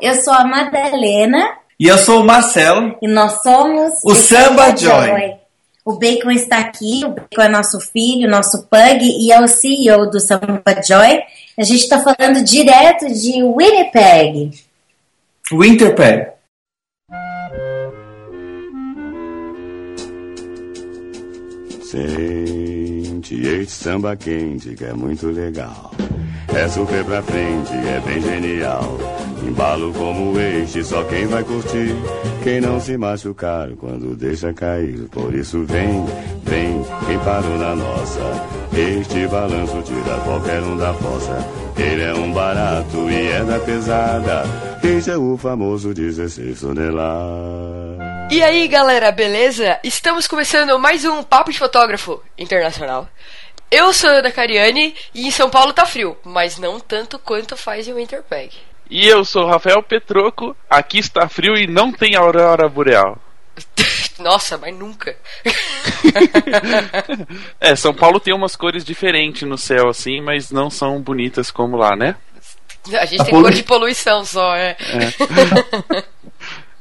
[0.00, 1.56] Eu sou a Madalena.
[1.78, 2.96] E eu sou o Marcelo.
[3.02, 5.08] E nós somos o, o Samba, Samba Joy.
[5.08, 5.34] Joy.
[5.84, 10.08] O Bacon está aqui, o Bacon é nosso filho, nosso pug, e é o CEO
[10.10, 11.20] do Samba Joy.
[11.58, 14.50] A gente está falando direto de Winnipeg.
[15.52, 16.32] Winterpeg.
[21.82, 25.92] Sente este samba quente que é muito legal.
[26.56, 28.96] É super pra frente, é bem genial.
[29.42, 31.94] Embalo como este, só quem vai curtir.
[32.44, 35.08] Quem não se machucar quando deixa cair.
[35.10, 36.06] Por isso vem,
[36.44, 38.20] vem, quem parou na nossa.
[38.72, 41.38] Este balanço tira qualquer um da fossa.
[41.76, 44.44] Ele é um barato e é da pesada.
[44.82, 48.04] Este é o famoso 16 toneladas.
[48.30, 49.78] E aí galera, beleza?
[49.82, 53.08] Estamos começando mais um Papo de Fotógrafo Internacional.
[53.74, 57.88] Eu sou Ana Cariani e em São Paulo tá frio, mas não tanto quanto faz
[57.88, 58.54] em Winterpeg.
[58.88, 63.18] E eu sou Rafael Petroco, aqui está frio e não tem aurora boreal.
[64.20, 65.16] Nossa, mas nunca.
[67.58, 71.76] é, São Paulo tem umas cores diferentes no céu, assim, mas não são bonitas como
[71.76, 72.14] lá, né?
[72.92, 74.76] A gente a tem cor de poluição só, é.
[74.78, 76.04] é.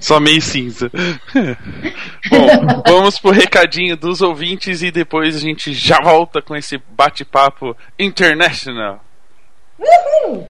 [0.04, 0.92] Só meio cinza.
[2.30, 7.74] Bom, vamos pro recadinho dos ouvintes e depois a gente já volta com esse bate-papo
[7.98, 9.02] international.
[9.80, 10.46] Uhul!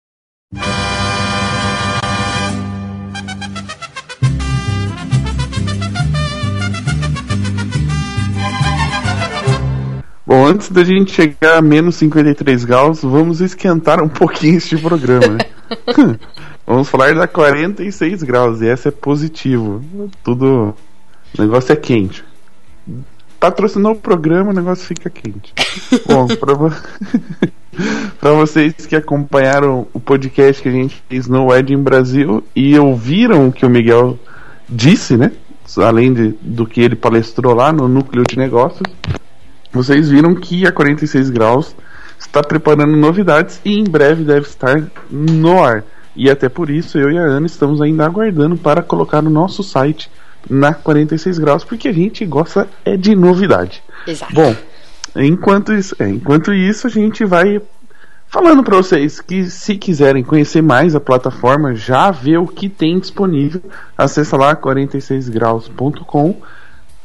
[10.30, 15.26] Bom, antes da gente chegar a menos 53 graus, vamos esquentar um pouquinho este programa.
[15.26, 15.40] Né?
[16.64, 19.82] vamos falar da 46 graus, e essa é positivo.
[20.22, 20.72] Tudo.
[21.36, 22.24] O negócio é quente.
[23.40, 25.52] Patrocinou o programa, o negócio fica quente.
[26.06, 26.54] Bom, pra,
[28.20, 33.48] pra vocês que acompanharam o podcast que a gente fez no Wedding Brasil e ouviram
[33.48, 34.16] o que o Miguel
[34.68, 35.32] disse, né?
[35.76, 38.84] Além de, do que ele palestrou lá no núcleo de negócios
[39.72, 41.75] vocês viram que a 46 graus
[42.19, 45.84] está preparando novidades e em breve deve estar no ar.
[46.14, 49.62] E até por isso eu e a Ana estamos ainda aguardando para colocar o nosso
[49.62, 50.10] site
[50.48, 53.82] na 46 graus, porque a gente gosta é de novidade.
[54.06, 54.34] Exato.
[54.34, 54.54] Bom,
[55.16, 57.60] enquanto isso, é, enquanto isso a gente vai
[58.26, 62.98] falando para vocês que se quiserem conhecer mais a plataforma, já vê o que tem
[62.98, 63.62] disponível,
[63.97, 66.41] acessa lá 46graus.com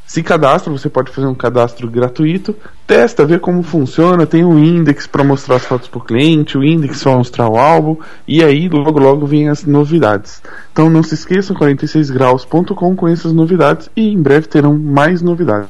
[0.05, 2.55] se cadastra, você pode fazer um cadastro gratuito,
[2.85, 6.63] testa, vê como funciona, tem um index para mostrar as fotos para o cliente, o
[6.63, 10.43] index para mostrar o álbum, e aí logo logo vem as novidades.
[10.71, 15.69] Então não se esqueçam, 46graus.com com essas novidades e em breve terão mais novidades.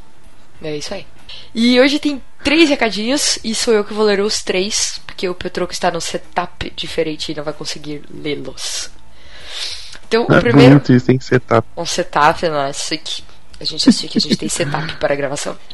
[0.62, 1.06] É isso aí.
[1.53, 5.34] E hoje tem três recadinhos e sou eu que vou ler os três, porque o
[5.34, 8.91] Petroco está no setup diferente e não vai conseguir lê-los.
[10.07, 10.79] Então, é, o primeiro.
[10.79, 11.68] Bonito tem setup.
[11.78, 13.24] Um setup, nossa, que
[13.65, 15.57] a gente assiste que a gente tem setup para a gravação.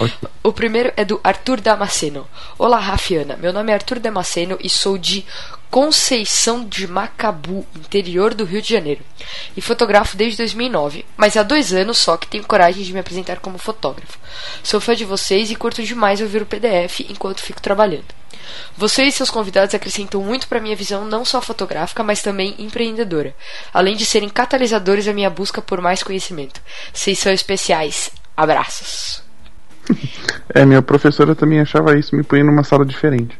[0.00, 0.08] Hum,
[0.42, 2.26] o primeiro é do Arthur Damasceno.
[2.58, 3.36] Olá, Rafiana.
[3.36, 5.24] Meu nome é Arthur Damasceno e sou de
[5.70, 9.02] Conceição de Macabu, interior do Rio de Janeiro.
[9.56, 13.40] E fotografo desde 2009, mas há dois anos só que tenho coragem de me apresentar
[13.40, 14.18] como fotógrafo.
[14.62, 18.19] Sou fã de vocês e curto demais ouvir o PDF enquanto fico trabalhando.
[18.76, 23.34] Você e seus convidados acrescentam muito para minha visão não só fotográfica, mas também empreendedora,
[23.72, 26.60] além de serem catalisadores da minha busca por mais conhecimento.
[26.92, 28.10] Vocês são especiais.
[28.36, 29.22] Abraços.
[30.52, 33.38] É, minha professora também achava isso, me punha numa sala diferente.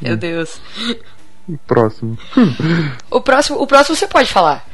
[0.00, 0.58] Meu Deus.
[1.66, 2.18] Próximo.
[3.10, 4.64] O próximo, o próximo você pode falar.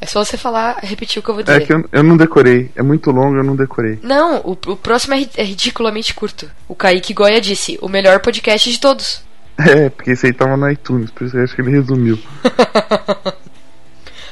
[0.00, 1.62] É só você falar, repetir o que eu vou dizer.
[1.62, 2.70] É que eu, eu não decorei.
[2.76, 3.98] É muito longo, eu não decorei.
[4.02, 6.48] Não, o, o próximo é, é ridiculamente curto.
[6.68, 9.26] O Kaique Goya disse: o melhor podcast de todos.
[9.58, 12.16] É, porque esse aí tava no iTunes, por isso eu acho que ele resumiu.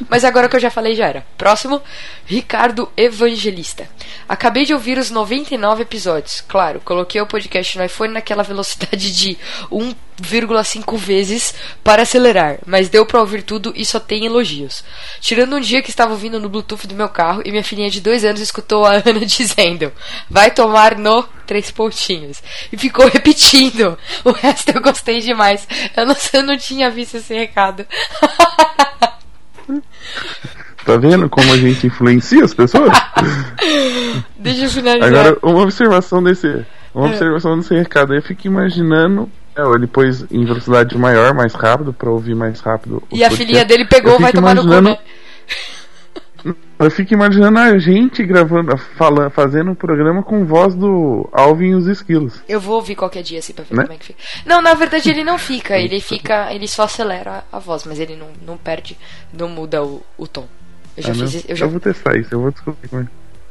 [0.09, 1.27] Mas agora que eu já falei, já era.
[1.37, 1.83] Próximo,
[2.27, 3.89] Ricardo Evangelista.
[4.29, 6.43] Acabei de ouvir os 99 episódios.
[6.47, 9.39] Claro, coloquei o podcast no iPhone naquela velocidade de
[9.71, 14.85] 1,5 vezes para acelerar, mas deu para ouvir tudo e só tem elogios.
[15.21, 18.01] Tirando um dia que estava ouvindo no Bluetooth do meu carro e minha filhinha de
[18.01, 19.93] dois anos escutou a Ana dizendo:
[20.29, 22.43] Vai tomar no três pontinhos.
[22.73, 23.97] E ficou repetindo.
[24.25, 25.67] O resto eu gostei demais.
[25.97, 27.87] Eu não, eu não tinha visto esse recado.
[30.85, 32.93] Tá vendo como a gente influencia as pessoas?
[34.39, 35.09] Deixa eu finalizar.
[35.09, 36.65] Agora, uma observação desse.
[36.95, 37.11] Uma é.
[37.11, 39.29] observação desse recado aí, eu fico imaginando.
[39.57, 43.03] É, ele pôs em velocidade maior, mais rápido, pra ouvir mais rápido.
[43.11, 44.99] E a filhinha dele pegou, vai tomar no cu, né?
[46.79, 51.75] Eu fico imaginando a gente gravando, falando, fazendo um programa com voz do Alvin e
[51.75, 52.43] os Esquilos.
[52.49, 53.83] Eu vou ouvir qualquer dia assim pra ver Né?
[53.85, 54.19] como é que fica.
[54.45, 56.53] Não, na verdade ele não fica, ele fica.
[56.53, 58.97] Ele só acelera a voz, mas ele não, não perde,
[59.33, 60.47] não muda o, o tom.
[60.97, 61.47] Eu já Ah, fiz isso.
[61.49, 63.07] Eu já, vou testar isso, eu vou descobrir como é.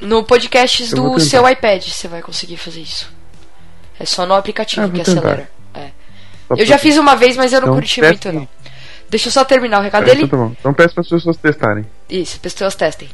[0.06, 3.12] no podcast Eu do seu iPad você vai conseguir fazer isso.
[4.00, 5.12] É só no aplicativo Ah, que tentar.
[5.12, 5.50] acelera.
[5.74, 5.80] É.
[6.48, 8.48] Só Eu pra- já fiz uma vez, mas eu não Então, curti muito não.
[9.10, 10.24] Deixa eu só terminar o recado É, dele.
[10.24, 10.56] então.
[10.60, 11.86] Então peço para as pessoas testarem.
[12.10, 13.08] Isso, pessoas testem.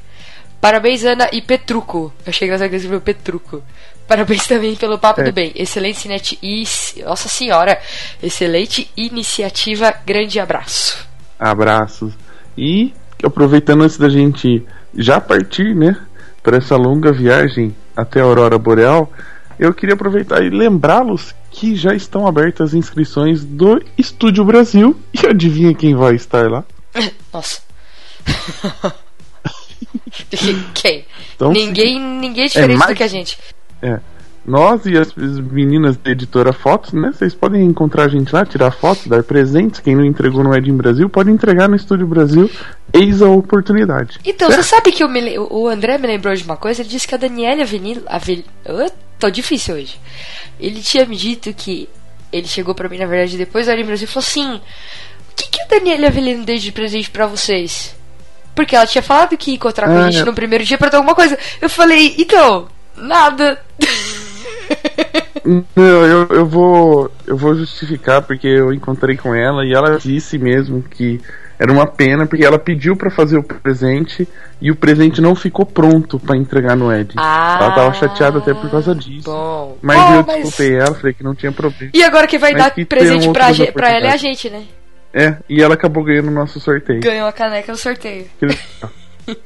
[0.59, 2.13] Parabéns, Ana e Petruco.
[2.25, 3.63] Eu achei engraçado que ele escreveu Petruco.
[4.07, 5.23] Parabéns também pelo Papo É.
[5.23, 5.51] do Bem.
[5.55, 6.37] Excelente net...
[6.41, 6.63] e-
[7.03, 7.79] Nossa senhora.
[8.21, 9.93] Excelente iniciativa.
[10.05, 11.07] Grande abraço.
[11.39, 12.13] Abraços.
[12.57, 14.65] E aproveitando antes da gente
[14.95, 15.95] já partir, né,
[16.43, 19.11] para essa longa viagem até a Aurora Boreal,
[19.59, 24.95] eu queria aproveitar e lembrá-los que já estão abertas as inscrições do Estúdio Brasil.
[25.13, 26.63] E adivinha quem vai estar lá?
[27.33, 27.61] Nossa.
[30.73, 31.05] Quem?
[31.35, 33.37] Então, ninguém, ninguém é diferente mais- do que a gente.
[33.81, 33.99] É.
[34.43, 37.11] Nós e as as meninas da editora Fotos, né?
[37.13, 39.79] Vocês podem encontrar a gente lá, tirar fotos, dar presentes.
[39.79, 42.49] Quem não entregou no Ed em Brasil pode entregar no Estúdio Brasil.
[42.91, 44.19] Eis a oportunidade.
[44.25, 46.81] Então, você sabe que me o André me lembrou de uma coisa?
[46.81, 48.01] Ele disse que a Daniela Avenil...
[48.07, 48.43] Avil...
[49.21, 49.99] Tô difícil hoje.
[50.59, 51.87] Ele tinha me dito que...
[52.33, 54.55] Ele chegou pra mim, na verdade, depois da Arim Brasil e falou assim...
[54.55, 57.95] O que, que a Daniela Avelino deu de presente pra vocês?
[58.55, 60.25] Porque ela tinha falado que ia encontrar com a gente é.
[60.25, 61.37] no primeiro dia pra dar alguma coisa.
[61.61, 63.61] Eu falei, então, nada.
[65.75, 70.37] Não, eu, eu vou eu vou justificar porque eu encontrei com ela e ela disse
[70.37, 71.21] mesmo que
[71.61, 74.27] era uma pena porque ela pediu pra fazer o presente
[74.59, 77.13] e o presente não ficou pronto pra entregar no Ed.
[77.15, 79.29] ela tava chateada até por causa disso.
[79.29, 79.77] Ah, Bom.
[79.79, 81.91] Mas Bom, eu mas- desculpei ela, falei que não tinha problema.
[81.93, 84.49] E agora quem vai Mas dar que presente tenham pra, pra ela é a gente,
[84.49, 84.63] né?
[85.13, 86.99] É, e ela acabou ganhando o nosso sorteio.
[87.01, 88.25] Ganhou a caneca no sorteio.
[88.39, 88.47] Que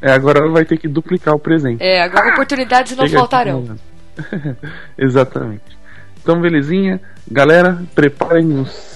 [0.00, 1.82] é, agora ela vai ter que duplicar o presente.
[1.82, 3.76] É, agora oportunidades não faltarão.
[4.96, 5.76] Exatamente.
[6.22, 7.00] Então, belezinha.
[7.30, 8.87] Galera, preparem os,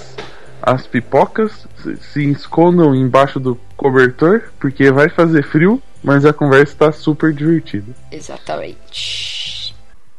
[0.62, 1.67] as pipocas.
[2.00, 7.93] Se, escondam embaixo do cobertor, porque vai fazer frio, mas a conversa está super divertida.
[8.11, 9.75] Exatamente.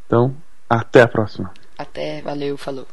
[0.06, 0.36] Então,
[0.68, 1.52] até a próxima.
[1.78, 2.86] Até, valeu, falou.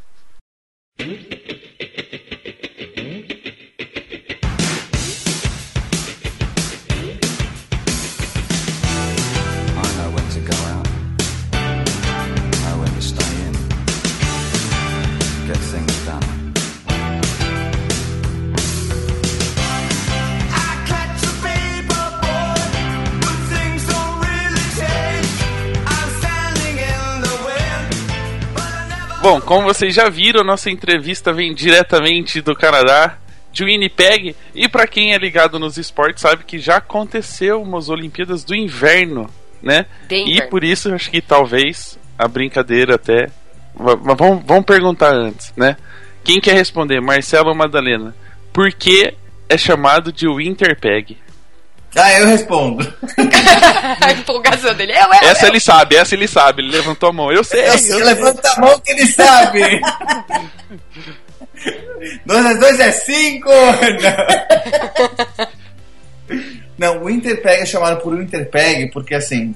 [29.22, 33.20] Bom, como vocês já viram, nossa entrevista vem diretamente do Canadá,
[33.52, 34.36] de Winnipeg.
[34.56, 39.30] E para quem é ligado nos esportes, sabe que já aconteceu umas Olimpíadas do Inverno,
[39.62, 39.86] né?
[40.08, 40.36] Denver.
[40.36, 43.30] E por isso acho que talvez a brincadeira até.
[43.78, 45.78] Mas vamos, vamos perguntar antes, né?
[46.24, 48.16] Quem quer responder, Marcelo ou Madalena?
[48.52, 49.14] Por que
[49.48, 51.16] é chamado de Winterpeg?
[51.96, 52.82] Ah, eu respondo.
[54.02, 54.94] a empolgação dele.
[54.94, 55.50] Eu, eu, Essa eu.
[55.50, 56.62] ele sabe, essa ele sabe.
[56.62, 57.32] Ele levantou a mão.
[57.32, 57.62] Eu sei.
[57.62, 58.04] Eu, eu sei.
[58.04, 59.82] levanta a mão que ele sabe.
[62.26, 63.50] dois mais dois é cinco.
[66.78, 66.96] Não.
[66.96, 69.54] Não, o Interpeg é chamado por Interpeg porque assim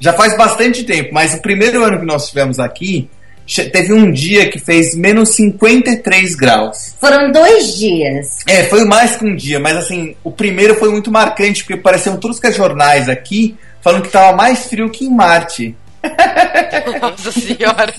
[0.00, 3.10] já faz bastante tempo, mas o primeiro ano que nós tivemos aqui
[3.56, 6.94] teve um dia que fez menos 53 graus.
[7.00, 8.38] Foram dois dias.
[8.46, 12.16] É, foi mais que um dia, mas assim, o primeiro foi muito marcante, porque pareciam
[12.16, 15.74] todos os jornais aqui falando que tava mais frio que em Marte.
[17.00, 17.92] Nossa senhora.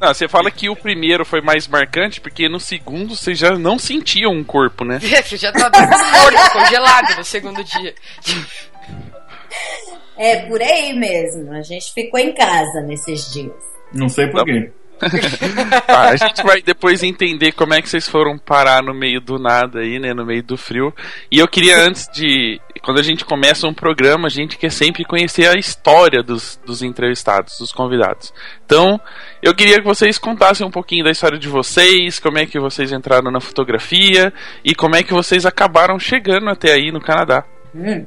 [0.00, 3.78] Não, você fala que o primeiro foi mais marcante porque no segundo você já não
[3.78, 5.00] sentia um corpo, né?
[5.02, 7.94] Você já tá morto, congelado no segundo dia.
[10.18, 11.52] É por aí mesmo.
[11.52, 13.54] A gente ficou em casa nesses dias.
[13.92, 14.70] Não sei Tá porquê.
[15.88, 19.38] Ah, a gente vai depois entender como é que vocês foram parar no meio do
[19.38, 20.12] nada aí, né?
[20.12, 20.92] No meio do frio.
[21.30, 22.60] E eu queria, antes de.
[22.82, 26.82] Quando a gente começa um programa, a gente quer sempre conhecer a história dos, dos
[26.82, 28.32] entrevistados, dos convidados.
[28.64, 29.00] Então,
[29.42, 32.92] eu queria que vocês contassem um pouquinho da história de vocês, como é que vocês
[32.92, 34.32] entraram na fotografia
[34.64, 37.44] e como é que vocês acabaram chegando até aí no Canadá.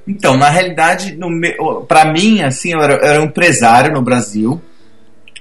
[0.08, 1.18] Então, na realidade,
[1.88, 4.62] para mim, assim, eu era, eu era um empresário no Brasil.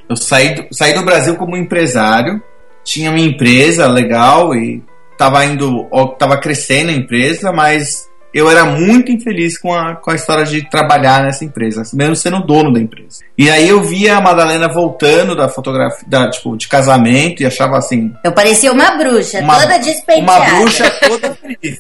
[0.09, 2.43] Eu saí do, saí do Brasil como empresário,
[2.85, 4.83] tinha minha empresa legal e
[5.17, 10.15] tava indo, tava crescendo a empresa, mas eu era muito infeliz com a, com a
[10.15, 13.21] história de trabalhar nessa empresa, mesmo sendo dono da empresa.
[13.37, 17.77] E aí eu via a Madalena voltando da fotografia, da, tipo, de casamento e achava
[17.77, 20.23] assim, Eu parecia uma bruxa, uma, toda despenteada.
[20.23, 21.79] uma bruxa toda feliz.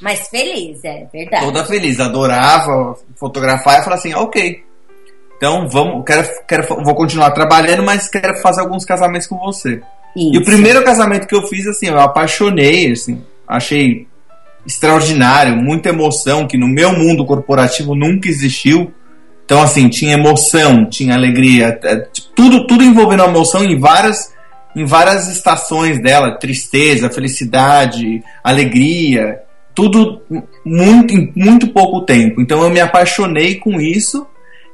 [0.00, 1.44] Mas feliz, é verdade.
[1.44, 4.62] toda feliz, adorava fotografar e falei assim, ok.
[5.36, 9.80] Então vamos, quero, quero, vou continuar trabalhando, mas quero fazer alguns casamentos com você.
[10.16, 10.44] E o Isso.
[10.44, 14.06] primeiro casamento que eu fiz, assim, eu apaixonei, assim, achei
[14.66, 18.92] extraordinário, muita emoção, que no meu mundo corporativo nunca existiu.
[19.44, 21.96] Então, assim, tinha emoção, tinha alegria, é,
[22.34, 24.34] tudo, tudo envolvendo a emoção em várias,
[24.76, 29.40] em várias estações dela, tristeza, felicidade, alegria,
[29.78, 30.20] tudo
[30.64, 32.40] muito, em muito pouco tempo.
[32.40, 34.26] Então eu me apaixonei com isso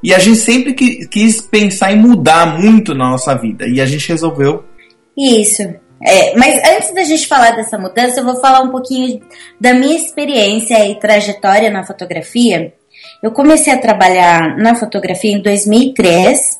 [0.02, 3.66] e a gente sempre qui- quis pensar em mudar muito na nossa vida.
[3.68, 4.64] E a gente resolveu
[5.14, 5.62] Isso.
[6.02, 9.20] É, mas antes da gente falar dessa mudança, eu vou falar um pouquinho
[9.60, 12.72] da minha experiência e trajetória na fotografia.
[13.22, 16.58] Eu comecei a trabalhar na fotografia em 2003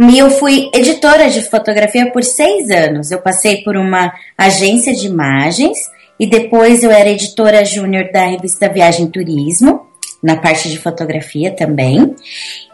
[0.00, 3.10] e eu fui editora de fotografia por seis anos.
[3.10, 5.76] Eu passei por uma agência de imagens
[6.18, 9.86] e depois eu era editora júnior da revista Viagem Turismo,
[10.22, 12.14] na parte de fotografia também.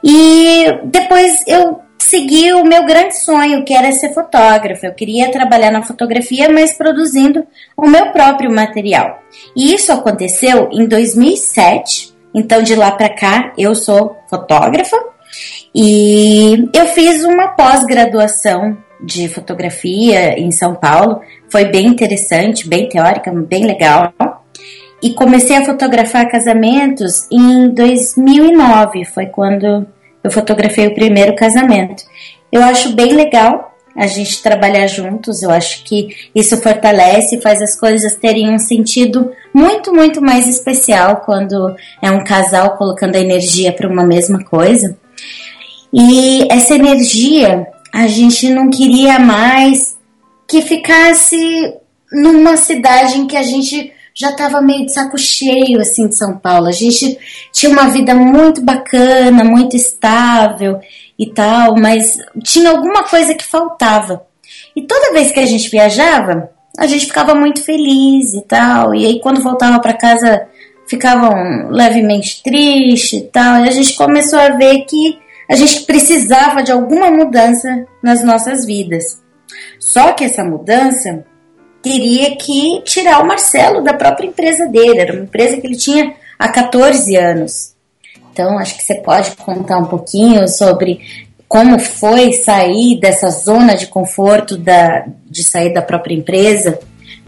[0.04, 4.86] E depois eu segui o meu grande sonho, que era ser fotógrafa.
[4.86, 9.20] Eu queria trabalhar na fotografia, mas produzindo o meu próprio material.
[9.56, 12.14] E isso aconteceu em 2007.
[12.34, 14.96] Então de lá para cá eu sou fotógrafa
[15.74, 21.20] e eu fiz uma pós-graduação de fotografia em São Paulo.
[21.48, 24.12] Foi bem interessante, bem teórica, bem legal.
[25.02, 29.04] E comecei a fotografar casamentos em 2009.
[29.06, 29.86] Foi quando
[30.22, 32.02] eu fotografei o primeiro casamento.
[32.52, 35.42] Eu acho bem legal a gente trabalhar juntos.
[35.42, 40.46] Eu acho que isso fortalece e faz as coisas terem um sentido muito, muito mais
[40.46, 44.96] especial quando é um casal colocando a energia para uma mesma coisa.
[45.92, 49.96] E essa energia a gente não queria mais
[50.48, 51.74] que ficasse
[52.12, 56.36] numa cidade em que a gente já estava meio de saco cheio assim de São
[56.36, 56.66] Paulo.
[56.66, 57.18] A gente
[57.52, 60.80] tinha uma vida muito bacana, muito estável
[61.18, 64.26] e tal, mas tinha alguma coisa que faltava.
[64.74, 68.94] E toda vez que a gente viajava, a gente ficava muito feliz e tal.
[68.94, 70.46] E aí quando voltava para casa,
[70.88, 73.64] ficavam levemente triste e tal.
[73.64, 75.18] E a gente começou a ver que
[75.50, 79.20] a gente precisava de alguma mudança nas nossas vidas.
[79.80, 81.24] Só que essa mudança
[81.82, 85.00] teria que tirar o Marcelo da própria empresa dele.
[85.00, 87.74] Era uma empresa que ele tinha há 14 anos.
[88.32, 91.00] Então, acho que você pode contar um pouquinho sobre
[91.48, 96.78] como foi sair dessa zona de conforto da, de sair da própria empresa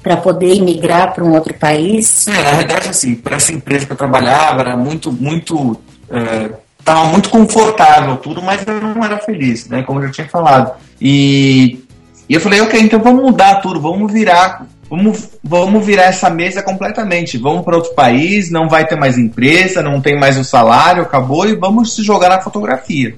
[0.00, 2.28] para poder migrar para um outro país.
[2.28, 5.76] É, na verdade, assim, para essa empresa que eu trabalhava, era muito, muito.
[6.08, 6.50] É,
[6.84, 9.82] tava muito confortável tudo, mas eu não era feliz, né?
[9.82, 10.72] Como eu já tinha falado.
[11.00, 11.84] E,
[12.28, 14.66] e eu falei, ok, então vamos mudar tudo, vamos virar.
[14.88, 17.38] Vamos, vamos virar essa mesa completamente.
[17.38, 21.48] Vamos para outro país, não vai ter mais empresa, não tem mais o salário, acabou,
[21.48, 23.14] e vamos se jogar na fotografia.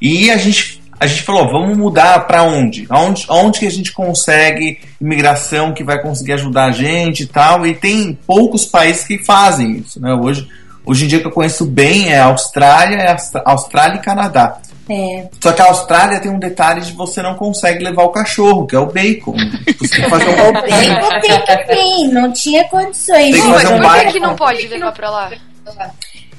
[0.00, 2.84] E a gente, a gente falou, vamos mudar para onde?
[2.88, 7.64] Aonde, aonde que a gente consegue imigração que vai conseguir ajudar a gente e tal?
[7.64, 10.12] E tem poucos países que fazem isso, né?
[10.14, 10.48] Hoje,
[10.84, 14.58] hoje em dia que eu conheço bem é a Austrália, é Austrália e Canadá.
[14.88, 18.66] É, Só que a Austrália tem um detalhe de você não consegue levar o cachorro,
[18.66, 19.34] que é o bacon.
[19.78, 23.32] Você tem que fazer o um, bacon tem que vir, não tinha condições.
[23.32, 25.30] Tem que Pô, fazer mas um por que, não pode levar pra lá?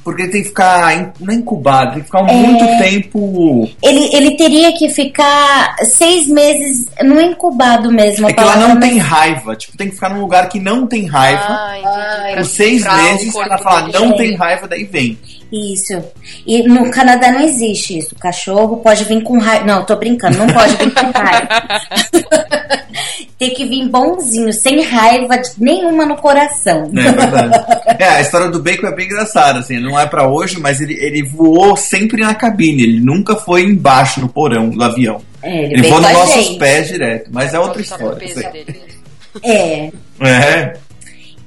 [0.06, 2.34] Porque ele tem que ficar não é incubado, tem que ficar É.
[2.34, 3.70] muito tempo.
[3.82, 8.28] Ele, ele teria que ficar seis meses no incubado mesmo.
[8.28, 9.56] a É que palavra não mais- tem raiva.
[9.56, 11.42] Tipo, tem que ficar num lugar que não tem raiva.
[11.50, 12.34] Ah, entendi.
[12.34, 15.18] Pra Por seis meses, ela fala, não tem raiva, daí vem.
[15.52, 15.94] Isso.
[16.46, 18.14] E no Canadá não existe isso.
[18.16, 19.66] O cachorro pode vir com raiva.
[19.66, 21.48] Não, tô brincando, não pode vir com raiva.
[23.38, 26.90] Tem que vir bonzinho, sem raiva de- nenhuma no coração.
[26.96, 27.66] É verdade.
[28.00, 30.94] é, a história do Bacon é bem engraçada, assim, não é pra hoje, mas ele,
[30.94, 35.22] ele voou sempre na cabine, ele nunca foi embaixo no porão do avião.
[35.44, 36.60] É, ele Ele com nos nossos gente.
[36.60, 38.26] pés direto, mas é outra o história.
[38.26, 38.50] assim.
[38.52, 38.82] dele.
[39.44, 39.92] É.
[40.22, 40.74] É.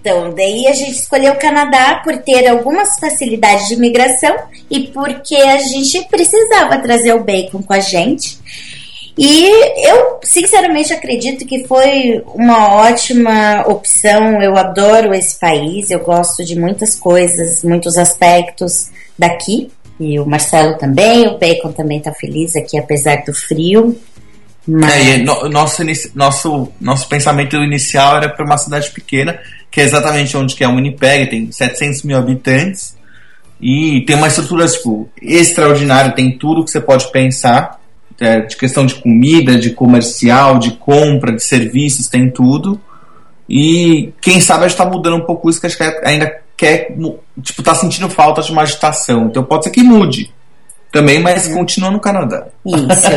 [0.00, 4.34] Então, daí a gente escolheu o Canadá por ter algumas facilidades de imigração
[4.70, 8.38] e porque a gente precisava trazer o bacon com a gente.
[9.20, 14.40] E eu, sinceramente, acredito que foi uma ótima opção.
[14.40, 19.72] Eu adoro esse país, eu gosto de muitas coisas, muitos aspectos daqui.
[19.98, 23.98] E o Marcelo também, o Bacon também tá feliz aqui, apesar do frio.
[24.64, 24.94] Mas...
[24.94, 25.82] É, no- nosso,
[26.14, 30.68] nosso, nosso pensamento inicial era para uma cidade pequena, que é exatamente onde que é
[30.68, 32.96] o Winnipeg, tem 700 mil habitantes,
[33.60, 37.77] e tem uma estrutura tipo, extraordinária, tem tudo que você pode pensar,
[38.20, 42.80] é, de questão de comida, de comercial, de compra, de serviços, tem tudo.
[43.48, 46.94] E quem sabe a gente tá mudando um pouco isso, que a gente ainda quer,
[47.42, 49.26] tipo, tá sentindo falta de uma agitação.
[49.26, 50.32] Então pode ser que mude
[50.90, 52.48] também, mas continua no Canadá.
[52.66, 53.08] Isso.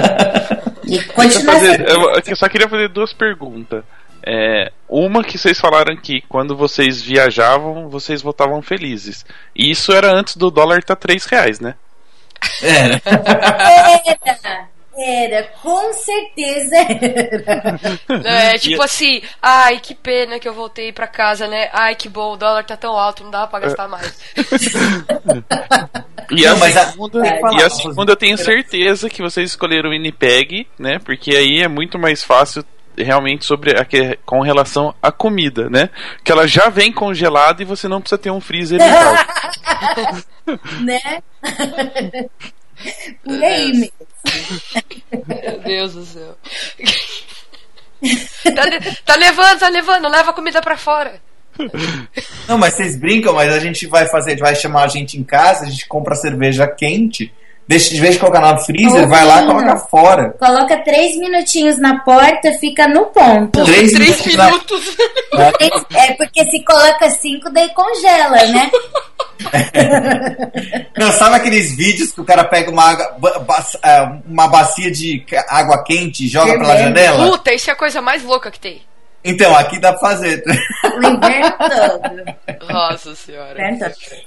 [0.86, 3.84] E continua fazer- eu, eu só queria fazer duas perguntas.
[4.24, 9.25] É, uma que vocês falaram que quando vocês viajavam, vocês voltavam felizes.
[9.55, 11.74] E isso era antes do dólar estar tá 3 reais, né?
[12.62, 13.01] É,
[14.98, 17.79] Era, com certeza era.
[18.53, 21.69] É, tipo assim, ai, que pena que eu voltei pra casa, né?
[21.71, 24.19] Ai, que bom, o dólar tá tão alto, não dá pra gastar mais.
[26.29, 29.89] E Não, a mas a- segunda, e a segunda eu tenho certeza que vocês escolheram
[29.89, 31.00] o Winnipeg, né?
[31.00, 32.63] Porque aí é muito mais fácil
[32.98, 35.89] realmente sobre a que- com relação à comida, né?
[36.24, 40.25] Que ela já vem congelada e você não precisa ter um freezer em casa.
[40.81, 41.00] né?
[43.23, 43.91] Por aí mesmo.
[45.27, 46.35] Meu Deus do céu.
[48.55, 48.63] tá,
[49.05, 51.21] tá levando, tá levando, leva a comida pra fora.
[52.47, 55.65] Não, mas vocês brincam, mas a gente vai fazer, vai chamar a gente em casa,
[55.65, 57.31] a gente compra cerveja quente,
[57.67, 60.29] deixa, de vez de colocar no freezer, vai lá e coloca fora.
[60.39, 63.63] Coloca três minutinhos na porta, fica no ponto.
[63.65, 64.97] Três Três minutos
[65.33, 65.51] na-
[66.00, 68.71] É porque se coloca cinco, daí congela, né?
[70.98, 72.93] Não, sabe aqueles vídeos que o cara pega uma,
[73.83, 77.29] é, uma bacia de água quente e joga pela janela?
[77.29, 78.81] Puta, isso é a coisa mais louca que tem.
[79.24, 80.43] Então, aqui dá pra fazer.
[80.83, 82.74] O inverno todo.
[82.74, 83.77] Nossa senhora.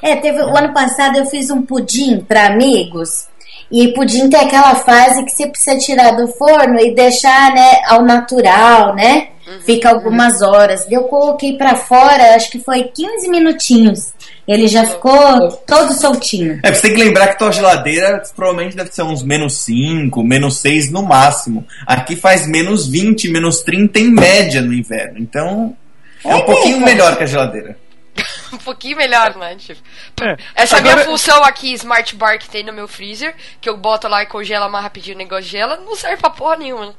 [0.02, 3.26] É, teve, o ano passado eu fiz um pudim para amigos.
[3.71, 8.02] E pudim tem aquela fase que você precisa tirar do forno e deixar, né, ao
[8.02, 9.28] natural, né?
[9.67, 10.87] Fica algumas horas.
[10.91, 14.13] Eu coloquei pra fora, acho que foi 15 minutinhos.
[14.49, 16.61] Ele já ficou todo soltinho.
[16.63, 20.59] É, você tem que lembrar que tua geladeira provavelmente deve ser uns menos 5, menos
[20.59, 21.67] 6 no máximo.
[21.87, 25.19] Aqui faz menos 20, menos 30 em média no inverno.
[25.19, 25.77] Então,
[26.25, 26.87] é um É pouquinho mesmo?
[26.87, 27.79] melhor que a geladeira.
[28.53, 29.57] Um pouquinho melhor, né?
[29.57, 29.81] Tipo,
[30.23, 30.37] É.
[30.55, 34.07] Essa Agora- minha função aqui, Smart Bar, que tem no meu freezer, que eu boto
[34.07, 36.87] lá e congela mais rapidinho o negócio gela, não serve pra porra nenhuma.
[36.87, 36.93] né?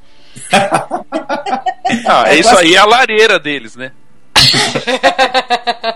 [2.08, 3.92] Ah, isso aí é a lareira deles, né?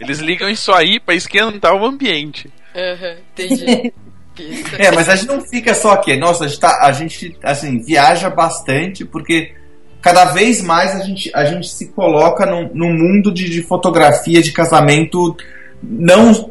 [0.00, 2.50] Eles ligam isso aí pra esquentar o ambiente.
[2.74, 3.92] Aham, entendi.
[4.38, 4.76] Isso.
[4.78, 6.16] É, mas a gente não fica só aqui.
[6.16, 9.52] Nossa, a gente, tá, a gente assim, viaja bastante porque
[10.00, 14.40] cada vez mais a gente, a gente se coloca num, num mundo de, de fotografia
[14.40, 15.36] de casamento.
[15.82, 16.50] Não,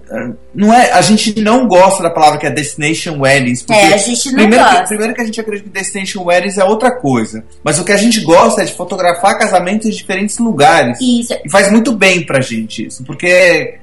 [0.56, 3.62] não é, a gente não gosta da palavra que é destination weddings.
[3.62, 4.82] porque É, a gente não primeiro gosta.
[4.82, 7.44] Que, primeiro que a gente acredita que destination weddings é outra coisa.
[7.64, 10.98] Mas o que a gente gosta é de fotografar casamentos em diferentes lugares.
[11.02, 11.34] Isso.
[11.44, 13.80] E faz muito bem pra gente isso, porque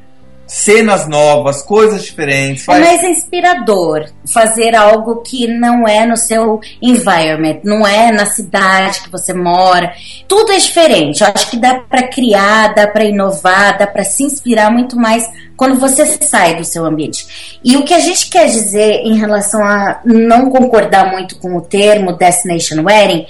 [0.47, 2.63] cenas novas, coisas diferentes.
[2.65, 2.81] É Faz...
[2.81, 9.11] mais inspirador fazer algo que não é no seu environment, não é na cidade que
[9.11, 9.93] você mora.
[10.29, 11.23] Tudo é diferente.
[11.23, 15.29] Eu acho que dá pra criar, dá pra inovar, dá pra se inspirar muito mais
[15.57, 17.59] quando você sai do seu ambiente.
[17.63, 21.61] E o que a gente quer dizer em relação a não concordar muito com o
[21.61, 23.27] termo destination wedding,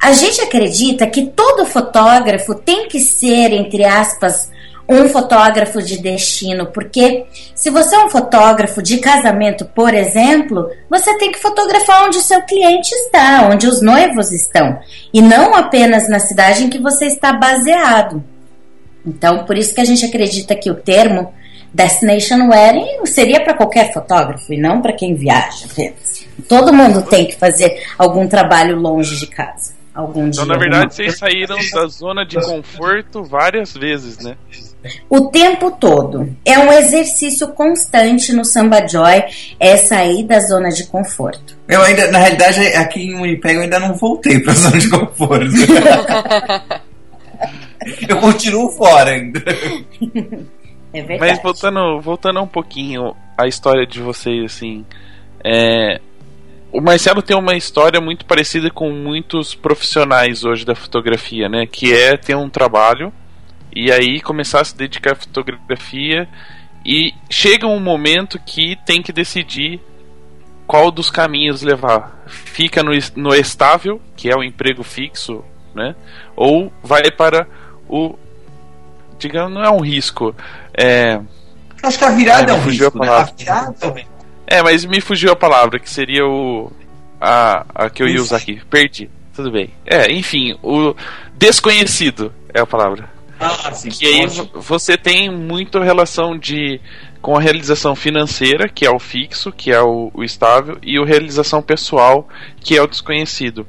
[0.00, 4.50] a gente acredita que todo fotógrafo tem que ser, entre aspas,
[4.88, 11.16] um fotógrafo de destino, porque se você é um fotógrafo de casamento, por exemplo, você
[11.16, 14.78] tem que fotografar onde o seu cliente está, onde os noivos estão,
[15.12, 18.22] e não apenas na cidade em que você está baseado.
[19.06, 21.32] Então, por isso que a gente acredita que o termo
[21.72, 25.66] Destination Wedding seria para qualquer fotógrafo e não para quem viaja.
[26.48, 29.74] Todo mundo tem que fazer algum trabalho longe de casa.
[29.94, 34.36] Algum Então, dia, na verdade, alguma vocês saíram da zona de conforto várias vezes, né?
[35.08, 36.34] O tempo todo.
[36.44, 39.24] É um exercício constante no Samba Joy,
[39.58, 41.56] é sair da zona de conforto.
[41.68, 45.50] Eu ainda, na realidade, aqui em Winnipeg eu ainda não voltei pra zona de conforto.
[48.08, 49.42] eu continuo fora ainda.
[50.92, 51.32] É verdade.
[51.32, 54.84] Mas voltando, voltando um pouquinho à história de vocês, assim.
[55.44, 56.00] é,
[56.74, 61.66] o Marcelo tem uma história muito parecida com muitos profissionais hoje da fotografia, né?
[61.66, 63.12] Que é ter um trabalho
[63.74, 66.28] e aí começar a se dedicar à fotografia
[66.84, 69.80] e chega um momento que tem que decidir
[70.66, 72.24] qual dos caminhos levar.
[72.26, 75.94] Fica no, no estável, que é o emprego fixo, né?
[76.36, 77.46] Ou vai para
[77.88, 78.16] o
[79.18, 80.34] digamos, não é um risco,
[80.76, 81.20] é
[81.84, 83.12] Acho que a virada Ai, é um me fugiu risco, a né?
[83.12, 84.14] A virada é um.
[84.46, 86.72] É, mas me fugiu a palavra, que seria o.
[87.20, 88.60] A, a que eu ia usar aqui.
[88.70, 89.10] Perdi.
[89.34, 89.70] Tudo bem.
[89.84, 90.94] É, enfim, o
[91.36, 93.08] desconhecido é a palavra.
[93.44, 93.90] Ah, sim.
[93.90, 94.50] Que aí ótimo.
[94.54, 96.80] você tem muito relação de
[97.20, 101.04] com a realização financeira, que é o fixo, que é o, o estável, e a
[101.06, 102.28] realização pessoal,
[102.60, 103.66] que é o desconhecido.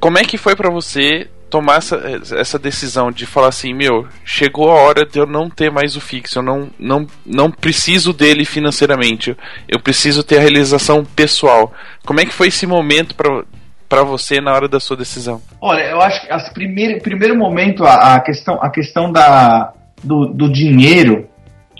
[0.00, 1.96] Como é que foi pra você tomar essa,
[2.32, 6.00] essa decisão de falar assim, meu, chegou a hora de eu não ter mais o
[6.00, 9.36] fixo, eu não, não, não preciso dele financeiramente,
[9.68, 11.72] eu, preciso ter a realização pessoal.
[12.04, 13.44] Como é que foi esse momento pra
[13.94, 15.40] para você na hora da sua decisão?
[15.60, 20.26] Olha, eu acho que as primeiro, primeiro momento a, a questão, a questão da, do,
[20.26, 21.28] do dinheiro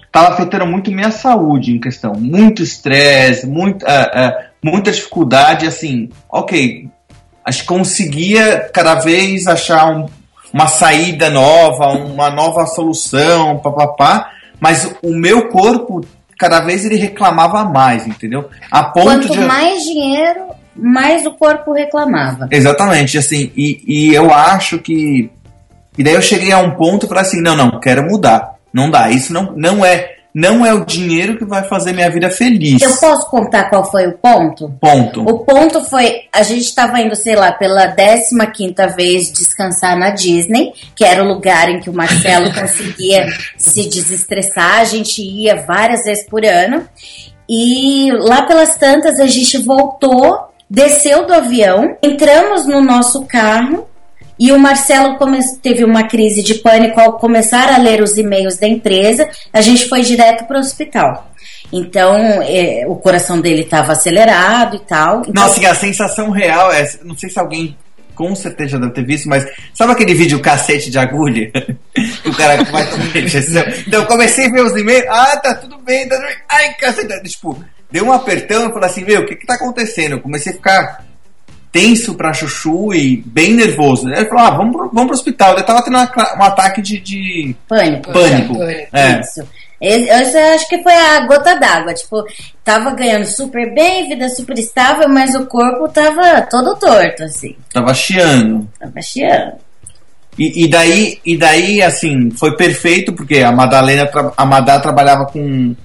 [0.06, 2.12] estava afetando muito minha saúde em questão.
[2.14, 6.88] Muito estresse, muito, é, é, muita dificuldade, assim, ok,
[7.44, 10.06] acho que conseguia cada vez achar um-
[10.52, 16.00] uma saída nova, uma nova solução, papapá, mas o meu corpo,
[16.38, 18.48] cada vez ele reclamava mais, entendeu?
[18.70, 19.38] A ponto Quanto de...
[19.40, 20.46] mais dinheiro,
[20.76, 22.48] mais o corpo reclamava.
[22.50, 25.30] Exatamente, assim, e, e eu acho que.
[25.96, 28.54] E daí eu cheguei a um ponto e falei assim, não, não, quero mudar.
[28.72, 29.08] Não dá.
[29.10, 30.14] Isso não, não é.
[30.34, 32.82] Não é o dinheiro que vai fazer minha vida feliz.
[32.82, 34.68] Eu posso contar qual foi o ponto?
[34.80, 35.20] Ponto.
[35.20, 40.72] O ponto foi, a gente estava indo, sei lá, pela 15 vez descansar na Disney,
[40.96, 44.80] que era o lugar em que o Marcelo conseguia se desestressar.
[44.80, 46.84] A gente ia várias vezes por ano.
[47.48, 53.88] E lá pelas tantas a gente voltou, desceu do avião, entramos no nosso carro
[54.38, 55.16] e o Marcelo
[55.62, 59.28] teve uma crise de pânico ao começar a ler os e-mails da empresa.
[59.52, 61.30] A gente foi direto para o hospital.
[61.72, 65.20] Então, é, o coração dele estava acelerado e tal.
[65.20, 66.88] Então, Não, assim, a sensação real é.
[67.04, 67.76] Não sei se alguém
[68.14, 71.50] com certeza deve ter visto, mas sabe aquele vídeo cacete de agulha?
[72.26, 72.84] O cara vai.
[73.86, 75.06] Então eu comecei a ver os e-mails.
[75.08, 76.36] Ah, tá tudo bem, tá tudo bem.
[76.48, 77.22] Ai, cacete.
[77.30, 80.12] Tipo, deu um apertão e falei assim: Meu, o que que tá acontecendo?
[80.16, 81.04] Eu comecei a ficar
[81.70, 84.08] tenso pra chuchu e bem nervoso.
[84.08, 85.56] Ele falou: Ah, vamos pro, vamos pro hospital.
[85.56, 86.98] Eu tava tendo uma um ataque de.
[86.98, 88.12] de pânico.
[88.12, 88.56] pânico.
[88.92, 89.20] É.
[89.20, 89.48] Isso.
[89.80, 91.94] Esse- Esse eu acho que foi a gota d'água.
[91.94, 92.24] Tipo,
[92.64, 97.54] tava ganhando super bem, vida super estável, mas o corpo tava todo torto, assim.
[97.72, 98.68] Tava chiando.
[98.80, 99.52] Tava chiando.
[100.36, 105.76] E, e daí, e daí, assim, foi perfeito, porque a Madalena, a Madá trabalhava com,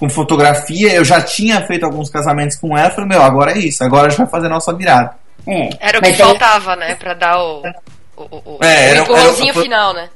[0.00, 3.84] com fotografia, eu já tinha feito alguns casamentos com ela, falei, meu, agora é isso,
[3.84, 5.12] agora a gente vai fazer a nossa virada.
[5.46, 5.68] É.
[5.78, 6.94] Era o que faltava, né?
[6.96, 7.62] Pra dar o,
[8.16, 10.08] o, o, o É, era- empurrãozinho era- final, né?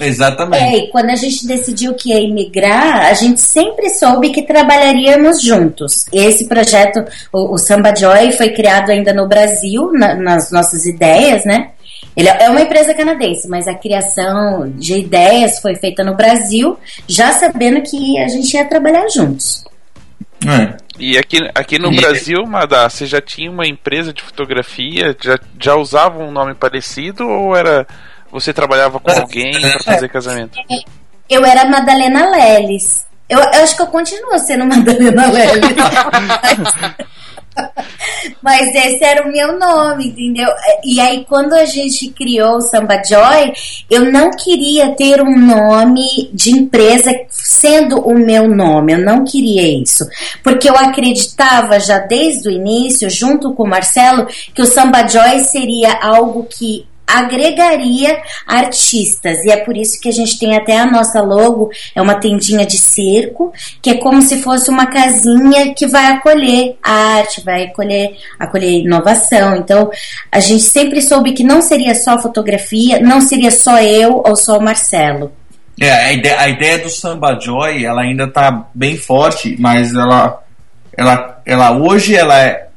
[0.00, 0.62] Exatamente.
[0.62, 5.42] É, e quando a gente decidiu que ia imigrar, a gente sempre soube que trabalharíamos
[5.42, 6.04] juntos.
[6.12, 11.44] Esse projeto, o, o Samba Joy, foi criado ainda no Brasil, na- nas nossas ideias,
[11.44, 11.70] né?
[12.18, 16.76] Ele é uma empresa canadense, mas a criação de ideias foi feita no Brasil,
[17.06, 19.64] já sabendo que a gente ia trabalhar juntos.
[20.44, 20.76] É.
[20.98, 25.16] E aqui, aqui no E- Brasil, Madá, você já tinha uma empresa de fotografia?
[25.22, 27.86] Já, já usava um nome parecido ou era
[28.32, 30.58] você trabalhava com alguém para fazer casamento?
[31.30, 33.06] Eu era Madalena Leles.
[33.28, 35.76] Eu, eu acho que eu continuo sendo Madalena Leles.
[38.42, 40.48] Mas esse era o meu nome, entendeu?
[40.84, 43.52] E aí, quando a gente criou o Samba Joy,
[43.90, 48.92] eu não queria ter um nome de empresa sendo o meu nome.
[48.92, 50.04] Eu não queria isso.
[50.42, 55.40] Porque eu acreditava já desde o início, junto com o Marcelo, que o Samba Joy
[55.40, 59.44] seria algo que agregaria artistas.
[59.44, 62.66] E é por isso que a gente tem até a nossa logo é uma tendinha
[62.66, 67.64] de cerco que é como se fosse uma casinha que vai acolher a arte vai
[67.64, 69.56] acolher acolher inovação.
[69.56, 69.90] Então
[70.30, 74.58] a gente sempre soube que não seria só fotografia não seria só eu ou só
[74.58, 75.32] o Marcelo.
[75.80, 80.42] É, a ideia, a ideia do Samba Joy, ela ainda tá bem forte, mas ela,
[80.96, 82.67] ela, ela hoje ela é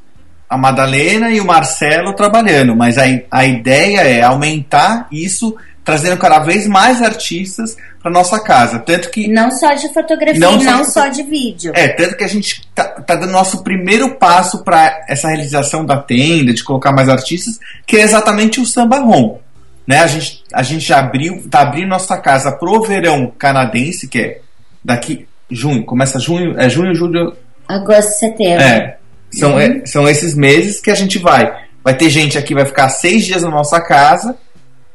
[0.51, 6.39] a Madalena e o Marcelo trabalhando, mas a, a ideia é aumentar isso, trazendo cada
[6.39, 10.81] vez mais artistas para nossa casa, tanto que não só de fotografia Não só não
[10.81, 14.61] de só de vídeo É, tanto que a gente tá, tá dando nosso primeiro passo
[14.61, 19.39] para essa realização da tenda, de colocar mais artistas, que é exatamente o samba rom.
[19.87, 19.99] Né?
[19.99, 24.41] A gente, a gente já abriu, tá abrindo nossa casa pro verão canadense, que é
[24.83, 27.37] daqui junho, começa junho, é junho, julho,
[27.69, 28.97] agosto setembro é.
[29.31, 31.51] São, é, são esses meses que a gente vai.
[31.83, 34.35] Vai ter gente aqui, vai ficar seis dias na nossa casa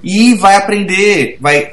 [0.02, 1.38] e vai aprender.
[1.40, 1.72] Vai,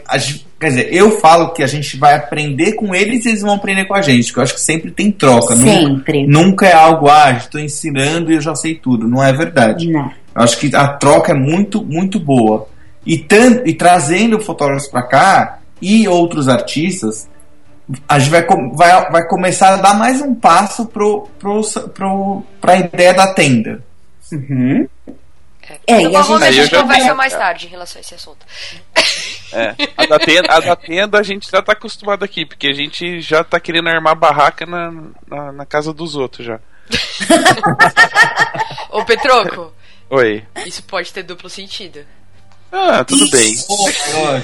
[0.60, 3.86] quer dizer, eu falo que a gente vai aprender com eles e eles vão aprender
[3.86, 5.56] com a gente, que eu acho que sempre tem troca.
[5.56, 9.08] Nunca, sempre nunca é algo, ah, estou ensinando e eu já sei tudo.
[9.08, 9.92] Não é verdade.
[9.92, 12.68] não Eu acho que a troca é muito, muito boa.
[13.06, 13.26] E,
[13.66, 17.28] e trazendo fotógrafos para cá e outros artistas,
[18.08, 21.62] a gente vai, vai, vai começar a dar mais um passo pro, pro,
[21.94, 23.84] pro, pra ideia da tenda.
[24.32, 24.88] Uhum.
[25.88, 28.02] É, então, e a gente- a gente já conversa tenho- mais tarde em relação a
[28.02, 28.46] esse assunto.
[29.54, 29.76] É.
[29.98, 33.22] A da, tenda, a da tenda a gente já tá acostumado aqui, porque a gente
[33.22, 34.92] já tá querendo armar barraca na,
[35.28, 36.60] na, na casa dos outros já.
[38.90, 39.74] Ô, Petroco,
[40.10, 40.44] Oi.
[40.66, 42.00] isso pode ter duplo sentido.
[42.72, 43.56] Ah, tudo bem.
[43.70, 43.86] Oh,
[44.18, 44.42] oh,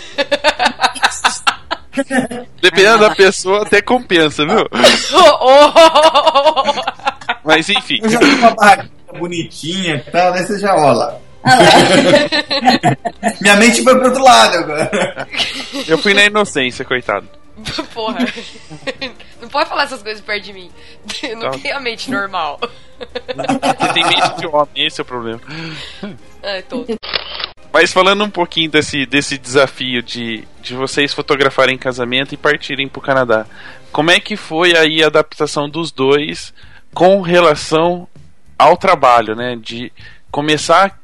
[2.62, 4.68] Dependendo da pessoa, até compensa, viu?
[7.44, 8.00] Mas enfim.
[8.04, 11.16] eu já tenho uma barraquinha bonitinha e tal, daí você já olha.
[13.42, 15.28] Minha mente foi pro outro lado agora.
[15.88, 17.28] Eu fui na inocência, coitado.
[17.94, 18.20] Porra.
[19.42, 20.72] Não pode falar essas coisas perto de mim.
[21.24, 21.58] Eu não Tá.
[21.60, 22.60] tenho a mente normal.
[23.00, 25.42] Você tem mente de homem, esse é o problema.
[26.44, 26.96] Ai, tonto.
[27.72, 33.02] Mas falando um pouquinho desse, desse desafio de, de vocês fotografarem casamento e partirem pro
[33.02, 33.46] Canadá.
[33.92, 36.54] Como é que foi aí a adaptação dos dois
[36.94, 38.08] com relação
[38.58, 39.56] ao trabalho, né?
[39.56, 39.92] De
[40.32, 41.00] começar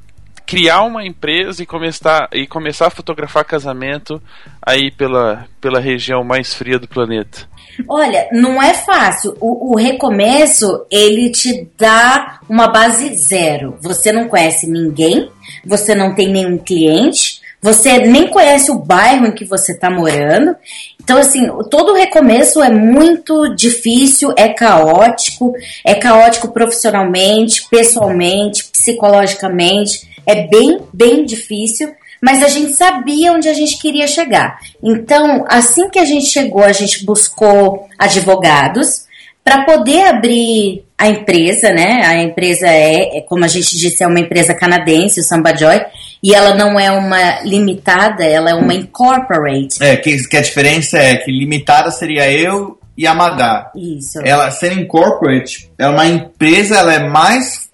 [0.46, 4.22] criar uma empresa e começar, e começar a fotografar casamento
[4.62, 7.48] aí pela, pela região mais fria do planeta.
[7.88, 9.36] Olha, não é fácil.
[9.40, 13.78] O, o recomeço, ele te dá uma base zero.
[13.82, 15.30] Você não conhece ninguém,
[15.66, 20.56] você não tem nenhum cliente, você nem conhece o bairro em que você está morando.
[21.04, 25.52] Então, assim, todo recomeço é muito difícil, é caótico,
[25.84, 30.15] é caótico profissionalmente, pessoalmente, psicologicamente.
[30.26, 34.58] É bem, bem difícil mas a gente sabia onde a gente queria chegar.
[34.82, 39.06] Então, assim que a gente chegou, a gente buscou advogados
[39.44, 42.02] para poder abrir a empresa, né?
[42.04, 45.82] A empresa é, é, como a gente disse, é uma empresa canadense, o Samba Joy,
[46.24, 49.84] e ela não é uma limitada, ela é uma incorporate.
[49.84, 53.72] É, que, que a diferença é que limitada seria eu e a Madá.
[53.76, 54.20] Isso.
[54.24, 57.65] Ela sendo incorporate, é uma empresa, ela é mais.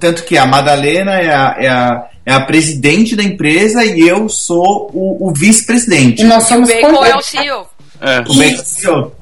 [0.00, 4.28] Tanto que a Madalena é a, é a, é a presidente da empresa e eu
[4.28, 6.22] sou o, o vice-presidente.
[6.22, 7.26] E nós somos Bacon é o contratados.
[7.26, 7.66] CEO.
[8.00, 8.20] É.
[8.20, 9.20] O Beto CEO.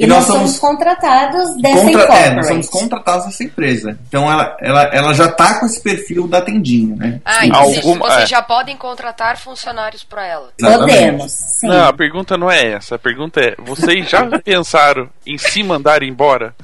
[0.00, 3.98] E nós somos contratados dessa contra- é, nós somos contratados dessa empresa.
[4.06, 7.20] Então ela, ela, ela já tá com esse perfil da tendinha, né?
[7.24, 7.46] Ah, Sim.
[7.48, 8.26] então vocês, Alguma- vocês é.
[8.26, 10.50] já podem contratar funcionários pra ela.
[10.56, 10.92] Exatamente.
[10.98, 11.66] Podemos, sim.
[11.66, 12.94] Não, a pergunta não é essa.
[12.94, 16.54] A pergunta é: vocês já pensaram em se mandar embora?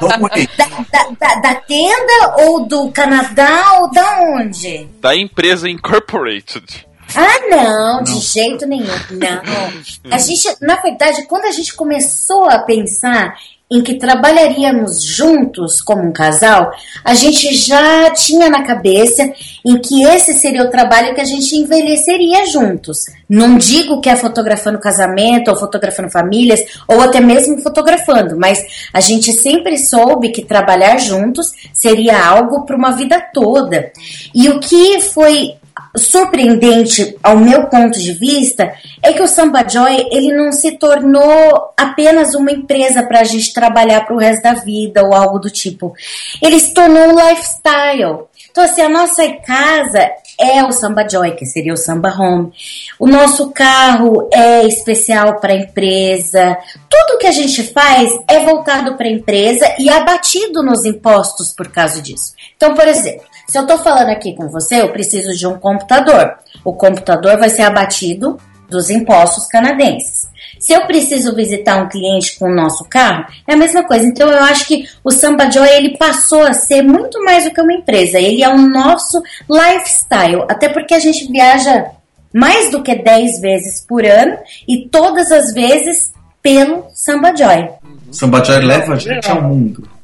[0.00, 4.88] Da, da- da- da tenda ou do Canadá ou da onde?
[5.00, 6.86] Da empresa Incorporated.
[7.14, 8.86] Ah, não, de jeito nenhum.
[9.10, 9.42] Não.
[10.12, 13.34] A gente, na verdade, quando a gente começou a pensar
[13.68, 16.70] em que trabalharíamos juntos como um casal,
[17.04, 19.28] a gente já tinha na cabeça
[19.64, 23.06] em que esse seria o trabalho que a gente envelheceria juntos.
[23.28, 29.00] Não digo que é fotografando casamento ou fotografando famílias ou até mesmo fotografando, mas a
[29.00, 33.90] gente sempre soube que trabalhar juntos seria algo para uma vida toda.
[34.32, 35.56] E o que foi
[35.96, 41.72] surpreendente ao meu ponto de vista é que o Samba Joy ele não se tornou
[41.76, 45.50] apenas uma empresa para a gente trabalhar para o resto da vida ou algo do
[45.50, 45.94] tipo.
[46.42, 48.24] Ele se tornou um lifestyle.
[48.50, 52.52] Então assim, a nossa casa é o Samba Joy, que seria o Samba Home.
[52.98, 56.56] O nosso carro é especial para a empresa.
[56.88, 61.68] Tudo que a gente faz é voltado para a empresa e abatido nos impostos por
[61.68, 62.34] causa disso.
[62.56, 66.34] Então, por exemplo, se eu estou falando aqui com você, eu preciso de um computador.
[66.64, 70.28] O computador vai ser abatido dos impostos canadenses.
[70.58, 74.04] Se eu preciso visitar um cliente com o nosso carro, é a mesma coisa.
[74.04, 77.60] Então eu acho que o Samba Joy ele passou a ser muito mais do que
[77.60, 78.18] uma empresa.
[78.18, 81.86] Ele é o nosso lifestyle, até porque a gente viaja
[82.34, 84.36] mais do que 10 vezes por ano
[84.68, 87.68] e todas as vezes pelo Samba Joy.
[88.10, 89.95] Samba Joy leva a gente ao mundo.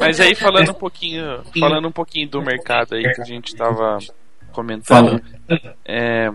[0.00, 3.98] Mas aí falando um pouquinho, falando um pouquinho do mercado aí que a gente tava
[3.98, 4.00] Fala.
[4.52, 5.22] comentando,
[5.84, 6.30] é,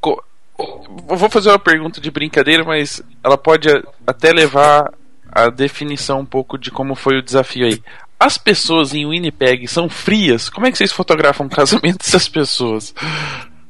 [0.00, 0.22] co-
[0.58, 3.68] eu vou fazer uma pergunta de brincadeira, mas ela pode
[4.06, 4.92] até levar
[5.30, 7.82] a definição um pouco de como foi o desafio aí.
[8.18, 10.48] As pessoas em Winnipeg são frias?
[10.48, 12.92] Como é que vocês fotografam o casamento dessas pessoas?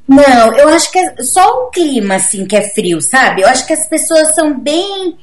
[0.09, 3.43] Não, eu acho que é só o clima, assim, que é frio, sabe?
[3.43, 5.19] Eu acho que as pessoas são bem.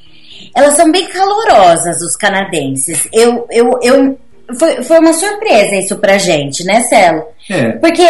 [0.54, 3.06] Elas são bem calorosas, os canadenses.
[3.12, 3.46] Eu.
[3.50, 4.18] eu, eu
[4.58, 7.24] foi, foi uma surpresa isso pra gente, né, Celo?
[7.50, 7.72] É.
[7.72, 8.06] Porque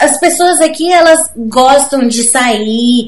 [0.00, 3.06] as pessoas aqui, elas gostam de sair.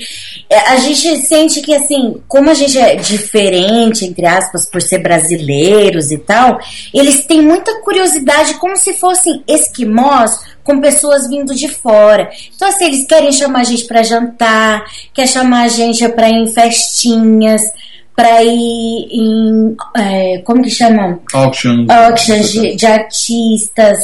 [0.48, 4.98] É, A gente sente que, assim, como a gente é diferente, entre aspas, por ser
[4.98, 6.58] brasileiros e tal,
[6.92, 12.30] eles têm muita curiosidade, como se fossem esquimós com pessoas vindo de fora.
[12.54, 16.34] Então, assim, eles querem chamar a gente pra jantar, quer chamar a gente pra ir
[16.34, 17.62] em festinhas,
[18.20, 19.76] pra ir em.
[19.96, 21.20] é, como que chamam?
[21.32, 21.86] Auction.
[21.88, 23.98] auctions de, de artistas.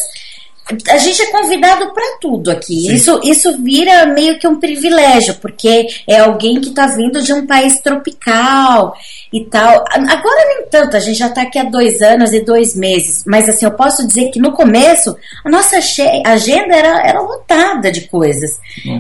[0.88, 2.74] A gente é convidado para tudo aqui.
[2.74, 2.94] Sim.
[2.94, 7.46] Isso, isso vira meio que um privilégio, porque é alguém que está vindo de um
[7.46, 8.96] país tropical
[9.32, 9.84] e tal.
[9.92, 13.22] Agora nem tanto, a gente já está aqui há dois anos e dois meses.
[13.24, 18.02] Mas assim, eu posso dizer que no começo a nossa agenda era, era lotada de
[18.08, 18.50] coisas.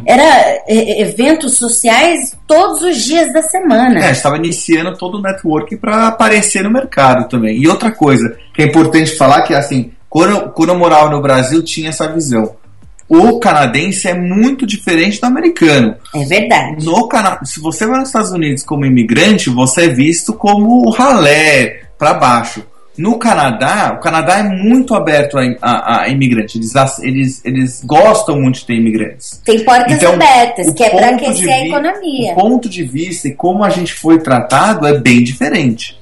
[0.06, 0.22] Era
[0.68, 4.06] é, eventos sociais todos os dias da semana.
[4.06, 7.56] É, estava iniciando todo o network para aparecer no mercado também.
[7.58, 11.62] E outra coisa que é importante falar que assim, quando, quando eu morava no Brasil
[11.62, 12.54] tinha essa visão.
[13.08, 15.94] O canadense é muito diferente do americano.
[16.14, 16.84] É verdade.
[16.84, 21.82] No Cana se você vai nos Estados Unidos como imigrante, você é visto como ralé
[21.98, 22.64] para baixo.
[22.98, 26.56] No Canadá, o Canadá é muito aberto a, a, a imigrante.
[26.58, 29.40] Eles, eles, eles gostam muito de ter imigrantes.
[29.44, 32.32] Tem portas Então, abertas, o que é para ponto de aquecer a economia.
[32.32, 35.96] O ponto de vista e como a gente foi tratado é bem diferente.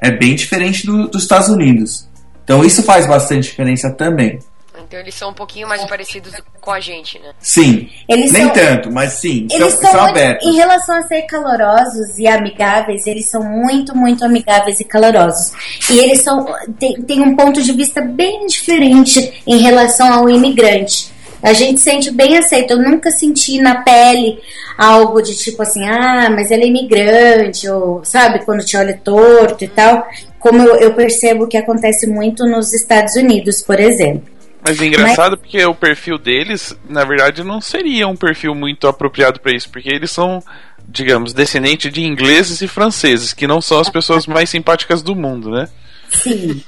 [0.00, 2.08] É bem diferente do- dos Estados Unidos.
[2.44, 4.38] Então isso faz bastante diferença também.
[4.84, 7.30] Então eles são um pouquinho mais parecidos com a gente, né?
[7.38, 7.88] Sim.
[8.08, 9.46] Eles Nem são- tanto, mas sim.
[9.50, 10.46] Eles são, são, são muito, abertos.
[10.48, 15.52] em relação a ser calorosos e amigáveis, eles são muito, muito amigáveis e calorosos.
[15.90, 16.46] E eles são
[16.78, 21.10] tem, tem um ponto de vista bem diferente em relação ao imigrante.
[21.42, 22.72] A gente sente bem aceito.
[22.72, 24.38] Eu nunca senti na pele
[24.78, 29.64] algo de tipo assim, ah, mas ele é imigrante, ou sabe, quando te olha torto
[29.64, 30.06] e tal.
[30.42, 34.30] Como eu, eu percebo que acontece muito nos Estados Unidos, por exemplo.
[34.64, 39.40] Mas é engraçado porque o perfil deles, na verdade, não seria um perfil muito apropriado
[39.40, 40.42] para isso, porque eles são,
[40.86, 45.50] digamos, descendentes de ingleses e franceses, que não são as pessoas mais simpáticas do mundo,
[45.50, 45.68] né?
[46.10, 46.62] Sim.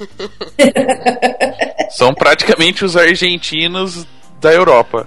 [1.90, 4.06] São praticamente os argentinos
[4.40, 5.06] da Europa.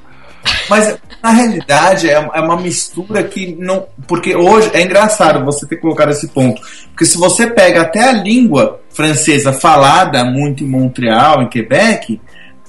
[0.70, 3.86] Mas na realidade é, é uma mistura que não.
[4.08, 6.62] Porque hoje é engraçado você ter colocado esse ponto.
[6.90, 12.22] Porque se você pega até a língua francesa falada muito em Montreal, em Quebec,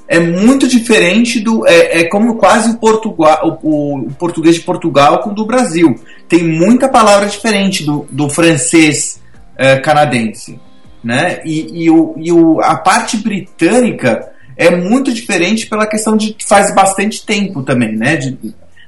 [0.08, 1.66] é muito diferente do.
[1.66, 5.94] É, é como quase o, Portugal, o, o português de Portugal com o do Brasil.
[6.28, 9.20] Tem muita palavra diferente do, do francês
[9.56, 10.58] eh, canadense.
[11.02, 11.40] Né?
[11.44, 16.46] E, e, o, e o, a parte britânica é muito diferente pela questão de que
[16.46, 18.16] faz bastante tempo também, né?
[18.16, 18.36] De,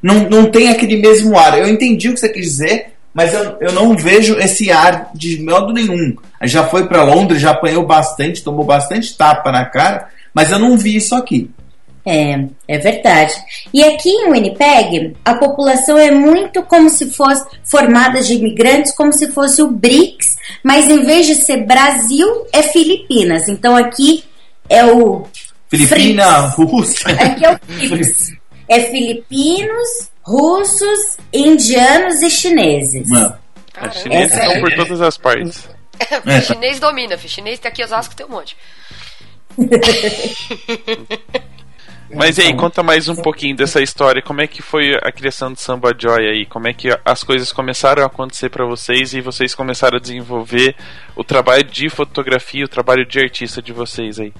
[0.02, 1.56] não, não tem aquele mesmo ar.
[1.56, 5.40] Eu entendi o que você quis dizer, mas eu, eu não vejo esse ar de
[5.42, 6.16] modo nenhum.
[6.42, 10.76] Já foi para Londres, já apanhou bastante, tomou bastante tapa na cara, mas eu não
[10.76, 11.48] vi isso aqui.
[12.04, 13.34] É, é verdade.
[13.72, 19.12] E aqui em Winnipeg, a população é muito como se fosse formada de imigrantes, como
[19.12, 23.48] se fosse o BRICS, mas em vez de ser Brasil, é Filipinas.
[23.48, 24.24] Então aqui
[24.68, 25.26] é o.
[25.70, 27.08] Filipina, Rússia.
[27.12, 28.32] Aqui é o BRICS.
[28.68, 33.08] É filipinos, russos, indianos e chineses.
[33.08, 33.36] Mano,
[33.88, 35.68] Os chineses estão por todas as partes.
[36.26, 36.40] É.
[36.40, 37.32] chinês domina, filho.
[37.32, 38.56] Chinês tem aqui Osasco tem um monte.
[42.12, 44.20] Mas e aí, conta mais um pouquinho dessa história.
[44.20, 46.44] Como é que foi a criação do Samba Joy aí?
[46.44, 50.74] Como é que as coisas começaram a acontecer para vocês e vocês começaram a desenvolver
[51.14, 54.32] o trabalho de fotografia, o trabalho de artista de vocês aí?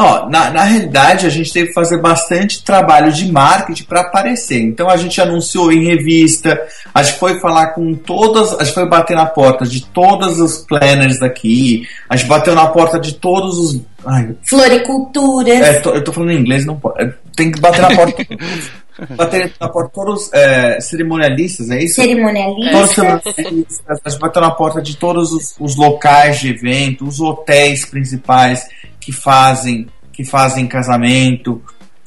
[0.00, 4.60] Ó, na, na realidade, a gente teve que fazer bastante trabalho de marketing para aparecer.
[4.62, 6.56] Então a gente anunciou em revista,
[6.94, 10.58] a gente foi falar com todas, a gente foi bater na porta de todos os
[10.58, 13.80] planners daqui, a gente bateu na porta de todos os.
[14.06, 15.60] Ai, Floriculturas.
[15.60, 17.02] é, tô- eu tô falando em inglês, não pode.
[17.02, 18.24] é, Tem que bater na porta.
[19.16, 21.96] bater na porta de todos é, cerimonialistas, é isso?
[21.96, 22.90] Todos cerimonialistas.
[23.34, 27.84] cerimonialistas, a gente bateu na porta de todos os, os locais de evento, os hotéis
[27.84, 28.66] principais
[29.00, 31.62] que fazem que fazem casamento,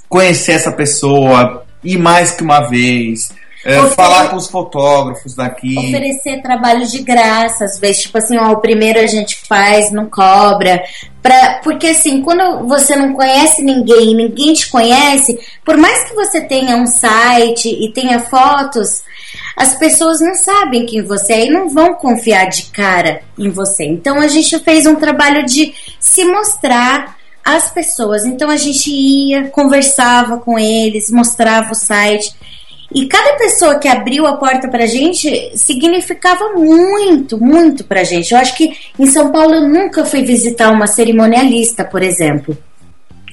[0.10, 3.32] conhecer essa pessoa, ir mais que uma vez,
[3.63, 5.77] é, Ofere- falar com os fotógrafos daqui.
[5.77, 10.08] oferecer trabalho de graça, às vezes, tipo assim, ó, o primeiro a gente faz, não
[10.10, 10.84] cobra.
[11.22, 16.42] Pra, porque assim, quando você não conhece ninguém, ninguém te conhece, por mais que você
[16.42, 19.04] tenha um site e tenha fotos,
[19.56, 23.86] as pessoas não sabem quem você é e não vão confiar de cara em você.
[23.86, 28.26] Então a gente fez um trabalho de se mostrar às pessoas.
[28.26, 32.34] Então a gente ia, conversava com eles, mostrava o site.
[32.93, 38.34] E cada pessoa que abriu a porta pra gente significava muito, muito pra gente.
[38.34, 42.58] Eu acho que em São Paulo eu nunca fui visitar uma cerimonialista, por exemplo.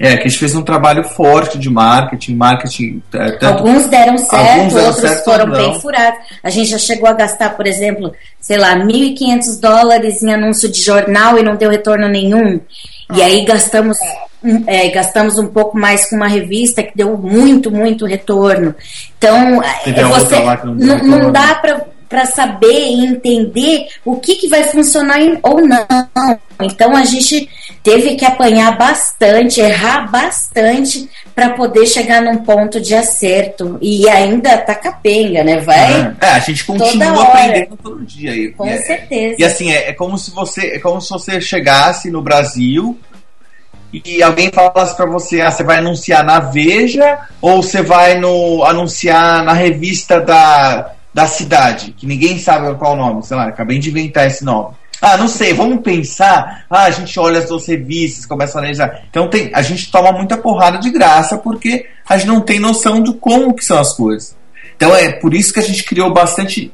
[0.00, 4.16] É, que a gente fez um trabalho forte de marketing, marketing é, tanto Alguns deram
[4.16, 5.56] certo, Alguns deram outros certo, foram não.
[5.56, 6.20] bem furados.
[6.40, 10.80] A gente já chegou a gastar, por exemplo, sei lá, 1.500 dólares em anúncio de
[10.80, 12.60] jornal e não deu retorno nenhum.
[13.14, 13.96] E aí gastamos,
[14.44, 18.74] um- é, gastamos um pouco mais com uma revista que deu muito, muito retorno.
[19.16, 24.48] Então, Teve é, você não não, dá pra para saber e entender o que, que
[24.48, 25.86] vai funcionar ou não.
[26.60, 27.48] Então a gente
[27.82, 33.78] teve que apanhar bastante, errar bastante para poder chegar num ponto de acerto.
[33.80, 35.58] E ainda tá capenga, né?
[35.58, 36.16] Vai.
[36.20, 38.34] É, a gente continua aprendendo todo dia.
[38.34, 39.36] E, Com é- certeza.
[39.38, 42.98] E assim, é, é como se você é como se você chegasse no Brasil
[43.92, 48.62] e alguém falasse pra você, ah, você vai anunciar na Veja ou você vai no
[48.64, 53.48] anunciar na revista da, da cidade, que ninguém sabe qual é o nome, sei lá,
[53.48, 54.76] acabei de inventar esse nome.
[55.02, 56.64] Ah, não sei, vamos pensar.
[56.70, 59.00] Ah, a gente olha as duas revistas, começa a analisar.
[59.10, 63.02] Então tem, a gente toma muita porrada de graça porque a gente não tem noção
[63.02, 64.36] de como que são as coisas.
[64.76, 66.70] Então é por isso que a gente criou bastante.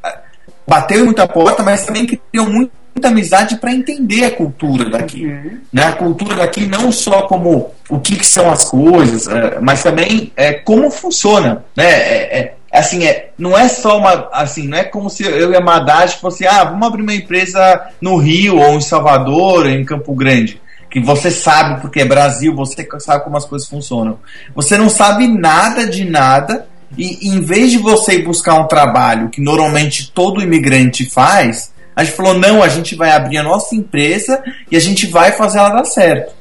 [0.68, 5.24] Bateu em muita porta, mas também criou muito- muita amizade para entender a cultura daqui.
[5.72, 5.84] Né?
[5.84, 10.30] A cultura daqui não só como o que, que são as coisas, é, mas também
[10.36, 11.64] é, como funciona.
[11.74, 11.84] Né?
[11.86, 14.29] É, é- assim, é, não é só uma.
[14.33, 17.89] Assim, não é como se eu e a Madage fosse, ah, vamos abrir uma empresa
[18.01, 20.61] no Rio, ou em Salvador, ou em Campo Grande.
[20.91, 24.18] Que você sabe porque é Brasil, você sabe como as coisas funcionam.
[24.55, 26.66] Você não sabe nada de nada,
[26.97, 32.03] e em vez de você ir buscar um trabalho que normalmente todo imigrante faz, a
[32.03, 35.59] gente falou: não, a gente vai abrir a nossa empresa e a gente vai fazer
[35.59, 36.35] ela dar certo.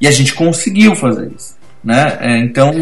[0.00, 1.56] E a gente conseguiu fazer isso.
[1.82, 2.18] Né?
[2.20, 2.72] É, então,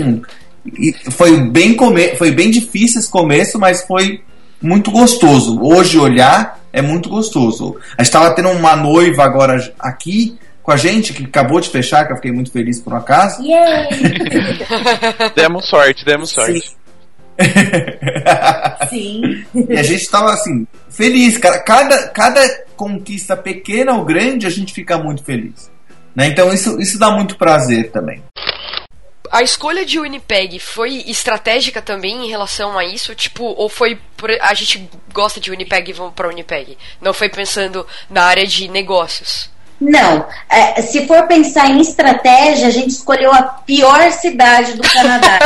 [0.64, 4.22] e foi bem, come foi bem difícil esse começo, mas foi
[4.60, 5.58] muito gostoso.
[5.62, 7.76] Hoje, olhar é muito gostoso.
[7.96, 12.06] A gente estava tendo uma noiva agora aqui com a gente, que acabou de fechar,
[12.06, 13.42] que eu fiquei muito feliz por um acaso.
[13.42, 13.88] Yay!
[15.34, 16.76] Demos sorte, demos sorte.
[18.90, 19.44] Sim.
[19.54, 21.38] E a gente tava assim, feliz.
[21.38, 25.70] Cada, cada, cada conquista pequena ou grande, a gente fica muito feliz.
[26.14, 26.26] Né?
[26.28, 28.22] Então isso, isso dá muito prazer também.
[29.30, 33.14] A escolha de Winnipeg foi estratégica também em relação a isso?
[33.14, 36.76] Tipo, ou foi por, a gente gosta de Winnipeg e vamos pra Winnipeg?
[37.00, 39.48] Não foi pensando na área de negócios?
[39.80, 45.38] Não, é, se for pensar em estratégia, a gente escolheu a pior cidade do Canadá,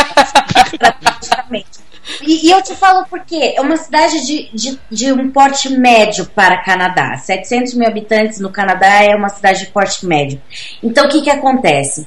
[0.98, 1.84] praticamente.
[2.22, 3.54] E, e eu te falo por quê.
[3.56, 7.16] É uma cidade de, de, de um porte médio para Canadá.
[7.16, 10.40] 700 mil habitantes no Canadá é uma cidade de porte médio.
[10.82, 12.06] Então, o que, que acontece?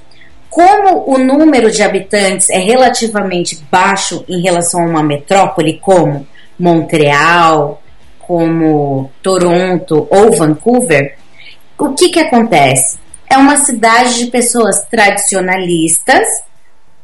[0.50, 6.28] Como o número de habitantes é relativamente baixo em relação a uma metrópole como
[6.58, 7.82] Montreal,
[8.20, 11.18] como Toronto ou Vancouver,
[11.78, 12.98] o que que acontece?
[13.30, 16.28] É uma cidade de pessoas tradicionalistas,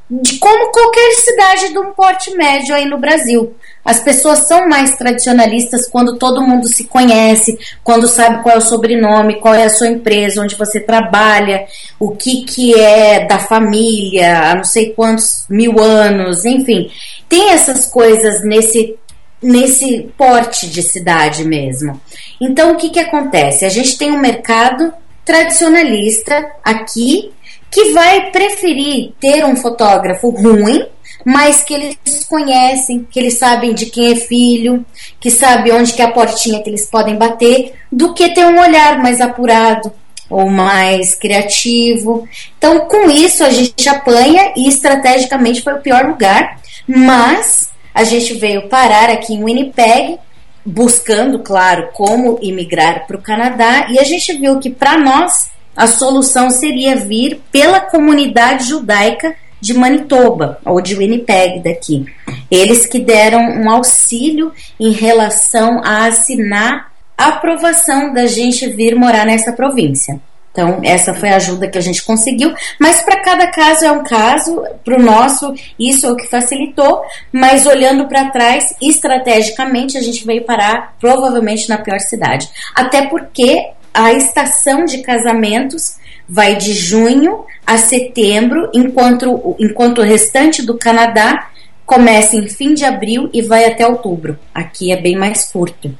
[0.10, 3.56] de como qualquer cidade de um porte médio aí no Brasil.
[3.84, 8.62] As pessoas são mais tradicionalistas quando todo mundo se conhece, quando sabe qual é o
[8.62, 11.66] sobrenome, qual é a sua empresa, onde você trabalha,
[11.99, 16.91] o que que é da família, há não sei quantos mil anos, enfim.
[17.28, 18.97] Tem essas coisas nesse
[19.41, 21.99] nesse porte de cidade mesmo.
[22.39, 23.66] Então, o que, que acontece?
[23.66, 24.93] A gente tem um mercado
[25.26, 27.34] tradicionalista aqui
[27.74, 30.86] que vai preferir ter um fotógrafo ruim,
[31.26, 31.98] mas que eles
[32.30, 34.86] conhecem, que eles sabem de quem é filho,
[35.20, 38.60] que sabe onde que é a portinha que eles podem bater, do que ter um
[38.60, 39.92] olhar mais apurado
[40.30, 42.28] ou mais criativo.
[42.58, 48.36] Então, com isso a gente apanha e estrategicamente foi o pior lugar, mas a gente
[48.36, 50.20] veio parar aqui em Winnipeg,
[50.64, 55.88] buscando, claro, como imigrar para o Canadá, e a gente viu que para nós a
[55.88, 62.06] solução seria vir pela comunidade judaica de Manitoba ou de Winnipeg daqui.
[62.52, 69.26] Eles que deram um auxílio em relação a assinar a aprovação da gente vir morar
[69.26, 70.20] nessa província.
[70.52, 74.04] Então, essa foi a ajuda que a gente conseguiu, mas para cada caso é um
[74.04, 77.02] caso, para o nosso, isso é o que facilitou,
[77.32, 82.48] mas olhando para trás, estrategicamente, a gente veio parar provavelmente na pior cidade.
[82.76, 90.62] Até porque a estação de casamentos vai de junho a setembro, enquanto, enquanto o restante
[90.62, 91.50] do Canadá
[91.86, 94.38] começa em fim de abril e vai até outubro.
[94.54, 95.96] Aqui é bem mais curto.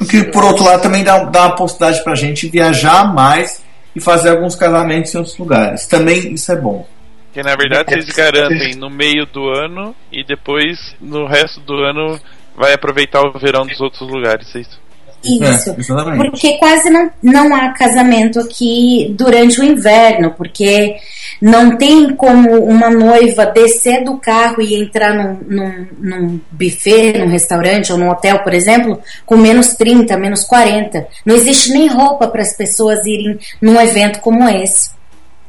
[0.00, 3.62] O que, por outro lado, também dá, dá uma possibilidade pra gente viajar mais
[3.94, 5.86] e fazer alguns casamentos em outros lugares.
[5.86, 6.86] Também isso é bom.
[7.32, 12.20] Que na verdade vocês garantem no meio do ano e depois no resto do ano
[12.54, 14.80] vai aproveitar o verão dos outros lugares, é isso?
[15.24, 15.70] Isso.
[15.70, 16.30] É, exatamente.
[16.30, 20.96] Porque quase não, não há casamento aqui durante o inverno, porque
[21.40, 27.28] não tem como uma noiva descer do carro e entrar num, num, num buffet, num
[27.28, 31.06] restaurante ou num hotel, por exemplo, com menos 30, menos 40.
[31.24, 34.90] Não existe nem roupa para as pessoas irem num evento como esse.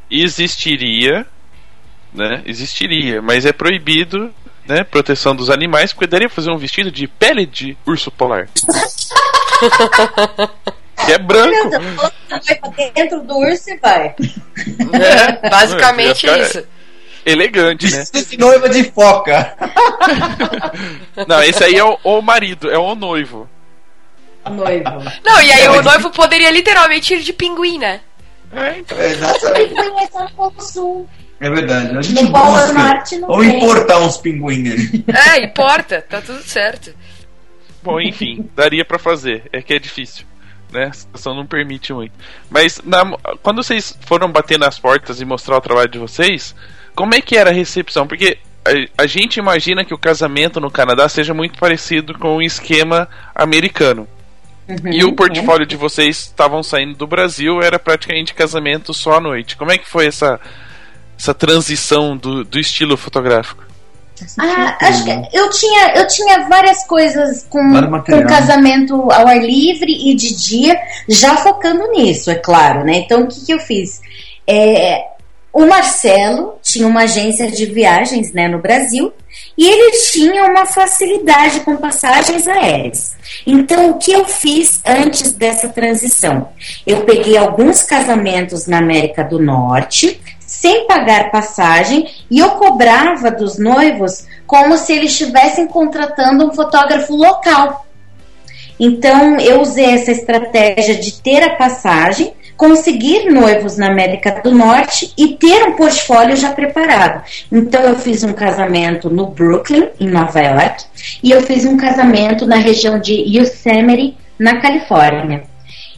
[0.10, 1.26] Existiria,
[2.14, 2.42] né?
[2.46, 4.32] Existiria, mas é proibido
[4.68, 4.84] né?
[4.84, 8.48] Proteção dos animais, porque daria fazer um vestido de pele de urso polar.
[11.06, 11.70] que é branco.
[11.70, 14.16] Meu Deus, vai pra dentro do urso e vai.
[14.94, 16.68] É, basicamente Ia ficar isso.
[17.26, 18.04] Elegante, né?
[18.30, 19.56] De noiva de foca.
[21.28, 23.50] Não, esse aí é o, o marido, é o noivo.
[24.50, 24.84] Noivo.
[25.24, 28.02] Não, e aí o noivo poderia literalmente ir de pinguim, né?
[28.52, 28.98] É, então.
[28.98, 29.74] É, exatamente.
[29.74, 31.10] Pinguim é só no Polo Sul.
[31.40, 31.98] É verdade.
[31.98, 32.30] A gente No.
[32.30, 33.58] Norte não Ou tem.
[33.58, 34.92] importar uns pinguins.
[35.08, 36.94] É, importa, tá tudo certo.
[37.84, 39.44] Bom, enfim, daria pra fazer.
[39.52, 40.26] É que é difícil.
[40.72, 40.86] Né?
[40.86, 42.14] A situação não permite muito.
[42.50, 46.56] Mas na- quando vocês foram bater nas portas e mostrar o trabalho de vocês,
[46.96, 48.08] como é que era a recepção?
[48.08, 52.42] Porque a, a gente imagina que o casamento no Canadá seja muito parecido com o
[52.42, 54.08] esquema americano.
[54.90, 59.58] E o portfólio de vocês estavam saindo do Brasil, era praticamente casamento só à noite.
[59.58, 60.40] Como é que foi essa,
[61.20, 63.64] essa transição do, do estilo fotográfico?
[64.40, 67.62] Ah, acho que eu tinha, eu tinha várias coisas com,
[68.06, 72.98] com casamento ao ar livre e de dia, já focando nisso, é claro, né?
[72.98, 74.02] Então o que, que eu fiz?
[74.48, 75.13] É,
[75.54, 79.14] o Marcelo tinha uma agência de viagens né, no Brasil
[79.56, 83.16] e ele tinha uma facilidade com passagens aéreas.
[83.46, 86.50] Então, o que eu fiz antes dessa transição?
[86.88, 93.60] Eu peguei alguns casamentos na América do Norte, sem pagar passagem, e eu cobrava dos
[93.60, 97.86] noivos como se eles estivessem contratando um fotógrafo local.
[98.80, 105.14] Então, eu usei essa estratégia de ter a passagem, conseguir noivos na América do Norte
[105.18, 107.24] e ter um portfólio já preparado.
[107.52, 110.86] Então, eu fiz um casamento no Brooklyn, em Nova York,
[111.22, 115.44] e eu fiz um casamento na região de Yosemite, na Califórnia.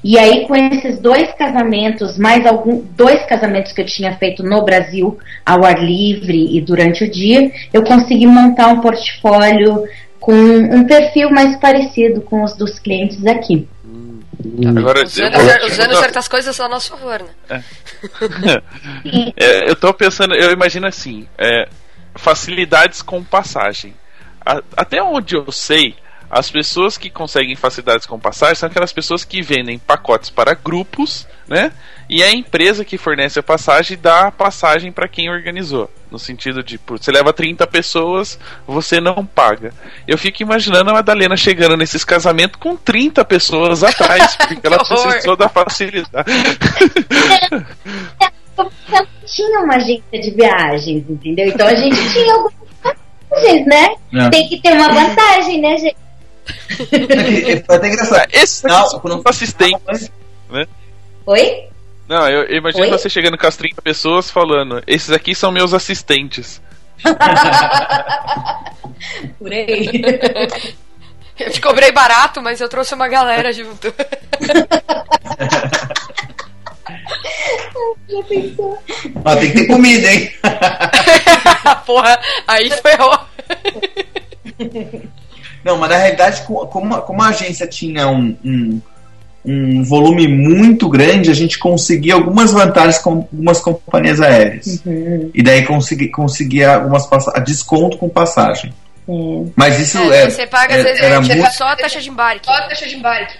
[0.08, 4.64] E aí, com esses dois casamentos, mais algum, dois casamentos que eu tinha feito no
[4.64, 9.84] Brasil, ao ar livre e durante o dia, eu consegui montar um portfólio
[10.20, 13.68] com um perfil mais parecido com os dos clientes aqui.
[14.77, 17.63] Agora, Usando, eu- usando certas coisas a nosso favor, né?
[19.36, 21.67] É, eu tô pensando, eu imagino assim, é,
[22.15, 23.93] facilidades com passagem.
[24.45, 25.95] A- até onde eu sei,
[26.30, 31.28] as pessoas que conseguem facilidades com passagem são aquelas pessoas que vendem pacotes para grupos,
[31.47, 31.71] né?
[32.09, 35.89] E a empresa que fornece a passagem dá a passagem para quem organizou.
[36.11, 39.73] No sentido de, você leva 30 pessoas, você não paga.
[40.07, 45.36] Eu fico imaginando a Madalena chegando nesses casamentos com 30 pessoas atrás, porque ela precisou
[45.36, 46.32] da facilidade.
[48.57, 51.47] Não tinha uma agência de viagens, entendeu?
[51.47, 52.53] Então a gente tinha algumas
[52.84, 53.95] vantagens, né?
[54.13, 54.30] É.
[54.30, 56.05] Tem que ter uma vantagem, né, gente?
[57.65, 58.27] Foi até engraçado.
[58.31, 60.11] Esses Não, aqui são quando- os assistentes.
[61.25, 61.67] Oi?
[62.07, 62.89] Não, eu, eu imagino Oi?
[62.91, 66.61] você chegando com as 30 pessoas falando: esses aqui são meus assistentes.
[69.39, 69.89] Por aí.
[71.37, 73.93] Eu te cobrei barato, mas eu trouxe uma galera junto.
[78.07, 78.81] Já pensou?
[79.25, 80.31] Ó, tem que ter comida, hein?
[81.85, 82.17] Porra,
[82.47, 83.19] aí foi ó.
[85.66, 88.82] Não, mas na realidade, co- como, a- como a agência tinha um, um,
[89.43, 94.84] um volume muito grande, a gente conseguia algumas vantagens com algumas companhias aéreas.
[95.34, 97.07] E daí consegui, conseguia algumas
[97.43, 98.72] desconto com passagem.
[99.55, 100.30] Mas isso é.
[100.30, 102.45] você paga, é- às vezes, era muito- só a taxa de embarque.
[102.45, 103.34] Só a taxa de embarque.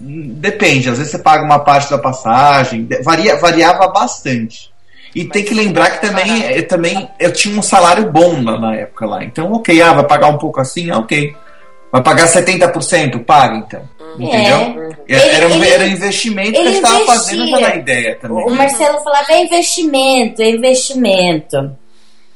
[0.00, 4.70] Depende, às vezes você paga uma parte da passagem, varia, variava bastante.
[5.14, 8.74] E tem que lembrar que também, eu também eu tinha um salário bom na, na
[8.76, 9.24] época lá.
[9.24, 11.34] Então, ok, ah, vai pagar um pouco assim, ah, ok.
[11.92, 13.24] Vai pagar 70%?
[13.24, 13.82] Paga então.
[14.18, 14.94] Entendeu?
[15.08, 15.14] É.
[15.14, 17.56] Era, era, um- Ele- era um investimento que gente estava fazendo investia.
[17.68, 18.44] pela ideia também.
[18.44, 21.76] O Marcelo falava, é investimento, é investimento.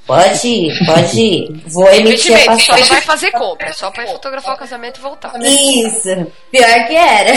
[0.07, 1.63] Pode ir, pode ir.
[1.69, 2.89] Vou emitir a Investimento, só passagem.
[2.89, 5.33] vai fazer compra, só pra fotografar o casamento e voltar.
[5.41, 7.33] Isso, pior que era.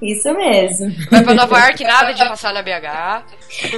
[0.00, 0.92] Isso mesmo.
[1.10, 3.22] Vai pra Nova York, nada de passar na BH.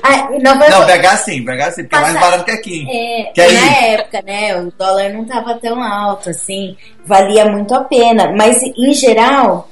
[0.02, 2.86] Ah, Nova Não, York- BH sim, BH sim, porque é mais Passar- barato que aqui.
[2.90, 7.74] É, Que aí- na época, né, o dólar não estava tão alto assim, valia muito
[7.74, 8.32] a pena.
[8.36, 9.68] Mas em geral,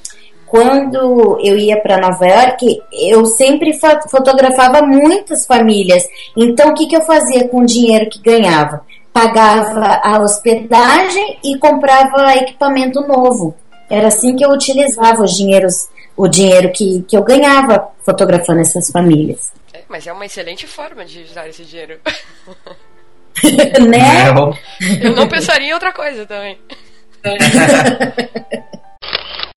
[0.52, 6.06] quando eu ia para Nova York, eu sempre fa- fotografava muitas famílias.
[6.36, 8.84] Então, o que, que eu fazia com o dinheiro que ganhava?
[9.14, 13.54] Pagava a hospedagem e comprava equipamento novo.
[13.88, 18.90] Era assim que eu utilizava os dinheiros, o dinheiro que, que eu ganhava fotografando essas
[18.90, 19.50] famílias.
[19.72, 21.98] É, Mas é uma excelente forma de usar esse dinheiro.
[23.88, 24.30] né?
[24.34, 24.52] Bom.
[25.00, 26.58] Eu não pensaria em outra coisa também.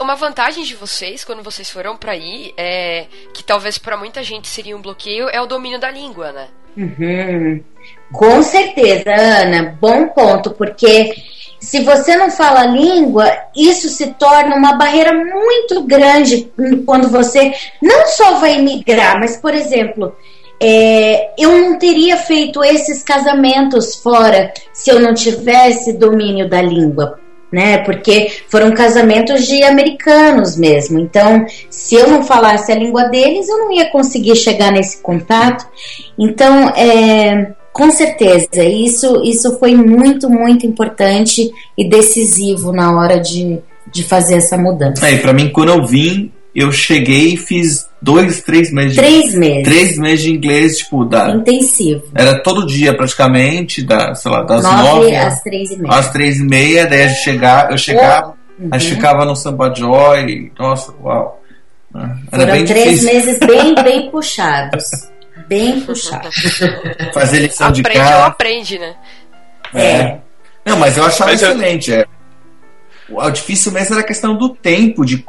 [0.02, 4.48] Uma vantagem de vocês, quando vocês foram pra aí, é que talvez pra muita gente
[4.48, 6.48] seria um bloqueio, é o domínio da língua, né?
[6.78, 7.64] Uhum.
[8.12, 11.16] Com certeza, Ana, bom ponto, porque
[11.60, 16.52] se você não fala a língua, isso se torna uma barreira muito grande
[16.86, 20.16] quando você não só vai migrar, mas, por exemplo,
[20.62, 27.20] é, eu não teria feito esses casamentos fora se eu não tivesse domínio da língua.
[27.56, 31.00] Né, porque foram casamentos de americanos mesmo.
[31.00, 35.66] Então, se eu não falasse a língua deles, eu não ia conseguir chegar nesse contato.
[36.20, 43.60] Então, é, com certeza, isso, isso foi muito, muito importante e decisivo na hora de,
[43.90, 45.08] de fazer essa mudança.
[45.08, 49.34] É, pra mim, quando eu vim, eu cheguei e fiz dois, três meses de, Três
[49.36, 49.64] meses.
[49.64, 52.04] três meses de inglês, tipo, da, Intensivo.
[52.14, 55.94] era todo dia praticamente, da, sei lá, das Nove nove às três e meia.
[55.96, 58.70] às três e meia, daí a gente chegava, eu chegava, Uhum.
[58.72, 61.42] a gente ficava no Samba Joy, nossa, uau.
[61.94, 64.84] Era Foram bem três difícil meses bem, bem puxados.
[65.48, 66.36] Bem puxados.
[67.14, 68.26] fazer lição de Aprende ou casa.
[68.26, 68.94] aprende, né?
[69.74, 70.18] É.
[70.66, 71.94] Não, mas eu achava Mas eu- excelente.
[71.94, 72.06] É.
[73.10, 75.24] O difícil mesmo era a questão do tempo, de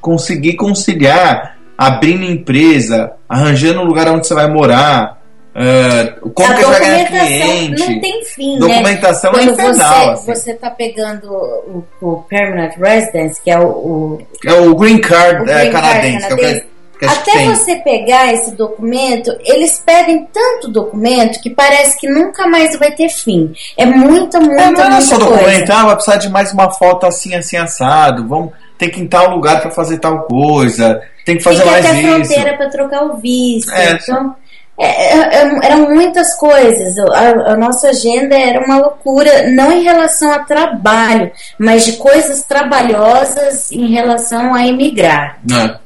[0.00, 5.18] conseguir conciliar, abrindo empresa, arranjando um lugar onde você vai morar,
[5.54, 7.88] é, como a que você vai ganhar documentação cliente.
[7.92, 8.58] não tem fim, né?
[8.60, 9.94] Documentação é Quando infernal.
[9.94, 10.34] você, assim.
[10.34, 15.42] você tá pegando o, o Permanent Residence, que é o, o, É o green card,
[15.42, 16.26] o é, green card canadense.
[16.26, 16.68] que é o que- canadense, gente
[17.02, 22.92] até você pegar esse documento, eles pedem tanto documento que parece que nunca mais vai
[22.92, 23.50] ter fim.
[23.74, 25.34] É muita, muita, É, não é muita só coisa.
[25.34, 28.28] documentar, vai precisar de mais uma foto assim, assim, assado.
[28.28, 28.50] Vamos,
[28.80, 31.02] tem que ir em tal lugar para fazer tal coisa.
[31.26, 32.28] Tem que fazer Tem que ir mais até a isso.
[32.32, 33.70] fronteira para trocar o visto.
[33.70, 33.92] É.
[33.92, 34.34] Então,
[34.78, 36.98] é, é, é, eram muitas coisas.
[36.98, 42.42] A, a nossa agenda era uma loucura, não em relação a trabalho, mas de coisas
[42.42, 45.38] trabalhosas em relação a emigrar.
[45.52, 45.78] É.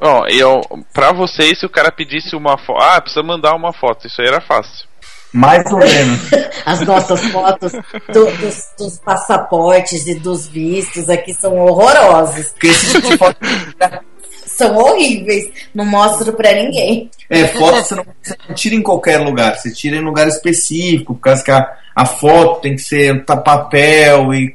[0.00, 0.60] Ó, eu,
[0.92, 2.82] pra vocês, se o cara pedisse uma foto.
[2.82, 4.08] Ah, precisa mandar uma foto.
[4.08, 4.88] Isso aí era fácil.
[5.32, 6.20] Mais ou menos.
[6.64, 7.72] As nossas fotos
[8.12, 12.50] do- dos, dos passaportes e dos vistos aqui são horrorosas.
[12.52, 13.36] Porque esse tipo de foto.
[14.46, 15.48] São horríveis.
[15.72, 17.08] Não mostro pra ninguém.
[17.30, 21.14] É, foto você não, você não tira em qualquer lugar, você tira em lugar específico,
[21.14, 24.52] por causa que a, a foto tem que ser tá, papel e.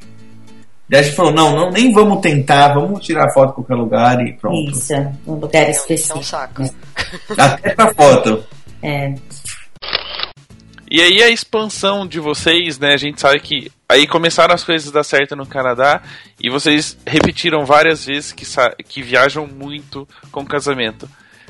[0.90, 3.76] Daí a gente falou, não, não, nem vamos tentar, vamos tirar a foto em qualquer
[3.76, 4.72] lugar e pronto.
[4.72, 4.94] Isso,
[5.26, 6.24] num lugar é um específico.
[6.24, 6.64] saco.
[7.38, 8.44] Até pra foto.
[8.82, 9.14] É.
[10.94, 12.94] E aí a expansão de vocês, né?
[12.94, 16.04] A gente sabe que aí começaram as coisas a dar certo no Canadá
[16.39, 18.46] e vocês repetiram várias vezes que,
[18.88, 21.10] que viajam muito com casamento.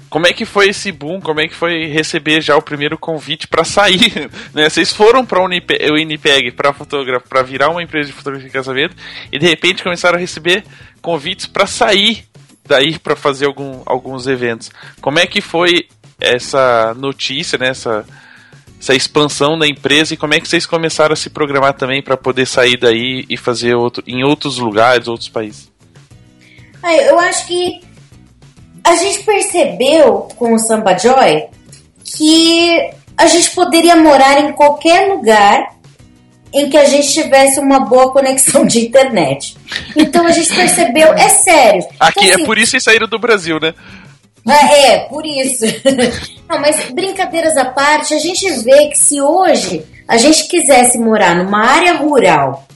[0.09, 1.19] Como é que foi esse boom?
[1.19, 4.31] Como é que foi receber já o primeiro convite para sair?
[4.55, 4.69] Né?
[4.69, 8.95] Vocês foram para o Winnipeg para fotógrafo, para virar uma empresa de fotografia de casamento
[9.29, 10.63] e de repente começaram a receber
[11.01, 12.23] convites para sair
[12.65, 14.71] daí para fazer algum, alguns eventos.
[15.01, 15.89] Como é que foi
[16.21, 17.67] essa notícia, né?
[17.67, 18.05] Essa,
[18.83, 22.17] essa expansão da empresa e como é que vocês começaram a se programar também para
[22.17, 25.71] poder sair daí e fazer outro, em outros lugares, outros países?
[26.83, 27.79] Ah, eu acho que
[28.83, 31.45] a gente percebeu com o Samba Joy
[32.03, 35.73] que a gente poderia morar em qualquer lugar
[36.53, 39.55] em que a gente tivesse uma boa conexão de internet.
[39.95, 41.83] Então a gente percebeu, é sério.
[41.99, 43.73] Aqui Então, assim, é por isso que vocês saíram do Brasil, né?
[44.47, 45.65] Ah, É, por isso.
[46.49, 51.35] Não, mas brincadeiras à parte, a gente vê que se hoje a gente quisesse morar
[51.35, 52.67] numa área rural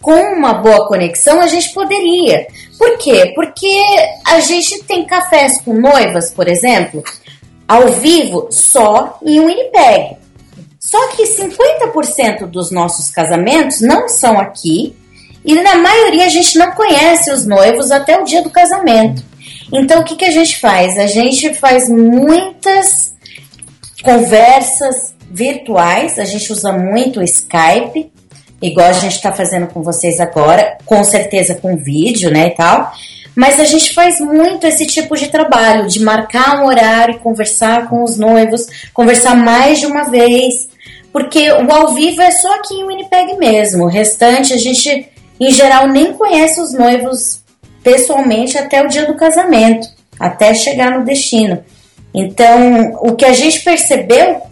[0.00, 2.46] com uma boa conexão, a gente poderia.
[2.76, 3.32] Por quê?
[3.34, 3.80] Porque
[4.26, 7.04] a gente tem cafés com noivas, por exemplo,
[7.68, 10.16] ao vivo só em Winnipeg.
[10.80, 14.96] Só que 50% dos nossos casamentos não são aqui
[15.44, 19.22] e na maioria a gente não conhece os noivos até o dia do casamento.
[19.72, 20.98] Então o que, que a gente faz?
[20.98, 23.14] A gente faz muitas
[24.02, 28.12] conversas virtuais, a gente usa muito o Skype,
[28.60, 32.92] igual a gente está fazendo com vocês agora, com certeza com vídeo, né, e tal.
[33.34, 38.04] Mas a gente faz muito esse tipo de trabalho, de marcar um horário, conversar com
[38.04, 40.68] os noivos, conversar mais de uma vez,
[41.10, 43.84] porque o ao vivo é só aqui em Winnipeg mesmo.
[43.84, 45.08] O restante a gente,
[45.40, 47.41] em geral, nem conhece os noivos
[47.82, 51.62] pessoalmente até o dia do casamento, até chegar no destino.
[52.14, 54.42] Então, o que a gente percebeu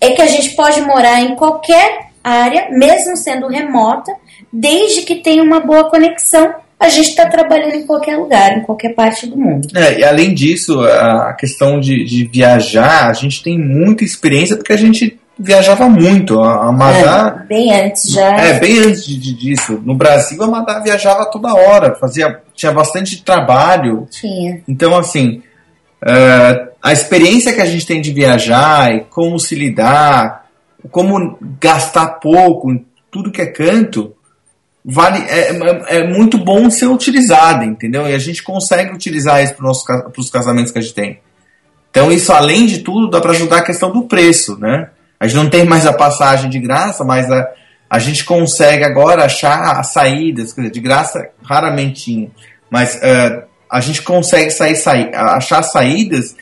[0.00, 4.12] é que a gente pode morar em qualquer área, mesmo sendo remota,
[4.52, 6.54] desde que tenha uma boa conexão.
[6.78, 9.68] A gente está trabalhando em qualquer lugar, em qualquer parte do mundo.
[9.76, 14.72] É, e além disso, a questão de, de viajar, a gente tem muita experiência porque
[14.72, 16.38] a gente viajava muito.
[16.40, 18.36] A, Madá, É, bem antes já.
[18.36, 19.80] é, bem antes de, de- disso.
[19.84, 24.06] No Brasil, a Madá viajava toda hora, fazia, tinha bastante trabalho.
[24.10, 24.60] Tinha.
[24.68, 25.42] Então, assim,
[26.06, 30.46] é, a experiência que a gente tem de viajar e como se lidar,
[30.90, 34.14] como gastar pouco em tudo que é canto,
[34.84, 38.06] vale é, é- é muito bom ser utilizada, entendeu?
[38.08, 39.70] E a gente consegue utilizar isso para
[40.16, 41.18] os casamentos que a gente tem.
[41.90, 44.88] Então isso, além de tudo, dá para ajudar a questão do preço, né?
[45.20, 47.46] A gente não tem mais a passagem de graça, mas a,
[47.90, 52.30] a gente consegue agora achar as saídas, quer dizer, de graça raramente tinha,
[52.70, 56.34] mas eh, a gente consegue sair, sair, achar saídas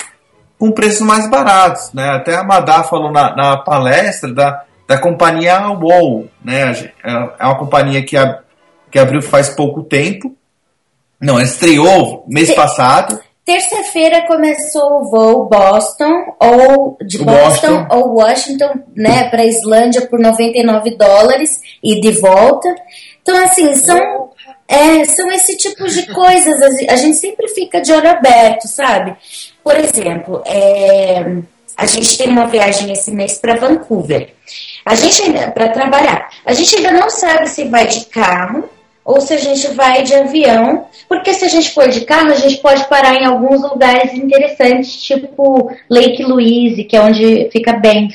[0.59, 2.09] com preços mais baratos, né?
[2.11, 6.72] Até a Madá falou na, na palestra da, da companhia WOW, né?
[7.05, 8.41] É é uma companhia que, a,
[8.91, 10.37] que abriu faz pouco tempo.
[11.20, 13.18] Não, estreou mês passado.
[13.49, 17.96] Terça-feira começou o voo Boston ou de Boston, Boston.
[17.96, 22.68] ou Washington, né, para Islândia por 99 dólares e de volta.
[23.22, 24.28] Então assim são
[24.68, 26.61] é, são esse tipo de coisas.
[26.90, 29.16] A gente sempre fica de olho aberto, sabe?
[29.64, 31.38] Por exemplo, é,
[31.74, 34.28] a gente tem uma viagem esse mês para Vancouver.
[34.84, 36.28] A gente ainda para trabalhar.
[36.44, 38.68] A gente ainda não sabe se vai de carro
[39.09, 42.35] ou se a gente vai de avião, porque se a gente for de carro, a
[42.35, 48.15] gente pode parar em alguns lugares interessantes, tipo Lake Louise, que é onde fica Banff.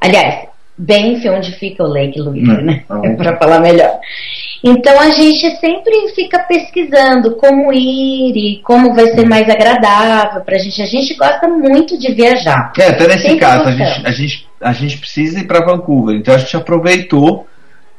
[0.00, 2.82] Aliás, Banff é onde fica o Lake Louise, Hum, né?
[2.88, 3.14] tá bom.
[3.16, 3.98] Para falar melhor.
[4.64, 10.58] Então a gente sempre fica pesquisando como ir e como vai ser mais agradável pra
[10.58, 10.82] gente.
[10.82, 12.72] A gente gosta muito de viajar.
[12.78, 16.16] É, até nesse Sempre caso, a gente, a, gente, a gente precisa ir para Vancouver.
[16.16, 17.46] Então a gente aproveitou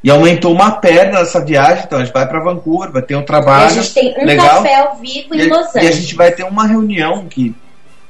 [0.04, 1.84] e aumentou uma perna nessa viagem.
[1.86, 3.66] Então a gente vai para Vancouver, vai ter um E trabalho.
[3.66, 4.48] a gente tem um legal.
[4.64, 5.95] café ao vivo e, em a- Los e a Angeles.
[5.98, 7.50] gente vai ter uma reunião que,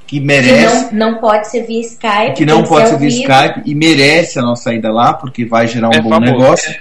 [0.06, 0.94] que Que merece.
[0.94, 2.34] não, não pode ser via Skype.
[2.36, 3.22] que não pode ser via vivo.
[3.22, 6.32] Skype e merece a nossa ida lá, porque vai gerar um É bom famoso.
[6.32, 6.76] negócio.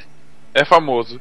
[0.54, 1.20] É famoso.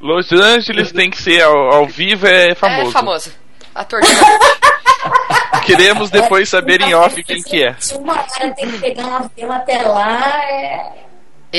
[0.00, 2.88] Los Angeles tem que ser ao, ao vivo, é famoso.
[2.88, 3.32] É famoso.
[3.74, 4.08] Ator de.
[5.64, 7.74] Queremos depois saber em off quem que é.
[7.78, 11.05] Se uma hora tem que pegar um avião até lá, é...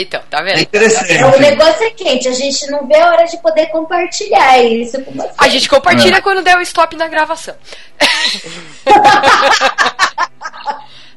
[0.01, 0.59] Então, tá É vendo?
[0.61, 1.11] interessante.
[1.13, 2.27] é, o negócio é quente.
[2.27, 5.33] A gente não vê a hora de poder compartilhar isso com vocês.
[5.37, 7.55] A gente compartilha quando der o stop na gravação.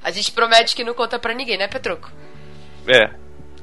[0.02, 2.10] A gente promete que não conta pra ninguém, né, Petruco?
[2.88, 3.10] É.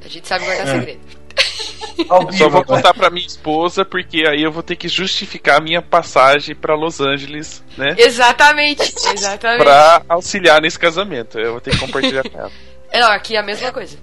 [0.05, 0.71] A gente sabe guardar É.
[0.71, 0.99] segredo.
[2.37, 2.63] Só vou agora.
[2.65, 6.75] contar pra minha esposa, porque aí eu vou ter que justificar a minha passagem pra
[6.75, 7.95] Los Angeles, né?
[7.97, 8.81] Exatamente,
[9.13, 9.63] exatamente.
[9.63, 11.39] Pra auxiliar nesse casamento.
[11.39, 12.51] Eu vou ter que compartilhar com ela.
[12.91, 13.97] É, não, aqui é a mesma coisa.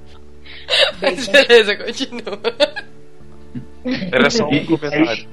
[1.00, 2.38] Mas beleza, continua.
[4.10, 5.26] Era só um comentário.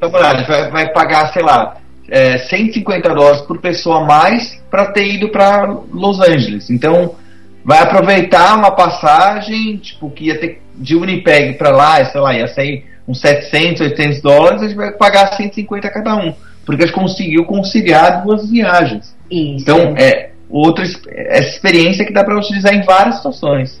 [0.00, 1.76] vai, vai, vai pagar, sei lá,
[2.08, 6.70] é, 150 dólares por pessoa a mais para ter ido para Los Angeles.
[6.70, 7.16] Então,
[7.64, 12.48] vai aproveitar uma passagem, tipo, que ia ter de Winnipeg para lá, sei lá, ia
[12.48, 16.32] sair uns 700, 800 dólares, a gente vai pagar 150 cada um.
[16.64, 19.14] Porque a gente conseguiu conciliar duas viagens.
[19.30, 19.62] Isso.
[19.62, 23.80] Então, é outra essa experiência que dá para utilizar em várias situações.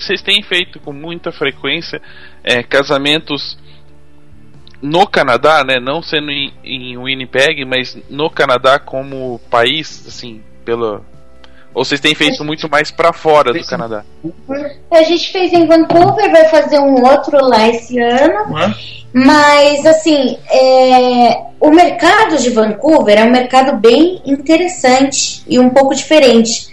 [0.00, 2.00] Vocês têm feito com muita frequência
[2.44, 3.58] é, casamentos
[4.80, 5.80] no Canadá, né?
[5.80, 11.04] Não sendo em, em Winnipeg, mas no Canadá como país, assim, pelo.
[11.74, 14.04] Ou vocês têm feito muito mais pra fora do Canadá?
[14.90, 18.58] A gente fez em Vancouver, vai fazer um outro lá esse ano.
[18.58, 18.74] É?
[19.12, 25.94] Mas, assim, é, o mercado de Vancouver é um mercado bem interessante e um pouco
[25.94, 26.68] diferente.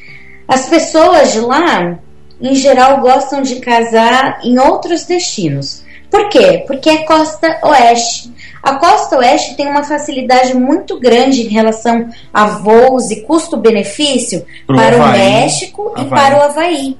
[0.47, 1.97] As pessoas de lá,
[2.43, 5.83] em geral, gostam de casar em outros destinos.
[6.11, 6.63] Por quê?
[6.67, 8.31] Porque é costa oeste.
[8.61, 14.97] A costa oeste tem uma facilidade muito grande em relação a voos e custo-benefício para
[14.97, 15.19] o Havaí.
[15.19, 16.09] México e Havaí.
[16.09, 16.97] para o Havaí.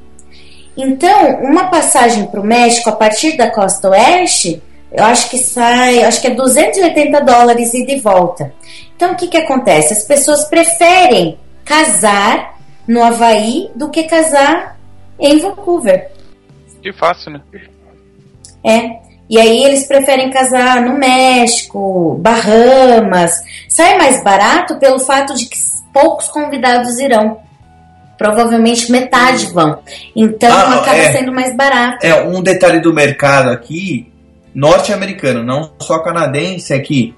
[0.75, 6.03] Então, uma passagem para o México a partir da costa oeste, eu acho que sai,
[6.03, 8.53] acho que é 280 dólares e de volta.
[8.95, 9.93] Então, o que, que acontece?
[9.93, 14.77] As pessoas preferem casar no Havaí do que casar
[15.23, 16.11] em Vancouver.
[16.81, 17.41] Que fácil, né?
[18.63, 19.01] É.
[19.29, 23.31] E aí eles preferem casar no México, Bahamas.
[23.69, 25.57] Sai mais barato pelo fato de que
[25.93, 27.39] poucos convidados irão.
[28.17, 29.79] Provavelmente metade vão.
[30.15, 31.13] Então Ah, acaba é.
[31.13, 32.05] sendo mais barato.
[32.05, 34.11] É, um detalhe do mercado aqui,
[34.53, 37.15] norte-americano, não só canadense, é que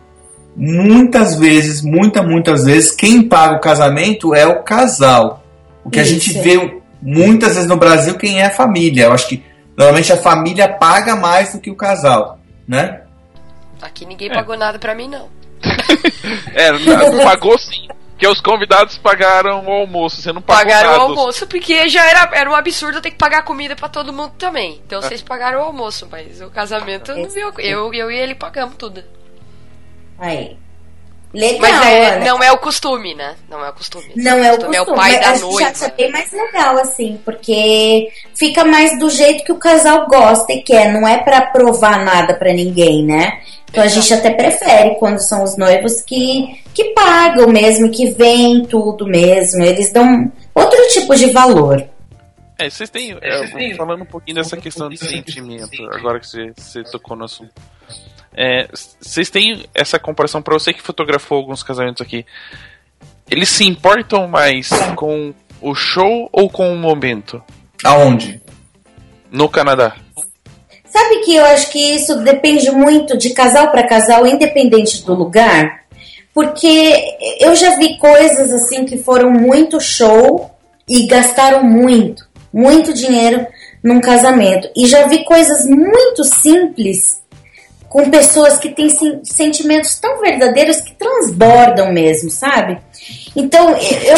[0.55, 5.43] muitas vezes, muitas, muitas vezes, quem paga o casamento é o casal.
[5.83, 6.13] O que a Isso.
[6.13, 9.05] gente vê muitas vezes no Brasil, quem é a família.
[9.05, 9.43] Eu acho que
[9.77, 13.01] normalmente a família paga mais do que o casal, né?
[13.81, 14.33] Aqui ninguém É.
[14.33, 15.29] pagou nada pra mim, não.
[16.53, 17.87] É, na- pagou sim.
[18.11, 21.03] Porque os convidados pagaram o almoço, você não pagou Pagaram nada.
[21.03, 24.13] o almoço, porque já era, era um absurdo eu ter que pagar comida pra todo
[24.13, 24.81] mundo também.
[24.85, 27.51] Então vocês pagaram o almoço, mas o casamento não viu.
[27.57, 29.03] Eu, eu e ele pagamos tudo.
[30.17, 30.57] Aí.
[31.35, 33.35] Legal, Mas é, não é o costume, né?
[33.49, 34.05] Não é o costume.
[34.15, 34.75] Não é o costume.
[34.77, 35.69] É o pai da acho que já noiva.
[35.69, 40.61] acha bem mais legal, assim, porque fica mais do jeito que o casal gosta e
[40.63, 40.93] quer.
[40.93, 43.41] Não é pra provar nada pra ninguém, né?
[43.69, 48.63] Então a gente até prefere quando são os noivos que, que pagam mesmo, que vêm
[48.65, 49.61] tudo mesmo.
[49.61, 51.85] Eles dão outro tipo de valor.
[52.57, 53.17] É, vocês têm.
[53.21, 57.51] é, falando um pouquinho dessa questão de sentimento, agora que você, você tocou no assunto.
[58.37, 58.67] É,
[58.99, 62.25] vocês têm essa comparação pra você que fotografou alguns casamentos aqui.
[63.29, 67.41] Eles se importam mais com o show ou com o momento?
[67.83, 68.41] Aonde?
[69.31, 69.95] No Canadá.
[70.85, 75.85] Sabe que eu acho que isso depende muito de casal para casal, independente do lugar?
[76.33, 77.03] Porque
[77.39, 80.51] eu já vi coisas assim que foram muito show
[80.87, 83.47] e gastaram muito, muito dinheiro
[83.83, 84.69] num casamento.
[84.75, 87.21] E já vi coisas muito simples
[87.95, 92.77] com pessoas que têm sen- sentimentos tão verdadeiros que transbordam mesmo, sabe?
[93.33, 94.17] Então eu,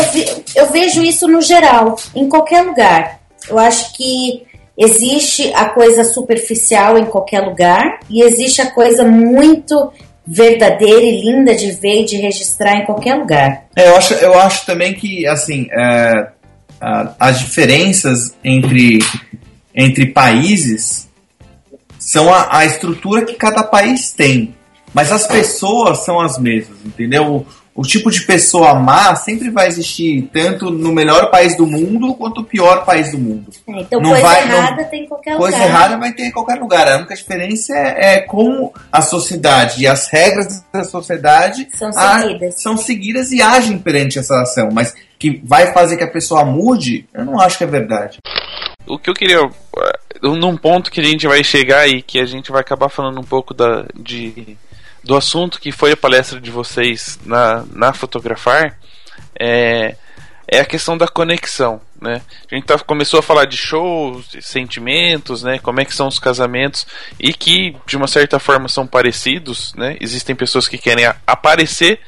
[0.55, 3.19] eu vejo isso no geral, em qualquer lugar.
[3.47, 9.93] Eu acho que existe a coisa superficial em qualquer lugar e existe a coisa muito
[10.25, 13.65] verdadeira e linda de ver e de registrar em qualquer lugar.
[13.75, 16.29] É, eu, acho, eu acho também que, assim, é,
[16.81, 18.97] a- as diferenças entre,
[19.75, 21.06] entre países
[22.07, 24.55] são a, a estrutura que cada país tem.
[24.93, 27.25] Mas as pessoas são as mesmas, entendeu?
[27.27, 27.45] O,
[27.75, 32.39] o tipo de pessoa má sempre vai existir, tanto no melhor país do mundo quanto
[32.41, 33.51] no pior país do mundo.
[33.67, 35.69] É, então Não coisa vai- não- errada tem em qualquer Coisa lugar.
[35.69, 36.87] errada vai ter em qualquer lugar.
[36.87, 42.19] A única diferença é, é como a sociedade e as regras da sociedade São a-
[42.21, 42.61] seguidas.
[42.61, 44.69] são seguidas e agem perante essa ação.
[44.71, 48.17] Mas que vai fazer que a pessoa mude, eu não acho que é verdade.
[48.87, 49.41] O que eu queria.
[50.35, 53.23] Num ponto que a gente vai chegar e que a gente vai acabar falando um
[53.23, 54.57] pouco da, de,
[55.03, 58.77] do assunto que foi a palestra de vocês na, na Fotografar,
[59.39, 59.95] é,
[60.47, 61.81] é a questão da conexão.
[61.99, 62.21] Né?
[62.51, 65.59] A gente tá, começou a falar de shows, de sentimentos, né?
[65.59, 66.85] como é que são os casamentos
[67.19, 69.73] e que de uma certa forma são parecidos.
[69.75, 69.97] Né?
[69.99, 71.99] Existem pessoas que querem aparecer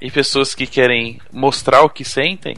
[0.00, 2.56] e pessoas que querem mostrar o que sentem.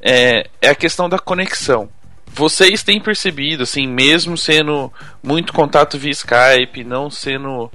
[0.00, 1.88] É, é a questão da conexão
[2.34, 7.70] vocês têm percebido, assim, mesmo sendo muito contato via Skype, não sendo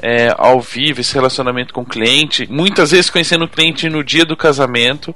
[0.00, 4.24] é, ao vivo esse relacionamento com o cliente, muitas vezes conhecendo o cliente no dia
[4.24, 5.14] do casamento,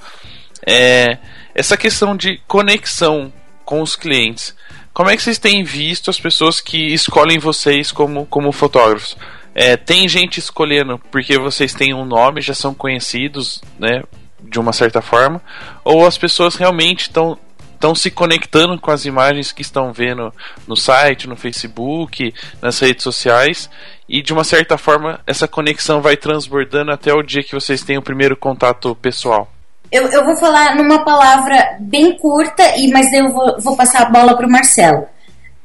[0.67, 1.19] é,
[1.55, 3.33] essa questão de conexão
[3.65, 4.55] com os clientes.
[4.93, 9.17] Como é que vocês têm visto as pessoas que escolhem vocês como, como fotógrafos?
[9.55, 14.03] É, tem gente escolhendo porque vocês têm um nome, já são conhecidos, né?
[14.41, 15.43] De uma certa forma,
[15.85, 17.37] ou as pessoas realmente estão
[17.79, 20.35] estão se conectando com as imagens que estão vendo
[20.67, 23.71] no site, no Facebook, nas redes sociais,
[24.09, 27.97] e de uma certa forma essa conexão vai transbordando até o dia que vocês têm
[27.97, 29.49] o primeiro contato pessoal.
[29.93, 34.11] Eu, eu vou falar numa palavra bem curta, e mas eu vou, vou passar a
[34.11, 35.07] bola para o Marcelo.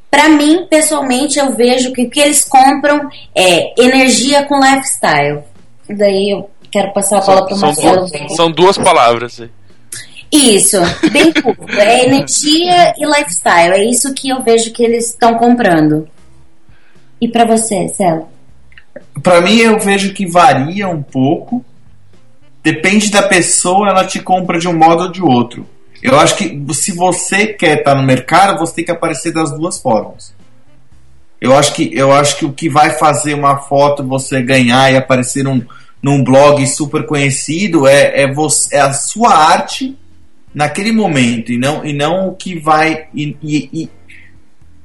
[0.10, 5.42] Para mim, pessoalmente, eu vejo que o que eles compram é energia com lifestyle.
[5.90, 8.08] Daí eu quero passar a bola para o Marcelo.
[8.08, 9.42] duas, são duas palavras.
[10.34, 10.78] Isso,
[11.12, 11.72] bem curto.
[11.80, 13.76] É energia e lifestyle.
[13.76, 16.08] É isso que eu vejo que eles estão comprando.
[17.22, 18.28] E para você, Celo?
[19.22, 21.64] Pra mim, eu vejo que varia um pouco.
[22.64, 25.70] Depende da pessoa, ela te compra de um modo ou de outro.
[26.02, 29.78] Eu acho que se você quer estar no mercado, você tem que aparecer das duas
[29.78, 30.34] formas.
[31.40, 34.98] Eu acho que, eu acho que o que vai fazer uma foto você ganhar e
[34.98, 35.62] aparecer num,
[36.02, 39.96] num blog super conhecido é, é, você, é a sua arte
[40.54, 43.08] naquele momento e não, e não o que vai.
[43.14, 43.90] E, e- e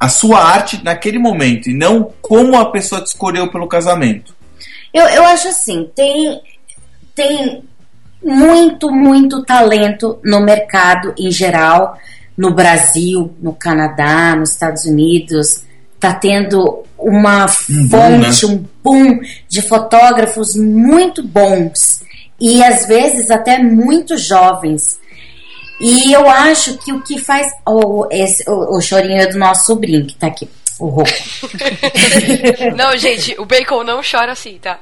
[0.01, 4.33] a sua arte naquele momento e não como a pessoa te escolheu pelo casamento.
[4.95, 6.41] Eu, eu acho assim, tem,
[7.14, 7.64] tem
[8.25, 11.99] muito, muito talento no mercado em geral,
[12.37, 15.64] no Brasil, no Canadá, nos Estados Unidos.
[15.99, 22.03] Tá tendo uma Um boom, fonte, um boom de fotógrafos muito bons
[22.41, 25.01] e às vezes até muito jovens.
[25.81, 27.47] E eu acho que o que faz.
[27.66, 30.49] O, esse, o, o chorinho é do nosso sobrinho que tá aqui,
[30.79, 31.03] o.
[32.76, 34.79] Não, gente, o bacon não chora assim, tá?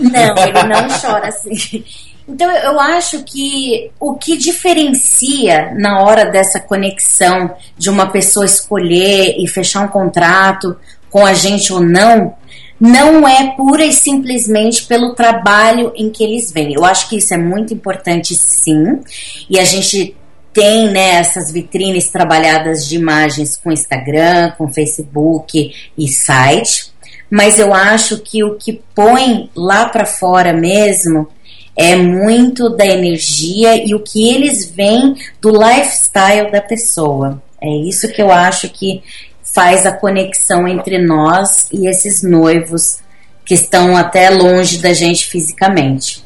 [0.00, 1.84] Não, ele não chora assim.
[2.28, 9.36] Então eu acho que o que diferencia na hora dessa conexão de uma pessoa escolher
[9.38, 10.76] e fechar um contrato
[11.10, 12.34] com a gente ou não,
[12.78, 16.72] não é pura e simplesmente pelo trabalho em que eles vêm.
[16.72, 19.00] Eu acho que isso é muito importante, sim.
[19.48, 20.16] E a gente
[20.52, 26.92] tem né, essas vitrines trabalhadas de imagens com Instagram, com Facebook e site.
[27.30, 31.28] Mas eu acho que o que põe lá para fora mesmo
[31.76, 37.40] É muito da energia e o que eles veem do lifestyle da pessoa.
[37.60, 39.02] É isso que eu acho que
[39.42, 42.98] faz a conexão entre nós e esses noivos
[43.44, 46.24] que estão até longe da gente fisicamente.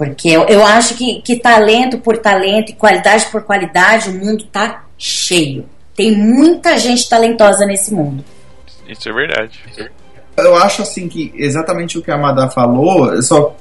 [0.00, 4.44] Porque eu, eu acho que, que talento por talento e qualidade por qualidade, o mundo
[4.46, 5.66] tá cheio.
[5.94, 8.24] Tem muita gente talentosa nesse mundo.
[8.88, 9.60] Isso é verdade.
[10.38, 13.54] Eu acho assim que exatamente o que a Amada falou, eu só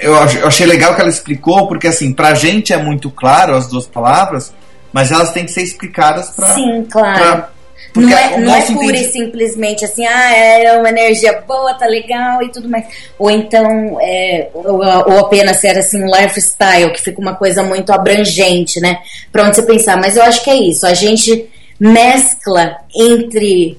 [0.00, 3.54] eu ach- eu achei legal que ela explicou, porque assim, pra gente é muito claro
[3.54, 4.52] as duas palavras,
[4.92, 6.48] mas elas têm que ser explicadas pra.
[6.48, 7.16] Sim, claro.
[7.16, 7.50] pra-
[8.00, 11.74] porque Não é, não é pura entendi- e simplesmente assim, ah, é uma energia boa,
[11.74, 12.86] tá legal e tudo mais.
[13.18, 17.92] Ou então, é, ou, ou apenas ser assim, um lifestyle, que fica uma coisa muito
[17.92, 18.98] abrangente, né?
[19.32, 19.96] Pra onde você pensar.
[19.96, 20.86] Mas eu acho que é isso.
[20.86, 21.48] A gente
[21.80, 23.78] mescla entre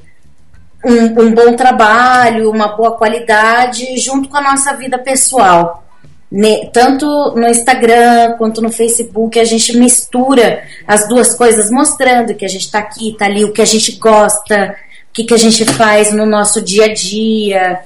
[0.84, 5.84] um, um bom trabalho, uma boa qualidade, junto com a nossa vida pessoal.
[6.32, 7.06] Ne- Tanto
[7.36, 12.70] no Instagram quanto no Facebook, a gente mistura as duas coisas, mostrando que a gente
[12.70, 14.76] tá aqui, tá ali, o que a gente gosta,
[15.10, 17.80] o que, que a gente faz no nosso dia a dia.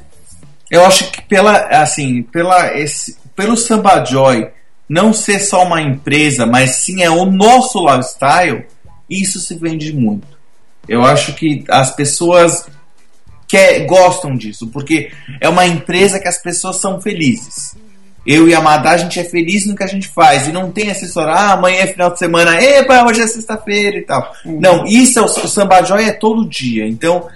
[0.69, 4.49] Eu acho que pela assim, pela esse, pelo Samba Joy
[4.89, 8.65] não ser só uma empresa, mas sim é o nosso lifestyle,
[9.09, 10.27] isso se vende muito.
[10.87, 12.65] Eu acho que as pessoas
[13.47, 17.75] quer, gostam disso, porque é uma empresa que as pessoas são felizes.
[18.25, 20.47] Eu e a Madá, a gente é feliz no que a gente faz.
[20.47, 23.97] E não tem essa história, ah, amanhã é final de semana, epa, hoje é sexta-feira
[23.97, 24.33] e tal.
[24.45, 26.87] Não, isso é o, o Samba Joy é todo dia.
[26.87, 27.27] Então,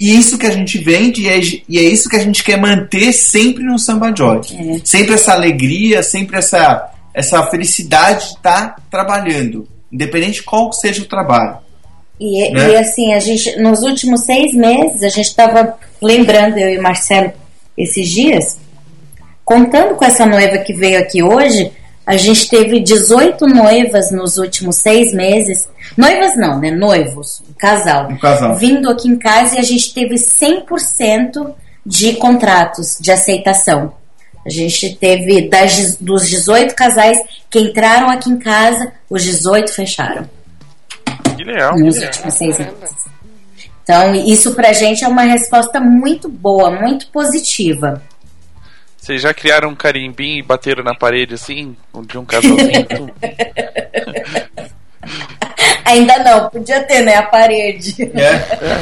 [0.00, 3.12] isso que a gente vende e é, e é isso que a gente quer manter
[3.12, 4.40] sempre no Samba Joy.
[4.84, 11.06] Sempre essa alegria, sempre essa, essa felicidade de estar trabalhando, independente de qual seja o
[11.06, 11.58] trabalho.
[12.18, 12.70] E, Né?
[12.70, 17.32] e assim, a gente, nos últimos seis meses, a gente estava lembrando, eu e Marcelo,
[17.76, 18.56] esses dias,
[19.44, 21.72] contando com essa noiva que veio aqui hoje,
[22.06, 25.68] a gente teve 18 noivas nos últimos seis meses.
[25.96, 26.70] Noivas não, né?
[26.70, 28.08] Noivos, um casal.
[28.10, 28.56] Um casal.
[28.56, 33.94] Vindo aqui em casa e a gente teve 100% de contratos de aceitação.
[34.44, 37.18] A gente teve das, dos 18 casais
[37.48, 40.28] que entraram aqui em casa, os 18 fecharam
[41.36, 41.78] Que legal.
[41.78, 42.74] nos últimos seis meses.
[43.82, 48.02] Então, isso pra gente é uma resposta muito boa, muito positiva.
[49.04, 51.76] Vocês já criaram um carimbinho e bateram na parede assim?
[52.06, 53.12] De um casalzinho?
[55.84, 57.16] Ainda não, podia ter, né?
[57.16, 57.94] A parede.
[58.02, 58.80] É,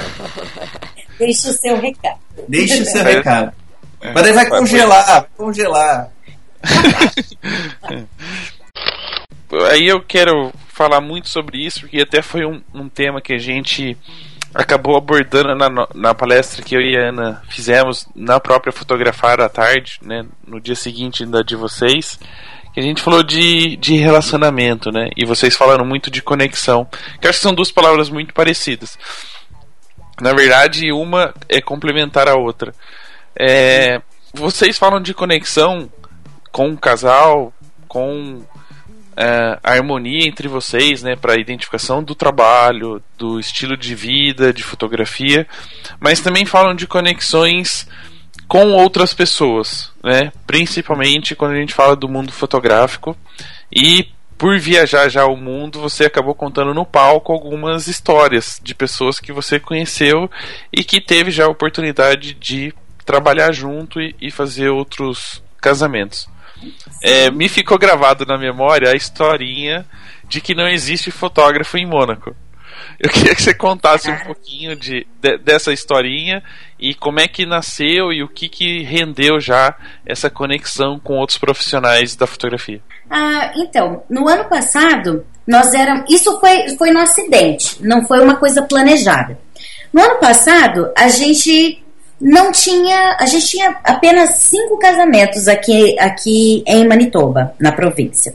[1.18, 2.20] Deixa o seu recado.
[2.46, 3.14] deixe o seu É.
[3.14, 3.52] recado.
[4.14, 6.08] Mas aí vai congelar, vai congelar.
[9.72, 13.38] Aí eu quero falar muito sobre isso, porque até foi um, um tema que a
[13.38, 13.96] gente
[14.54, 19.48] acabou abordando na, na palestra que eu e a Ana fizemos na própria Fotografar à
[19.48, 22.18] tarde, né, no dia seguinte da de vocês,
[22.72, 26.86] que a gente falou de, de relacionamento, né, e vocês falaram muito de conexão,
[27.20, 28.98] que acho que são duas palavras muito parecidas.
[30.20, 32.74] Na verdade, uma é complementar a outra.
[33.34, 34.00] É,
[34.34, 35.90] vocês falam de conexão
[36.50, 37.52] com o casal,
[37.88, 38.42] com
[39.16, 44.62] é, a harmonia entre vocês, né, para identificação do trabalho, do estilo de vida, de
[44.62, 45.46] fotografia,
[46.00, 47.86] mas também falam de conexões
[48.48, 53.16] com outras pessoas, né, principalmente quando a gente fala do mundo fotográfico
[53.70, 54.08] e
[54.42, 59.32] por viajar já o mundo, você acabou contando no palco algumas histórias de pessoas que
[59.32, 60.28] você conheceu
[60.72, 66.28] e que teve já a oportunidade de trabalhar junto e, e fazer outros casamentos.
[67.02, 69.86] É, me ficou gravado na memória a historinha
[70.24, 72.34] de que não existe fotógrafo em Mônaco.
[72.98, 76.42] Eu queria que você contasse um pouquinho de, de- dessa historinha
[76.78, 79.74] e como é que nasceu e o que, que rendeu já
[80.06, 82.80] essa conexão com outros profissionais da fotografia.
[83.10, 86.04] Ah, então, no ano passado, nós éramos.
[86.10, 89.38] Isso foi, foi no acidente, não foi uma coisa planejada.
[89.92, 91.81] No ano passado, a gente
[92.22, 93.16] não tinha.
[93.18, 98.34] A gente tinha apenas cinco casamentos aqui, aqui em Manitoba, na província.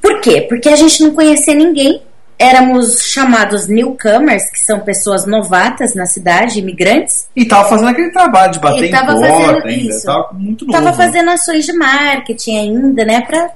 [0.00, 0.42] Por quê?
[0.48, 2.00] Porque a gente não conhecia ninguém.
[2.38, 7.26] Éramos chamados newcomers, que são pessoas novatas na cidade, imigrantes.
[7.34, 9.94] E tava fazendo aquele trabalho de bater E em tava porta fazendo ainda.
[9.94, 10.06] isso.
[10.06, 10.78] Tava muito novo.
[10.78, 13.50] Tava fazendo ações de marketing ainda, né, para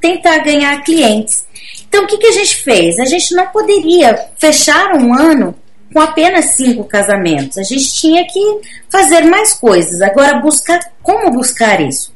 [0.00, 1.44] tentar ganhar clientes.
[1.88, 2.98] Então, o que, que a gente fez?
[2.98, 5.54] A gente não poderia fechar um ano
[5.92, 7.58] com apenas cinco casamentos.
[7.58, 8.40] A gente tinha que
[8.88, 10.00] fazer mais coisas.
[10.02, 12.14] Agora, buscar como buscar isso?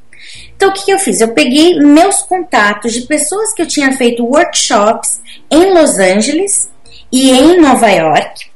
[0.56, 1.20] Então, o que, eu fiz?
[1.20, 6.68] Eu peguei meus contatos de pessoas que eu tinha feito workshops em Los Angeles
[7.12, 8.50] e em Nova York.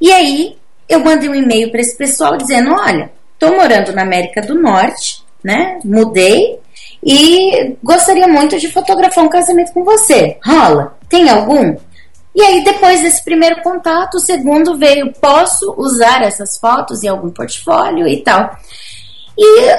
[0.00, 0.56] E aí,
[0.88, 5.24] eu mandei um e-mail para esse pessoal dizendo: olha, estou morando na América do Norte,
[5.42, 5.78] né?
[5.84, 6.58] Mudei
[7.02, 10.36] e gostaria muito de fotografar um casamento com você.
[10.44, 10.98] Rola?
[11.08, 11.76] Tem algum?
[12.38, 17.30] E aí, depois desse primeiro contato, o segundo veio: posso usar essas fotos em algum
[17.30, 18.56] portfólio e tal.
[19.36, 19.74] E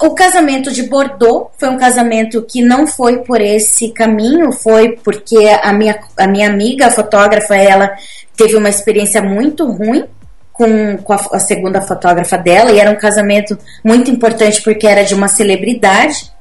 [0.00, 5.36] o casamento de Bordeaux foi um casamento que não foi por esse caminho, foi porque
[5.62, 7.94] a minha, a minha amiga, a fotógrafa, ela
[8.34, 10.06] teve uma experiência muito ruim
[10.50, 15.04] com, com a, a segunda fotógrafa dela, e era um casamento muito importante porque era
[15.04, 16.32] de uma celebridade.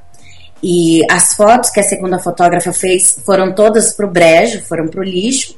[0.62, 5.56] E as fotos que a segunda fotógrafa fez foram todas pro brejo, foram pro lixo.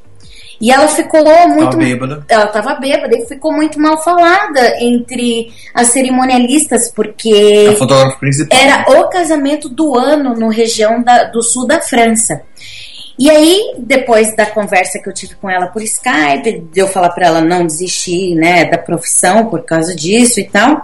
[0.62, 1.78] E ela ficou muito.
[1.78, 2.26] bêbada.
[2.28, 8.60] Ela tava bêbada e ficou muito mal falada entre as cerimonialistas, porque A fotógrafa principal.
[8.60, 12.41] era o casamento do ano no região da- do sul da França.
[13.18, 17.10] E aí, depois da conversa que eu tive com ela por Skype, de eu falar
[17.12, 20.84] pra ela não desistir, né, da profissão por causa disso e tal,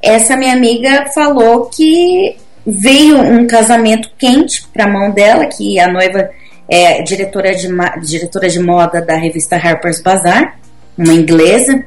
[0.00, 2.36] essa minha amiga falou que
[2.66, 6.30] veio um casamento quente pra mão dela, que a noiva
[6.68, 7.68] é diretora de,
[8.02, 10.58] diretora de moda da revista Harper's Bazaar,
[10.96, 11.84] uma inglesa,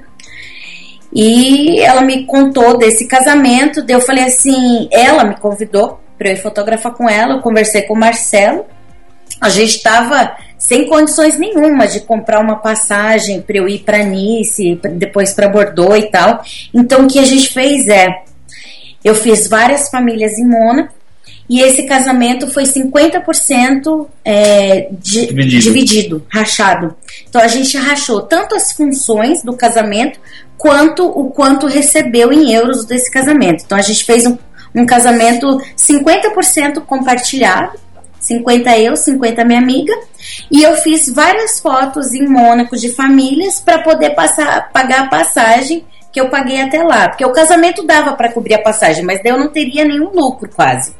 [1.13, 6.37] e ela me contou desse casamento, daí eu falei assim, ela me convidou para eu
[6.37, 8.65] fotografar com ela, eu conversei com o Marcelo,
[9.39, 14.79] a gente estava sem condições nenhuma de comprar uma passagem para eu ir para Nice,
[14.93, 16.41] depois para Bordeaux e tal.
[16.73, 18.07] Então o que a gente fez é,
[19.05, 20.93] eu fiz várias famílias em Mônaco
[21.47, 25.61] e esse casamento foi 50% é, di- Dividido.
[25.63, 26.95] dividido, rachado.
[27.29, 30.19] Então a gente rachou tanto as funções do casamento
[30.57, 33.63] quanto o quanto recebeu em euros desse casamento.
[33.63, 34.37] Então a gente fez um,
[34.73, 37.77] um casamento 50% compartilhado,
[38.19, 39.93] 50 eu, 50 minha amiga,
[40.49, 45.85] e eu fiz várias fotos em Mônaco de famílias para poder passar, pagar a passagem
[46.15, 49.33] que eu paguei até lá, porque o casamento dava para cobrir a passagem, mas daí
[49.33, 50.95] eu não teria nenhum lucro quase.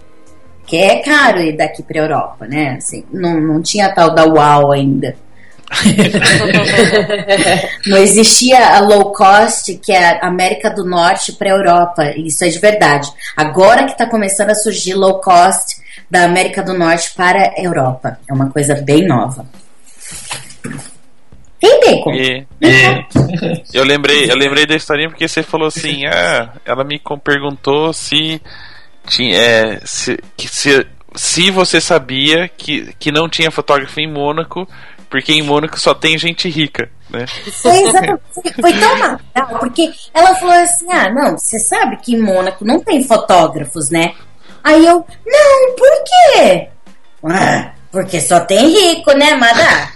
[0.68, 2.76] Que é caro ir daqui para Europa, né?
[2.78, 5.16] Assim, não, não tinha tal da UAU ainda.
[7.88, 12.14] Não existia a low cost, que é a América do Norte para a Europa.
[12.16, 13.12] Isso é de verdade.
[13.36, 15.78] Agora que está começando a surgir low cost
[16.10, 18.20] da América do Norte para a Europa.
[18.30, 19.44] É uma coisa bem nova.
[21.66, 22.14] Tem bacon?
[22.14, 23.06] E É.
[23.74, 28.40] eu lembrei, eu lembrei da historinha porque você falou assim, ah, ela me perguntou se
[29.08, 30.86] tinha, é, se, que se,
[31.16, 34.68] se você sabia que, que não tinha fotógrafo em Mônaco,
[35.10, 37.26] porque em Mônaco só tem gente rica, né?
[37.28, 38.22] Foi exatamente.
[38.62, 39.20] Foi tão legal,
[39.60, 44.14] porque ela falou assim: ah, não, você sabe que em Mônaco não tem fotógrafos, né?
[44.64, 46.68] Aí eu, não, por quê?
[47.24, 49.90] Ah, porque só tem rico, né, Madá?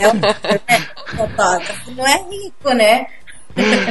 [0.00, 3.06] É um- né, fotógrafo não é rico, né?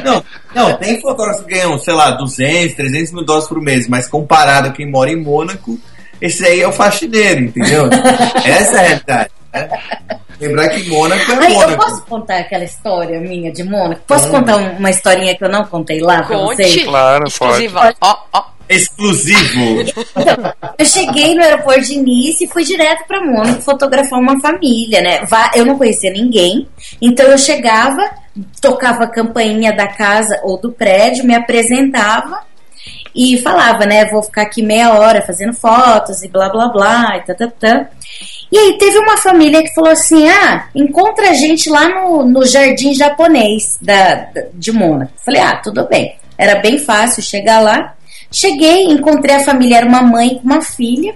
[0.04, 0.24] Não,
[0.54, 4.68] não, tem fotógrafos que ganham, sei lá, 200, 300 mil dólares por mês, mas comparado
[4.68, 5.78] a quem mora em Mônaco,
[6.20, 7.88] esse aí é o faxineiro, entendeu?
[8.46, 9.30] Essa é a realidade.
[9.52, 9.68] né?
[10.40, 11.82] Lembrar que Mônaco é Aí eu Mônaco.
[11.84, 14.00] posso contar aquela história minha de Mônaco?
[14.06, 16.72] Posso contar um- uma historinha que eu não contei lá pra vocês?
[16.74, 16.84] Conte.
[16.84, 17.94] Claro, Exclusiva.
[18.00, 18.44] Ó, ó.
[18.68, 19.84] Exclusivo.
[20.78, 25.26] Eu cheguei no aeroporto de Nice e fui direto pra Mônaco fotografar uma família, né?
[25.54, 26.66] Eu não conhecia ninguém,
[27.00, 28.02] então eu chegava,
[28.60, 32.40] tocava a campainha da casa ou do prédio, me apresentava
[33.14, 34.04] e falava, né?
[34.06, 37.86] Vou ficar aqui meia hora fazendo fotos e blá blá blá e tá, tá, tá.
[38.52, 42.44] E aí teve uma família que falou assim: ah, encontra a gente lá no, no
[42.46, 45.12] jardim japonês da- de Mônaco.
[45.24, 46.16] Falei, ah, tudo bem.
[46.38, 47.94] Era bem fácil chegar lá.
[48.38, 51.14] Cheguei, encontrei a família, era uma mãe com uma filha.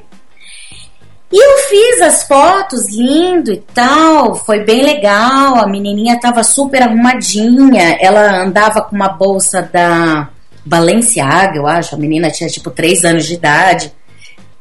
[1.30, 5.56] E eu fiz as fotos, lindo e tal, foi bem legal.
[5.56, 10.30] A menininha tava super arrumadinha, ela andava com uma bolsa da
[10.64, 11.94] Balenciaga, eu acho.
[11.94, 13.92] A menina tinha tipo 3 anos de idade.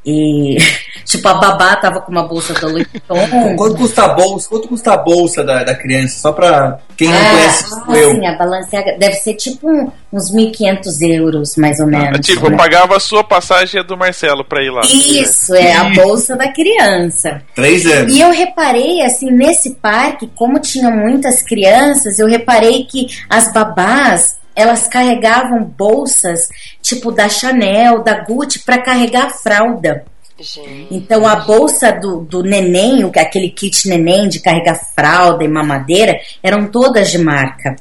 [0.06, 0.58] E,
[1.06, 3.28] tipo, a babá tava com uma bolsa da Louis Vuitton.
[3.58, 4.50] Quanto custa a bolsa?
[4.50, 6.20] Quanto custa a bolsa da, da criança?
[6.20, 8.12] Só pra quem não Ah, conhece tipo eu.
[8.16, 12.26] sim, a Balenciaga deve ser tipo um- uns 1.500 euros, mais ou menos.
[12.26, 12.58] tipo, eu né?
[12.58, 14.82] pagava a sua passagem e a do Marcelo pra ir lá.
[14.86, 17.42] Isso, é a bolsa da criança.
[17.54, 18.14] Três anos.
[18.16, 24.38] E eu reparei, assim, nesse parque, como tinha muitas crianças, eu reparei que as babás,
[24.56, 26.42] elas carregavam bolsas,
[26.90, 30.06] tipo da Chanel, da Gucci, para carregar a fralda.
[30.40, 30.88] Gente.
[30.90, 36.68] Então a bolsa do, do neném, aquele kit neném de carregar fralda e mamadeira, eram
[36.68, 37.76] todas de marca.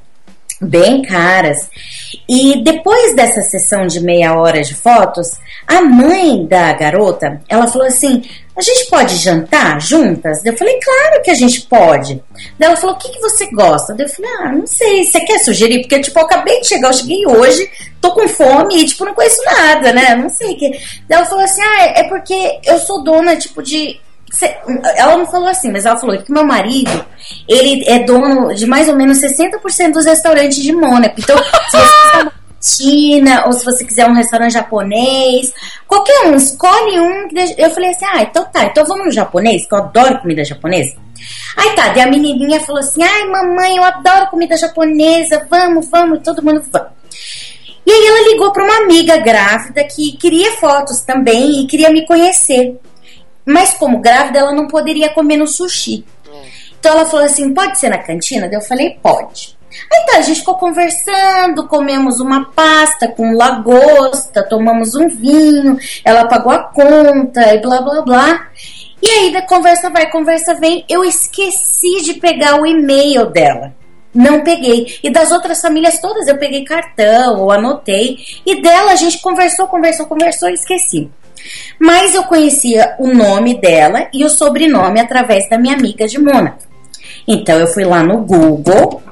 [0.60, 1.70] Bem caras.
[2.28, 7.86] E depois dessa sessão de meia hora de fotos, a mãe da garota, ela falou
[7.86, 8.22] assim:
[8.58, 10.44] a gente pode jantar juntas?
[10.44, 12.20] Eu falei, claro que a gente pode.
[12.58, 13.94] Daí ela falou, o que, que você gosta?
[13.96, 15.82] Eu falei, ah, não sei, você quer sugerir?
[15.82, 17.70] Porque, tipo, eu acabei de chegar, eu cheguei hoje,
[18.00, 20.16] tô com fome e, tipo, não conheço nada, né?
[20.16, 20.70] Não sei que.
[21.08, 24.00] Daí ela falou assim, ah, é porque eu sou dona, tipo, de
[24.96, 27.04] Ela não falou assim, mas ela falou que meu marido,
[27.48, 31.18] ele é dono de mais ou menos 60% dos restaurantes de Mônaco.
[31.18, 35.52] Então, se você quiser uma China, ou se você quiser um restaurante japonês,
[35.86, 37.28] qualquer um, escolhe um.
[37.56, 40.96] Eu falei assim, ah, então tá, então vamos no japonês, que eu adoro comida japonesa.
[41.56, 46.20] Aí tá, daí a menininha falou assim, ai mamãe, eu adoro comida japonesa, vamos, vamos,
[46.22, 46.98] todo mundo vamos.
[47.86, 52.04] E aí ela ligou para uma amiga grávida que queria fotos também e queria me
[52.06, 52.78] conhecer.
[53.48, 56.04] Mas como grávida, ela não poderia comer no sushi.
[56.78, 58.46] Então ela falou assim: pode ser na cantina?
[58.52, 59.56] Eu falei: pode.
[60.06, 66.52] Tá, a gente ficou conversando, comemos uma pasta com lagosta, tomamos um vinho, ela pagou
[66.52, 68.48] a conta e blá blá blá.
[69.00, 73.72] E aí, conversa vai, conversa vem, eu esqueci de pegar o e-mail dela.
[74.14, 74.98] Não peguei.
[75.02, 78.18] E das outras famílias todas eu peguei cartão ou anotei.
[78.44, 81.10] E dela a gente conversou, conversou, conversou e esqueci.
[81.78, 86.62] Mas eu conhecia o nome dela e o sobrenome através da minha amiga de Mônaco.
[87.26, 89.02] Então eu fui lá no Google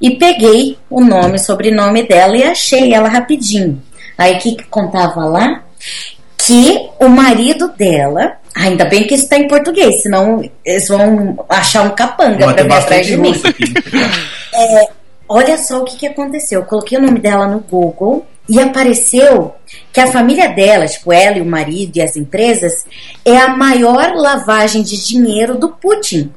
[0.00, 3.80] e peguei o nome e sobrenome dela e achei ela rapidinho.
[4.18, 5.62] Aí o que, que contava lá?
[6.36, 11.82] Que o marido dela, ainda bem que isso está em português, senão eles vão achar
[11.82, 13.32] um capanga Vai pra vir atrás de mim.
[13.44, 13.64] aqui.
[15.28, 16.60] Olha só o que, que aconteceu.
[16.60, 19.54] Eu coloquei o nome dela no Google e apareceu
[19.90, 22.84] que a família dela, tipo ela e o marido e as empresas,
[23.24, 26.30] é a maior lavagem de dinheiro do Putin.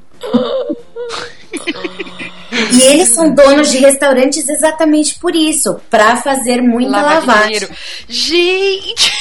[2.71, 7.51] E eles são donos de restaurantes exatamente por isso, para fazer muita Lavar de lavagem.
[7.51, 7.75] dinheiro.
[8.07, 9.11] Gente!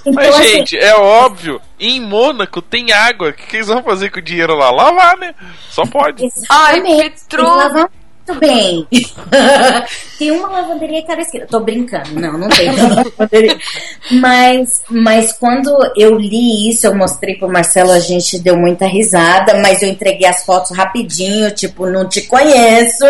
[0.00, 1.60] Então, Mas, assim, gente, é óbvio.
[1.78, 3.30] Em Mônaco tem água.
[3.30, 4.70] O que, que eles vão fazer com o dinheiro lá?
[4.70, 5.34] Lavar, né?
[5.68, 6.26] Só pode.
[6.48, 7.90] Ai, Petro!
[8.30, 8.86] Muito bem.
[10.18, 11.46] tem uma lavanderia em cada esquina.
[11.46, 13.58] Tô brincando, não, não tem lavanderia.
[14.12, 19.54] Mas, mas quando eu li isso, eu mostrei pro Marcelo, a gente deu muita risada,
[19.60, 23.04] mas eu entreguei as fotos rapidinho, tipo, não te conheço,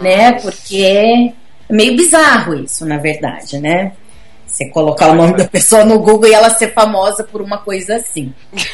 [0.00, 0.32] né?
[0.32, 1.32] Porque é
[1.70, 3.92] meio bizarro isso, na verdade, né?
[4.48, 7.96] Você colocar o nome da pessoa no Google e ela ser famosa por uma coisa
[7.96, 8.32] assim.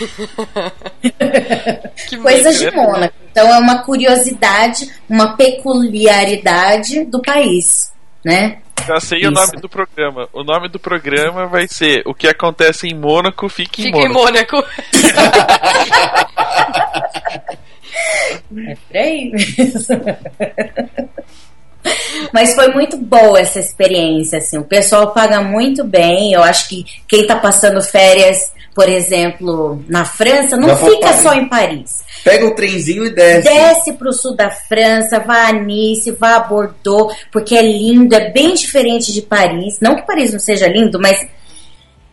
[2.09, 2.71] Que Coisas de?
[2.71, 3.15] Mônaco.
[3.31, 7.93] Então é uma curiosidade, uma peculiaridade do país,
[8.25, 8.59] né?
[8.87, 9.33] Já sei o Isso.
[9.33, 10.29] nome do programa.
[10.33, 14.09] O nome do programa vai ser O que acontece em Mônaco fica em Fica em
[14.09, 14.57] Mônaco.
[14.57, 14.65] Mônaco.
[18.67, 20.01] É por aí mesmo.
[22.35, 24.59] Mas foi muito boa essa experiência, assim.
[24.59, 26.33] O pessoal paga muito bem.
[26.33, 31.49] Eu acho que quem tá passando férias, por exemplo, na França, não fica só em
[31.49, 32.03] Paris.
[32.25, 33.49] Pega o trenzinho e desce.
[33.49, 38.33] Desce pro sul da França, vá a Nice, vá a Bordeaux, porque é lindo, é
[38.33, 39.79] bem diferente de Paris.
[39.81, 41.25] Não que Paris não seja lindo, mas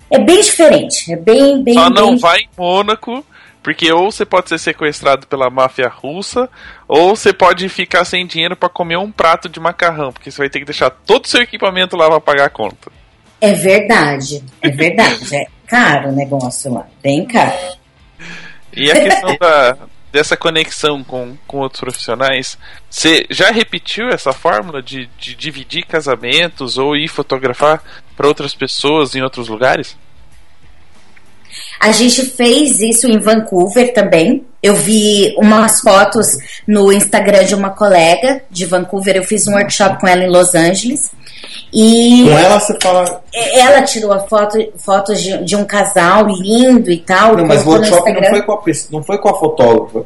[0.08, 1.12] é bem diferente.
[1.12, 3.26] É bem, bem, Só bem não vai em Mônaco,
[3.64, 6.50] porque ou você pode ser sequestrado pela máfia russa,
[6.88, 10.50] ou você pode ficar sem dinheiro pra comer um prato de macarrão, porque você vai
[10.50, 12.92] ter que deixar todo o seu equipamento lá pra pagar a conta.
[13.40, 15.36] É verdade, é verdade.
[15.36, 17.54] É caro o negócio lá, bem caro.
[18.74, 19.78] E a questão da,
[20.12, 22.58] dessa conexão com, com outros profissionais,
[22.90, 27.84] você já repetiu essa fórmula de, de dividir casamentos ou ir fotografar
[28.16, 29.98] para outras pessoas em outros lugares?
[31.80, 34.46] A gente fez isso em Vancouver também.
[34.62, 36.38] Eu vi umas fotos
[36.68, 39.16] no Instagram de uma colega de Vancouver.
[39.16, 41.10] Eu fiz um workshop com ela em Los Angeles.
[41.74, 43.24] E Com ela você fala.
[43.34, 47.36] ela tirou a foto, fotos de, de um casal lindo e tal.
[47.36, 48.62] Não, mas o workshop não foi com a,
[48.92, 50.06] não foi com a fotógrafa.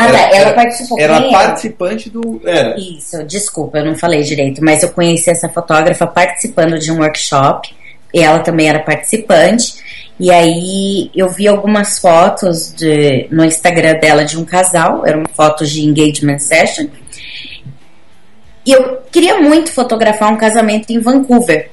[0.00, 1.30] Ah, tá, ela participou Era era?
[1.30, 2.40] participante do.
[2.44, 2.78] Era.
[2.78, 7.74] Isso, desculpa, eu não falei direito, mas eu conheci essa fotógrafa participando de um workshop,
[8.14, 9.74] e ela também era participante.
[10.18, 15.70] E aí eu vi algumas fotos de, no Instagram dela de um casal, eram fotos
[15.70, 16.86] de engagement session.
[18.66, 21.70] E eu queria muito fotografar um casamento em Vancouver.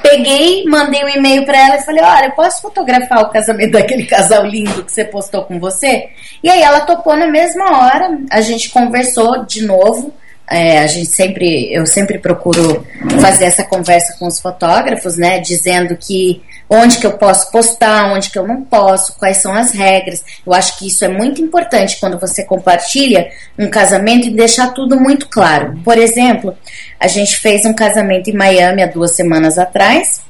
[0.00, 4.46] Peguei, mandei um e-mail pra ela e falei: Olha, posso fotografar o casamento daquele casal
[4.46, 6.08] lindo que você postou com você?
[6.42, 10.14] E aí ela topou na mesma hora, a gente conversou de novo
[10.50, 12.86] é, a gente sempre, eu sempre procuro
[13.20, 18.30] fazer essa conversa com os fotógrafos, né, dizendo que onde que eu posso postar, onde
[18.30, 20.22] que eu não posso, quais são as regras.
[20.46, 25.00] Eu acho que isso é muito importante quando você compartilha um casamento e deixar tudo
[25.00, 25.78] muito claro.
[25.84, 26.56] Por exemplo,
[27.00, 30.20] a gente fez um casamento em Miami há duas semanas atrás.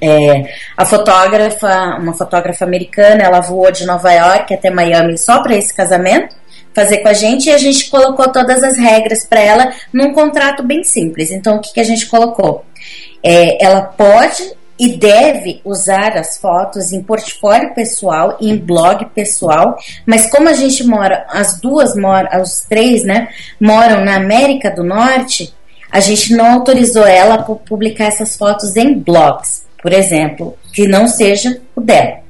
[0.00, 5.54] É, a fotógrafa, uma fotógrafa americana, ela voou de Nova York até Miami só para
[5.54, 6.37] esse casamento
[6.78, 10.62] fazer com a gente e a gente colocou todas as regras para ela num contrato
[10.62, 11.32] bem simples.
[11.32, 12.64] Então, o que, que a gente colocou?
[13.20, 19.76] É, ela pode e deve usar as fotos em portfólio pessoal e em blog pessoal,
[20.06, 23.26] mas como a gente mora, as duas moram, os três, né,
[23.60, 25.52] moram na América do Norte,
[25.90, 30.86] a gente não autorizou ela a pu- publicar essas fotos em blogs, por exemplo, que
[30.86, 32.27] não seja o dela.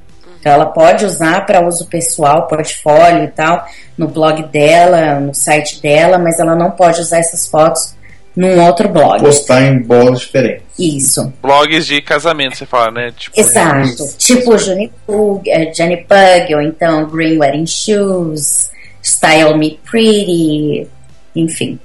[0.48, 3.66] Então ela pode usar para uso pessoal, portfólio e tal,
[3.98, 7.94] no blog dela, no site dela, mas ela não pode usar essas fotos
[8.34, 9.20] num outro blog.
[9.20, 10.64] Postar em blogs diferentes.
[10.78, 11.30] Isso.
[11.42, 13.12] Blogs de casamento, você fala, né?
[13.14, 14.08] Tipo, Exato.
[14.16, 18.70] Tipo Johnny Pug, eh, Johnny Pug, ou então Green Wedding Shoes,
[19.02, 20.88] Style Me Pretty,
[21.36, 21.78] enfim.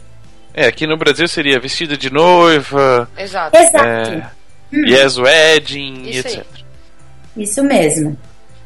[0.53, 3.57] É, aqui no Brasil seria vestido de noiva, Exato.
[3.57, 3.85] Exato.
[3.85, 4.31] é,
[4.71, 6.33] yes wedding, Isso aí.
[6.35, 6.45] etc.
[7.35, 8.17] Isso mesmo.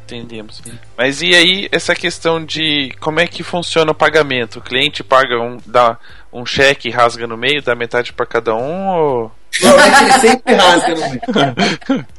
[0.08, 0.62] Entendemos.
[0.96, 4.58] Mas e aí, essa questão de como é que funciona o pagamento?
[4.58, 5.98] O cliente paga um, dá
[6.32, 8.88] um cheque e rasga no meio, dá metade para cada um?
[8.88, 9.32] Ou...
[9.60, 12.06] Normalmente ele sempre rasga no meio.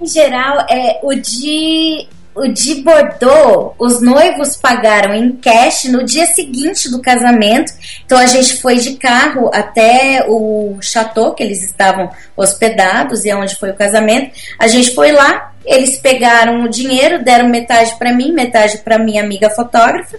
[0.00, 6.26] Em geral, é o de o de Bordeaux, os noivos pagaram em cash no dia
[6.26, 7.72] seguinte do casamento.
[8.04, 13.36] Então a gente foi de carro até o chateau que eles estavam hospedados e é
[13.36, 14.30] onde foi o casamento.
[14.58, 19.22] A gente foi lá, eles pegaram o dinheiro, deram metade para mim, metade para minha
[19.22, 20.18] amiga fotógrafa.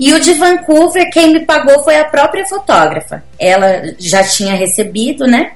[0.00, 3.22] E o de Vancouver, quem me pagou foi a própria fotógrafa.
[3.38, 5.52] Ela já tinha recebido, né?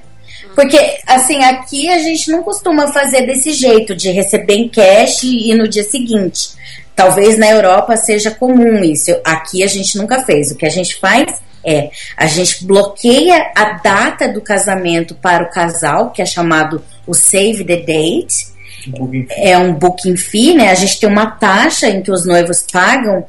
[0.57, 5.53] Porque, assim, aqui a gente não costuma fazer desse jeito, de receber em cash e
[5.53, 6.49] no dia seguinte.
[6.95, 9.15] Talvez na Europa seja comum isso.
[9.23, 10.49] Aqui a gente nunca fez.
[10.49, 11.31] O que a gente faz
[11.63, 17.13] é a gente bloqueia a data do casamento para o casal, que é chamado o
[17.13, 18.47] Save the Date.
[19.37, 20.71] É um booking fee, né?
[20.71, 23.23] A gente tem uma taxa em que os noivos pagam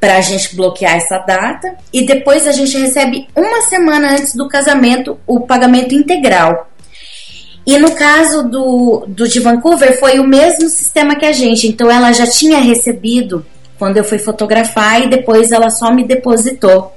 [0.00, 4.48] para a gente bloquear essa data e depois a gente recebe uma semana antes do
[4.48, 6.68] casamento o pagamento integral.
[7.66, 11.90] E no caso do, do de Vancouver foi o mesmo sistema que a gente, então
[11.90, 13.44] ela já tinha recebido
[13.78, 16.96] quando eu fui fotografar e depois ela só me depositou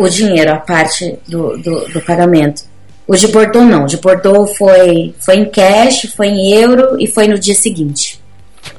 [0.00, 2.62] o dinheiro, a parte do, do, do pagamento.
[3.06, 7.06] O de Bordeaux não, o de Bordeaux foi, foi em cash, foi em euro e
[7.06, 8.20] foi no dia seguinte.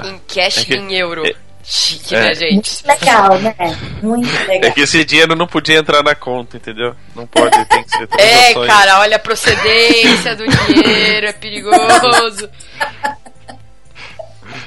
[0.03, 1.23] Em cash É que- em euro.
[1.69, 2.19] É- Chique, é.
[2.21, 2.83] né, gente?
[2.87, 3.55] Legal, né?
[4.01, 4.71] Muito É legal.
[4.71, 6.95] que esse dinheiro não podia entrar na conta, entendeu?
[7.15, 12.49] Não pode, tem que ser É, cara, olha a procedência do dinheiro, é perigoso.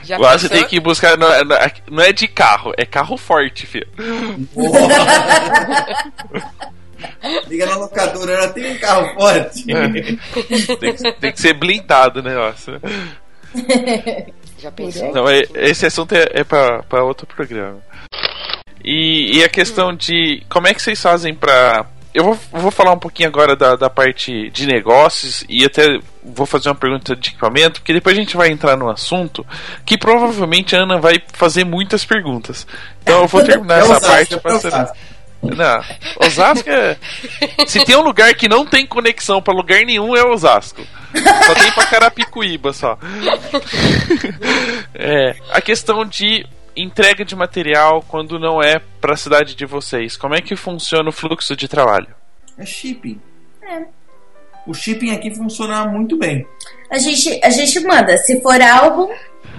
[0.04, 0.48] Já pensou?
[0.48, 1.16] tem que buscar.
[1.18, 3.86] Não, é- não é de carro, é carro forte, filho.
[7.48, 9.64] Liga na locadora, ela tem um carro forte.
[9.64, 12.80] Tem que, tem que ser blindado o negócio.
[14.58, 15.12] Já pensou?
[15.12, 17.78] Não, é- esse assunto é, é pra, pra outro programa.
[18.84, 21.86] E, e a questão de como é que vocês fazem pra.
[22.14, 26.44] Eu vou, vou falar um pouquinho agora da, da parte de negócios e até vou
[26.44, 29.46] fazer uma pergunta de equipamento, porque depois a gente vai entrar no assunto
[29.86, 32.66] que provavelmente a Ana vai fazer muitas perguntas.
[33.02, 34.66] Então eu vou terminar É essa Osasco, parte pra ser.
[34.68, 34.96] Osasco.
[35.42, 35.82] Não,
[36.24, 36.96] Osasco é.
[37.66, 40.82] Se tem um lugar que não tem conexão pra lugar nenhum, é Osasco.
[41.46, 42.96] Só tem pra Carapicuíba só.
[44.94, 46.46] É, a questão de
[46.76, 50.16] entrega de material quando não é pra cidade de vocês.
[50.16, 52.08] Como é que funciona o fluxo de trabalho?
[52.56, 53.20] É shipping.
[54.66, 56.46] O shipping aqui funciona muito bem.
[56.90, 58.16] A gente, a gente manda.
[58.18, 59.08] Se for álbum,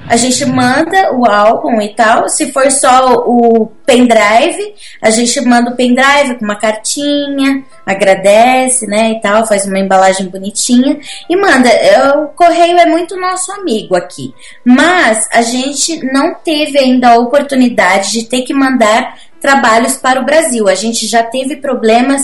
[0.08, 2.28] a gente manda o álbum e tal.
[2.28, 9.12] Se for só o pendrive, a gente manda o pendrive com uma cartinha, agradece, né,
[9.12, 11.00] e tal, faz uma embalagem bonitinha
[11.30, 11.70] e manda.
[11.70, 14.34] É, O correio é muito nosso amigo aqui.
[14.66, 20.26] Mas a gente não teve ainda a oportunidade de ter que mandar trabalhos para o
[20.26, 20.70] Brasil.
[20.70, 22.22] A gente já teve problemas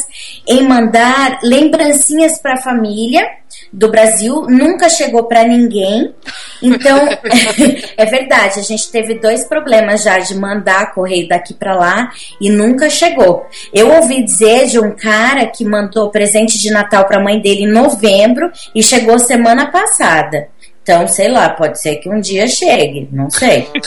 [0.48, 3.28] em mandar lembrancinhas para a família
[3.74, 6.16] do Brasil, nunca chegou para ninguém.
[6.64, 6.98] Então,
[7.98, 12.10] é verdade, a gente teve dois problemas já de mandar correio daqui para lá
[12.40, 13.46] e nunca chegou.
[13.74, 17.64] Eu ouvi dizer de um cara que mandou presente de Natal para a mãe dele
[17.64, 20.48] em novembro e chegou semana passada.
[20.90, 23.68] Então, sei lá, pode ser que um dia chegue, não sei.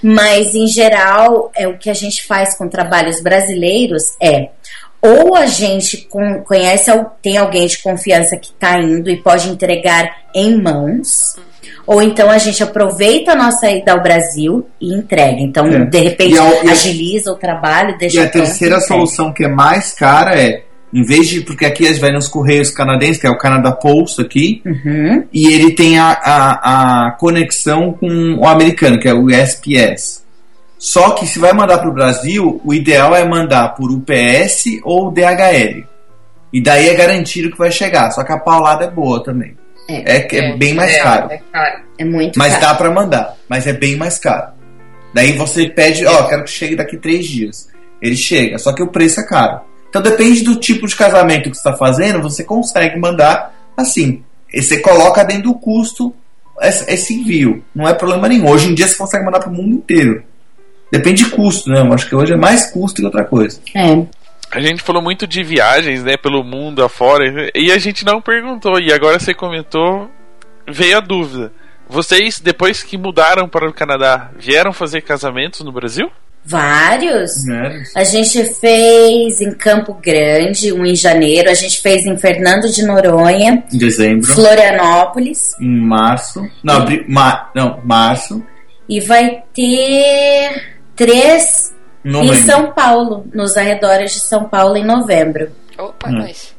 [0.00, 4.50] Mas, em geral, é o que a gente faz com trabalhos brasileiros é
[5.00, 10.08] ou a gente con- conhece, tem alguém de confiança que está indo e pode entregar
[10.32, 11.34] em mãos,
[11.84, 15.40] ou então a gente aproveita a nossa ida ao Brasil e entrega.
[15.40, 15.84] Então, É.
[15.86, 20.40] de repente, a- agiliza o trabalho, deixa E a terceira solução que é mais cara
[20.40, 21.40] é, em vez de.
[21.42, 25.24] Porque aqui a gente vai nos Correios canadenses, que é o Canada Post aqui, Uhum.
[25.32, 30.22] e ele tem a, a, a conexão com o americano, que é o USPS.
[30.78, 35.10] Só que se vai mandar para o Brasil, o ideal é mandar por UPS ou
[35.12, 35.84] DHL.
[36.52, 38.10] E daí é garantido que vai chegar.
[38.10, 39.56] Só que a paulada é boa também.
[39.88, 40.16] É.
[40.16, 41.28] É, que é bem mais caro.
[41.98, 42.66] É muito Mas caro.
[42.66, 44.52] dá pra mandar, mas é bem mais caro.
[45.14, 47.68] Daí você pede, ó, quero que chegue daqui três dias.
[48.00, 49.60] Ele chega, só que o preço é caro.
[49.92, 54.24] Então depende do tipo de casamento que você está fazendo, você consegue mandar assim.
[54.50, 56.14] E você coloca dentro do custo
[56.62, 57.62] esse, envio.
[57.74, 58.48] Não é problema nenhum.
[58.48, 60.24] Hoje em dia você consegue mandar pro mundo inteiro.
[60.90, 61.80] Depende de custo, né?
[61.80, 63.60] Eu acho que hoje é mais custo que outra coisa.
[63.74, 64.06] É.
[64.50, 68.78] A gente falou muito de viagens, né, pelo mundo afora, e a gente não perguntou,
[68.78, 70.10] e agora você comentou,
[70.66, 71.52] veio a dúvida.
[71.86, 76.10] Vocês, depois que mudaram para o Canadá, vieram fazer casamentos no Brasil?
[76.44, 77.44] Vários.
[77.46, 77.82] Né?
[77.94, 81.48] A gente fez em Campo Grande, um em janeiro.
[81.50, 85.54] A gente fez em Fernando de Noronha, Em dezembro, Florianópolis.
[85.60, 86.46] em março.
[86.62, 88.42] Não, abri, ma, não, março.
[88.88, 90.62] E vai ter
[90.96, 91.72] três
[92.04, 92.42] em Novembro.
[92.44, 95.50] São Paulo, nos arredores de São Paulo, em novembro.
[95.78, 96.12] Opa, Hum.
[96.18, 96.52] nós.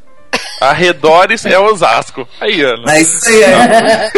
[0.70, 2.28] Arredores é Osasco.
[2.40, 2.96] Aí, Ana.
[2.96, 4.12] É isso aí, é.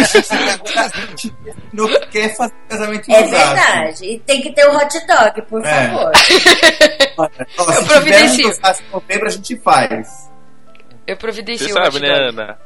[1.73, 3.55] não quer fazer casamento em É Osasco.
[3.55, 4.05] verdade.
[4.05, 5.87] E tem que ter o hot dog, por É.
[5.87, 6.11] favor.
[7.17, 8.47] Ó, Eu se tiver providencio.
[8.47, 10.29] um Osasco a gente faz.
[11.07, 12.21] Eu providencio Você o sabe, né, dog.
[12.41, 12.57] Ana?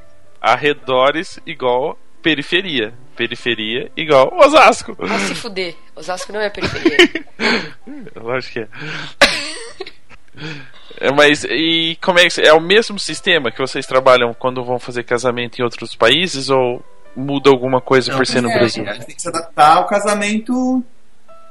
[0.42, 2.94] Arredores igual periferia.
[3.16, 4.96] Periferia igual Osasco.
[5.02, 5.76] Ah, se fuder.
[5.96, 6.98] Osasco não é periferia.
[8.16, 8.68] Lógico que é.
[11.00, 14.80] É, Mas e como é que é o mesmo sistema que vocês trabalham quando vão
[14.80, 16.84] fazer casamento em outros países ou
[17.16, 18.88] muda alguma coisa por ser no não, Brasil?
[18.88, 20.84] A gente tem que se adaptar ao casamento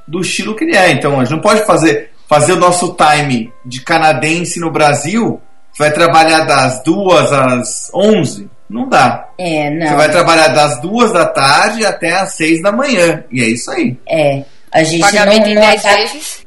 [0.07, 0.91] do estilo que ele é.
[0.91, 5.41] Então, a gente não pode fazer, fazer o nosso time de canadense no Brasil.
[5.73, 8.49] Você vai trabalhar das duas às 11?
[8.69, 9.29] Não dá.
[9.39, 9.97] É, Você não.
[9.97, 13.25] vai trabalhar das duas da tarde até às seis da manhã.
[13.31, 13.97] E é isso aí.
[14.07, 14.45] É.
[14.71, 16.47] A gente Pagamento não, em não 10 adapta- vezes.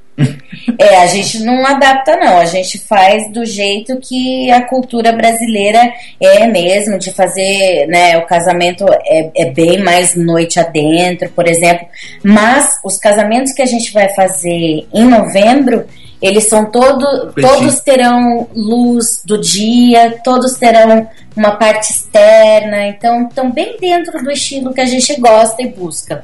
[0.77, 2.37] É, a gente não adapta, não.
[2.37, 8.17] A gente faz do jeito que a cultura brasileira é mesmo, de fazer, né?
[8.17, 11.87] O casamento é, é bem mais noite adentro, por exemplo.
[12.23, 15.85] Mas os casamentos que a gente vai fazer em novembro,
[16.21, 17.47] eles são todo, Petit.
[17.47, 24.31] todos terão luz do dia, todos terão uma parte externa, então estão bem dentro do
[24.31, 26.23] estilo que a gente gosta e busca.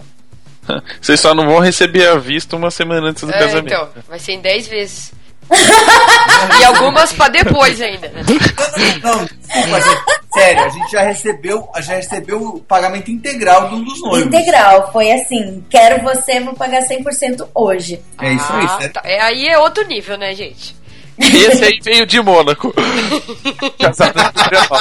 [1.01, 3.67] Vocês só não vão receber a vista uma semana antes do É, casamento.
[3.67, 5.11] então, vai ser em 10 vezes.
[6.59, 8.09] e algumas pra depois ainda.
[8.09, 8.21] né?
[9.01, 10.17] Não, desculpa, gente.
[10.33, 14.27] Sério, a gente já recebeu, já recebeu o pagamento integral de um dos noivos.
[14.27, 18.01] Integral, foi assim, quero você, vou pagar 100% hoje.
[18.21, 18.93] É isso aí, Ah, certo?
[18.93, 19.01] tá.
[19.05, 20.75] É, aí é outro nível, né, gente?
[21.17, 22.71] Esse aí veio de Mônaco.
[23.79, 24.79] Casamento de Grenal.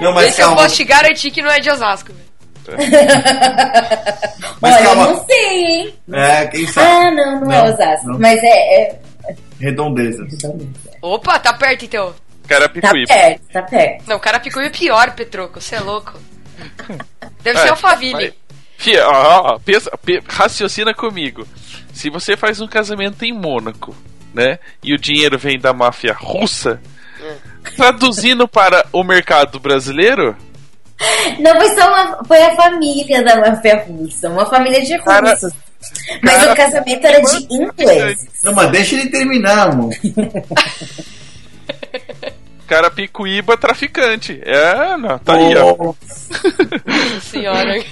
[0.00, 0.62] Não, mas Esse eu calma.
[0.62, 2.12] posso te garantir que não é de Osasco.
[2.72, 2.90] Velho.
[4.60, 5.06] Mas Olha, calma.
[5.08, 5.94] não sei, hein?
[6.12, 6.86] É, quem sabe?
[6.88, 8.06] Ah, não, não, é Não, Osasco.
[8.08, 8.18] não.
[8.18, 8.48] Mas é.
[8.90, 9.00] é...
[9.60, 10.28] Redondezas.
[11.02, 12.10] Opa, tá perto então.
[12.12, 12.16] Tá
[12.48, 13.06] Carapicuíba.
[13.08, 14.04] perto, tá perto.
[14.08, 15.60] Não, Carapicuíba é pior, Petroco.
[15.60, 16.14] Você é louco.
[17.42, 18.12] Deve É, ser Alphaville.
[18.12, 18.32] mas-
[18.78, 21.46] Fia, ó, ó, pensa, pe- raciocina comigo.
[21.94, 23.96] Se você faz um casamento em Mônaco,
[24.34, 24.58] né?
[24.82, 26.78] E o dinheiro vem da máfia russa,
[27.74, 30.36] traduzindo para o mercado brasileiro,
[31.40, 32.24] Não, foi só uma.
[32.24, 35.52] Foi a família da máfia russa, uma família de Cara- russos.
[36.22, 38.26] Mas cara- o casamento era de ingleses.
[38.42, 39.92] Não, mas deixa ele terminar, amor.
[42.66, 44.40] Carapicuíba traficante.
[44.44, 45.76] É, não, tá aí, ó.
[45.76, 47.84] Nossa senhora.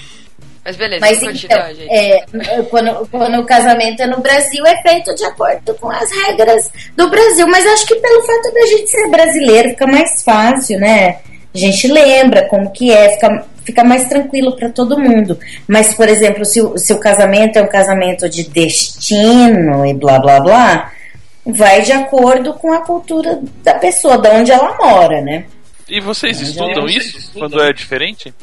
[0.65, 1.57] Mas beleza, Mas então,
[1.91, 2.25] é,
[2.71, 7.07] quando, quando o casamento é no Brasil, é feito de acordo com as regras do
[7.09, 7.47] Brasil.
[7.47, 11.19] Mas acho que pelo fato da gente ser brasileiro, fica mais fácil, né?
[11.55, 15.39] A gente lembra como que é, fica, fica mais tranquilo para todo mundo.
[15.67, 20.19] Mas, por exemplo, se, o- se o casamento é um casamento de destino e blá
[20.19, 20.91] blá blá,
[21.45, 25.45] vai de acordo com a cultura da pessoa, de onde ela mora, né?
[25.87, 28.33] E vocês estudam isso quando é diferente?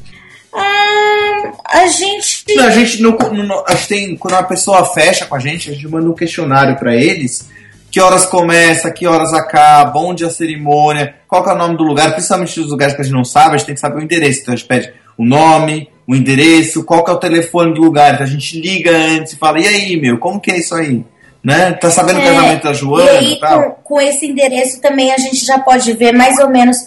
[0.54, 2.44] Ah, a gente.
[2.54, 5.70] Não, a gente não, não- a gente tem quando uma pessoa fecha com a gente,
[5.70, 7.48] a gente manda um questionário pra eles
[7.92, 11.76] que horas começa, que horas acaba, onde é a cerimônia, qual que é o nome
[11.76, 13.98] do lugar, principalmente dos lugares que a gente não sabe, a gente tem que saber
[13.98, 14.40] o endereço.
[14.40, 18.14] Então a gente pede o nome, o endereço, qual que é o telefone do lugar.
[18.14, 21.04] Então a gente liga antes e fala, e aí, meu, como que é isso aí?
[21.44, 21.72] Né?
[21.72, 23.62] Tá sabendo o É, casamento da Joana e e aí, tal?
[23.62, 26.78] com, com esse endereço também a gente já pode ver mais ou menos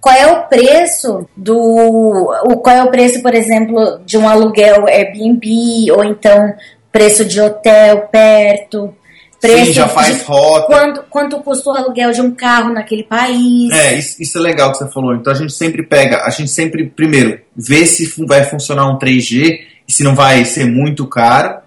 [0.00, 1.56] qual é o preço do.
[1.56, 6.52] O, qual é o preço, por exemplo, de um aluguel Airbnb, ou então
[6.92, 8.94] preço de hotel perto.
[9.40, 10.66] Preço Sim, já de faz rota.
[10.66, 13.72] Quanto, quanto custa o aluguel de um carro naquele país.
[13.72, 15.14] É, isso, isso é legal que você falou.
[15.14, 19.60] Então a gente sempre pega, a gente sempre, primeiro, vê se vai funcionar um 3G
[19.88, 21.58] e se não vai ser muito caro.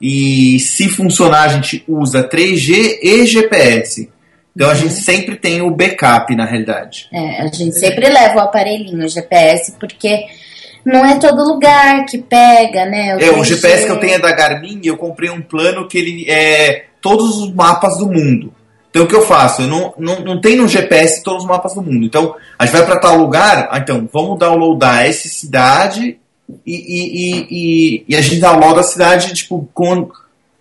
[0.00, 4.08] E se funcionar, a gente usa 3G e GPS.
[4.56, 7.06] Então a gente sempre tem o backup, na realidade.
[7.12, 10.24] É, a gente sempre leva o aparelhinho, o GPS, porque
[10.86, 13.10] não é todo lugar que pega, né?
[13.20, 13.44] É, o 3G.
[13.44, 17.38] GPS que eu tenho é da Garmin eu comprei um plano que ele é todos
[17.38, 18.52] os mapas do mundo.
[18.90, 19.62] Então o que eu faço?
[19.62, 22.04] Eu não, não, não tem no GPS todos os mapas do mundo.
[22.04, 26.18] Então a gente vai para tal lugar, ah, então vamos downloadar essa cidade
[26.66, 30.10] e, e, e, e, e a gente downloada a cidade tipo, com,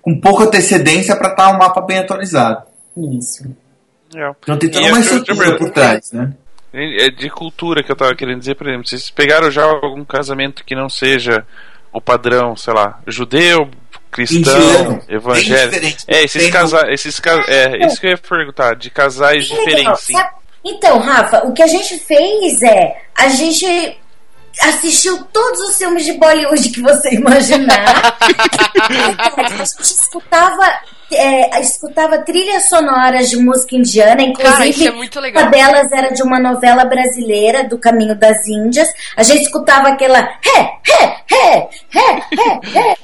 [0.02, 2.64] com pouca antecedência para estar um mapa bem atualizado.
[2.96, 3.44] Isso.
[4.16, 4.32] É.
[4.44, 6.34] Então tem toda E uma eu- eu- estrutura por trás, né?
[6.72, 10.64] É de cultura que eu tava querendo dizer, por exemplo, vocês pegaram já algum casamento
[10.64, 11.44] que não seja
[11.92, 13.68] o padrão, sei lá, judeu,
[14.12, 15.02] cristão, Indiano.
[15.08, 15.98] Evangélico.
[16.08, 20.08] É, esses casais, esses ca- é, isso que eu ia perguntar, de casais legal, diferentes,
[20.12, 20.30] sabe?
[20.66, 23.98] Então, Rafa, o que a gente fez é a gente
[24.62, 28.18] assistiu todos os filmes de Bollywood que você imaginar.
[29.38, 30.80] a gente escutava,
[31.14, 35.44] é, escutava trilhas sonoras de música indiana, Cara, inclusive isso é muito legal.
[35.44, 38.88] uma delas era de uma novela brasileira do Caminho das Índias.
[39.16, 42.96] A gente escutava aquela ré, ré, ré, ré, ré, ré.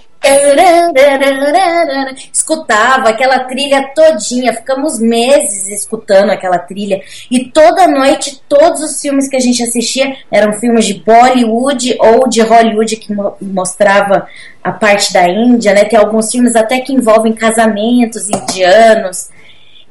[2.32, 7.02] Escutava aquela trilha todinha, ficamos meses escutando aquela trilha.
[7.30, 12.28] E toda noite, todos os filmes que a gente assistia eram filmes de Bollywood ou
[12.28, 14.28] de Hollywood que mo- mostrava
[14.64, 15.86] a parte da Índia, né?
[15.86, 19.30] Tem alguns filmes até que envolvem casamentos indianos.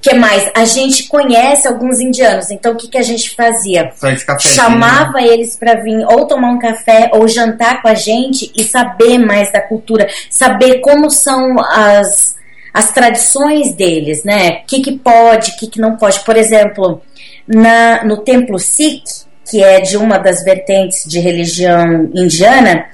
[0.04, 0.50] Que mais?
[0.54, 3.90] A gente conhece alguns indianos, então o que, que a gente fazia?
[3.96, 4.54] Faz cafezinho.
[4.54, 9.16] chamava eles para vir ou tomar um café ou jantar com a gente e saber
[9.16, 12.36] mais da cultura, saber como são as,
[12.74, 14.60] as tradições deles, né?
[14.62, 16.20] O que, que pode, o que, que não pode.
[16.20, 17.00] Por exemplo,
[17.48, 19.04] na, no templo Sikh,
[19.50, 22.84] que é de uma das vertentes de religião indiana,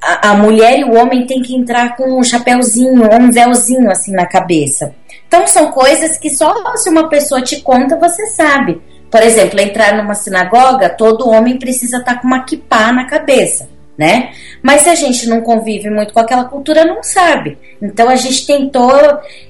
[0.00, 3.90] a, a mulher e o homem têm que entrar com um chapéuzinho ou um véuzinho
[3.90, 4.94] assim na cabeça.
[5.36, 8.80] Então são coisas que só se uma pessoa te conta você sabe.
[9.10, 13.68] Por exemplo, entrar numa sinagoga, todo homem precisa estar com uma kippah na cabeça,
[13.98, 14.30] né?
[14.62, 17.58] Mas se a gente não convive muito com aquela cultura, não sabe.
[17.82, 18.90] Então a gente tentou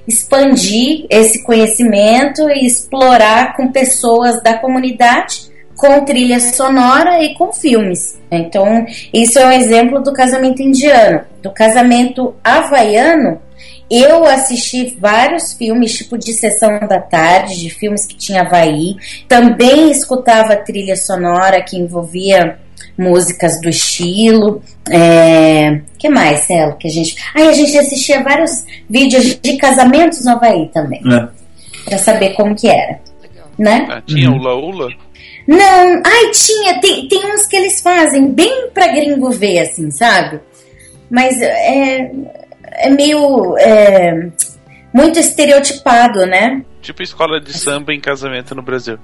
[0.05, 8.19] expandir esse conhecimento e explorar com pessoas da comunidade, com trilha sonora e com filmes.
[8.29, 11.21] Então, isso é um exemplo do casamento indiano.
[11.41, 13.39] Do casamento havaiano,
[13.89, 18.95] eu assisti vários filmes, tipo de sessão da tarde, de filmes que tinha Havaí.
[19.27, 22.59] Também escutava trilha sonora que envolvia
[22.97, 24.61] músicas do estilo.
[24.89, 25.81] É...
[25.97, 27.15] que mais, Celo, que a gente...
[27.35, 31.27] Aí a gente assistia vários vídeos de casamentos no Havaí também, É.
[31.85, 33.47] pra saber como que era, Legal.
[33.57, 33.87] né?
[33.89, 34.37] Ah, tinha Uhum.
[34.37, 34.89] o Laula?
[35.47, 40.41] Não, ai, tinha, tem, tem uns que eles fazem bem pra gringo ver, assim, sabe?
[41.09, 42.11] Mas é,
[42.77, 43.57] é meio.
[43.57, 44.29] é,
[44.93, 46.63] muito estereotipado, né?
[46.81, 48.97] Tipo escola de samba em casamento no Brasil.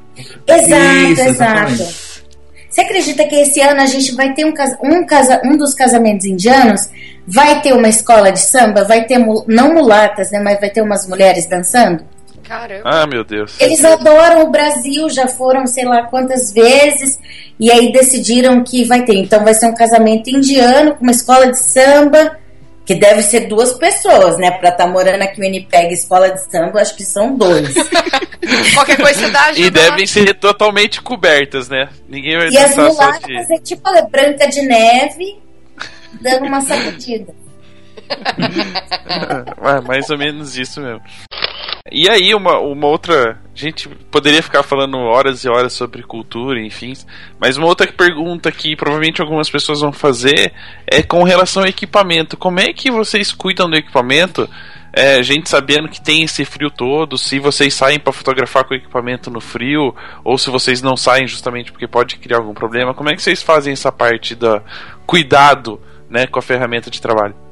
[0.48, 2.24] Exato, Isso, exato.
[2.70, 5.76] Você acredita que esse ano a gente vai ter um, casa, um, casa, um dos
[5.76, 6.90] casamentos indianos?
[7.28, 8.84] Vai ter uma escola de samba?
[8.84, 10.40] Vai ter, não mulatas, né?
[10.40, 12.04] Mas vai ter umas mulheres dançando?
[12.44, 12.82] Caramba.
[12.84, 13.56] Ah, meu Deus.
[13.60, 17.20] Eles adoram o Brasil, já foram sei lá quantas vezes,
[17.60, 19.18] e aí decidiram que vai ter.
[19.18, 22.38] Então vai ser um casamento indiano com uma escola de samba,
[22.86, 24.52] que deve ser duas pessoas, né?
[24.52, 27.74] Pra estar morando aqui em Winnipeg, escola de samba, acho que são dois.
[28.74, 29.68] Qualquer coisa você dá ajuda.
[29.68, 31.90] E devem ser totalmente cobertas, né?
[32.08, 33.54] Ninguém vai e as mulatas de.
[33.54, 35.42] é tipo a Branca de Neve
[36.22, 37.34] dando uma sacudida.
[39.64, 41.02] É, mais ou menos isso mesmo.
[41.92, 43.40] E aí, uma, uma outra.
[43.56, 46.94] Gente poderia ficar falando horas e horas sobre cultura, enfim.
[47.40, 50.52] Mas uma outra pergunta que provavelmente algumas pessoas vão fazer
[50.88, 52.36] é com relação ao equipamento.
[52.36, 54.50] Como é que vocês cuidam do equipamento?
[54.92, 58.78] É, gente sabendo que tem esse frio todo, se vocês saem para fotografar com o
[58.78, 63.10] equipamento no frio, ou se vocês não saem justamente porque pode criar algum problema, como
[63.10, 64.62] é que vocês fazem essa parte da
[65.06, 67.43] cuidado né, com a ferramenta de trabalho?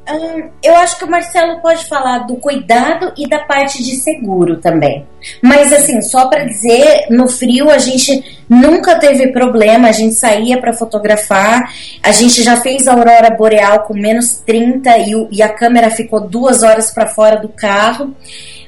[0.64, 5.06] Eu acho que o Marcelo pode falar do cuidado e da parte de seguro também.
[5.42, 10.60] Mas assim, só para dizer, no frio a gente nunca teve problema, a gente saía
[10.60, 11.72] para fotografar,
[12.02, 16.22] a gente já fez a aurora boreal com menos 30 e, e a câmera ficou
[16.22, 18.16] duas horas para fora do carro.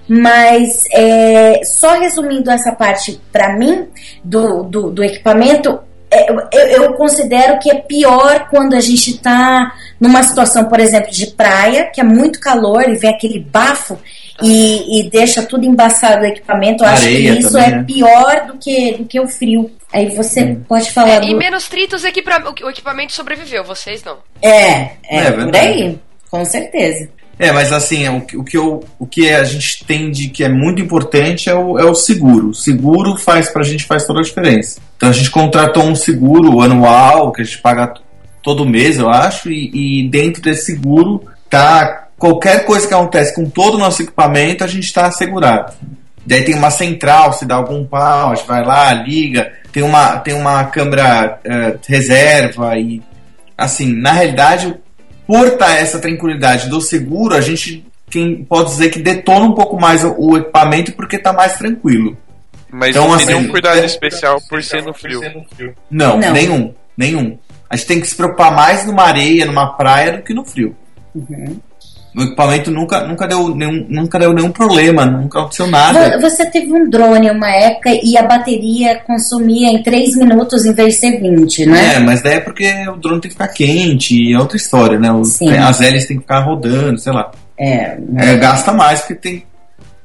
[0.07, 3.87] Mas é, só resumindo essa parte para mim
[4.23, 5.79] do, do, do equipamento,
[6.52, 11.27] eu, eu considero que é pior quando a gente está numa situação, por exemplo, de
[11.27, 13.98] praia, que é muito calor e vem aquele bafo
[14.41, 16.84] e, e deixa tudo embaçado o equipamento.
[16.84, 17.84] Eu acho que isso também, é né?
[17.84, 19.72] pior do que, do que o frio.
[19.91, 21.38] Aí você pode falar E do.
[21.38, 24.18] menos 30 os equipa- o equipamento sobreviveu, vocês não.
[24.41, 25.99] É, é, É por aí,
[26.31, 27.10] com certeza.
[27.45, 30.43] É, mas assim, o, que- o que eu, o que a gente tem de que
[30.43, 32.49] é muito importante é o, é o seguro.
[32.49, 34.79] O seguro faz pra gente faz toda a diferença.
[34.95, 37.93] Então a gente contratou um seguro anual que a gente paga
[38.41, 43.45] todo mês, eu acho, e, e dentro desse seguro tá qualquer coisa que acontece com
[43.49, 45.73] todo o nosso equipamento, a gente está assegurado.
[46.25, 50.17] Daí tem uma central, se dá algum pau, a gente vai lá, liga, tem uma,
[50.19, 53.01] tem uma câmera eh, reserva e
[53.57, 54.73] assim, na realidade,
[55.34, 59.81] por estar essa tranquilidade do seguro, a gente quem pode dizer que detona um pouco
[59.81, 62.15] mais o, o equipamento porque está mais tranquilo.
[62.72, 65.19] Mas Então, não tem assim, nenhum cuidado é- especial por ser no frio.
[65.89, 66.31] Não, Não.
[66.31, 67.39] nenhum, nenhum.
[67.68, 70.76] A gente tem que se preocupar mais numa areia, numa praia do que no frio.
[72.15, 76.11] O equipamento nunca, nunca, deu nenhum, nunca deu nenhum problema, nunca aconteceu nada.
[76.19, 80.73] Vo- Você teve um drone uma época e a bateria consumia em 3 minutos em
[80.73, 81.95] vez de ser 20, né?
[81.95, 84.99] É, mas daí é porque o drone tem que ficar quente, e é outra história,
[84.99, 85.11] né?
[85.11, 85.49] Os- Sim.
[85.57, 87.31] as hélices tem que ficar rodando, sei lá.
[87.57, 87.98] É.
[88.18, 89.38] É, gasta mais porque tem.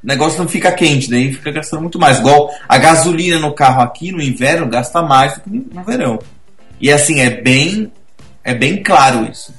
[0.02, 2.20] O negócio não fica quente, daí fica gastando muito mais.
[2.20, 6.18] Igual a gasolina no carro aqui no inverno gasta mais do que no verão.
[6.80, 7.90] E assim, é bem.
[8.44, 9.52] É bem claro isso.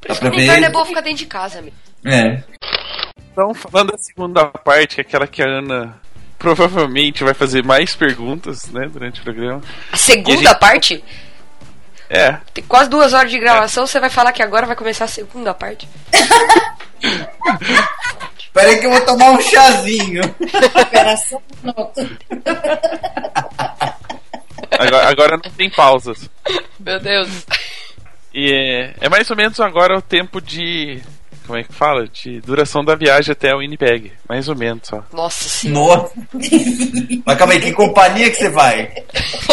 [0.00, 1.76] Por Dá isso pra que no inverno é bom ficar dentro de casa, amigo.
[2.04, 2.42] É.
[3.32, 5.98] Então, falando da segunda parte, que é aquela que a Ana
[6.38, 9.62] provavelmente vai fazer mais perguntas, né, durante o programa.
[9.92, 11.04] A segunda a gente- parte?
[12.10, 15.08] É, Tem quase duas horas de gravação, você vai falar que agora vai começar a
[15.08, 15.88] segunda parte?
[18.52, 20.20] Pera aí que eu vou tomar um chazinho.
[21.62, 22.18] Minuto.
[24.78, 26.28] agora, agora não tem pausas.
[26.78, 27.46] Meu Deus.
[28.34, 31.00] E é, é mais ou menos agora o tempo de.
[31.46, 32.06] Como é que fala?
[32.06, 34.12] De duração da viagem até o Winnipeg.
[34.28, 35.02] Mais ou menos, ó.
[35.12, 36.02] Nossa senhora.
[36.02, 36.12] Nossa.
[37.26, 38.90] Mas calma aí, que companhia que você vai?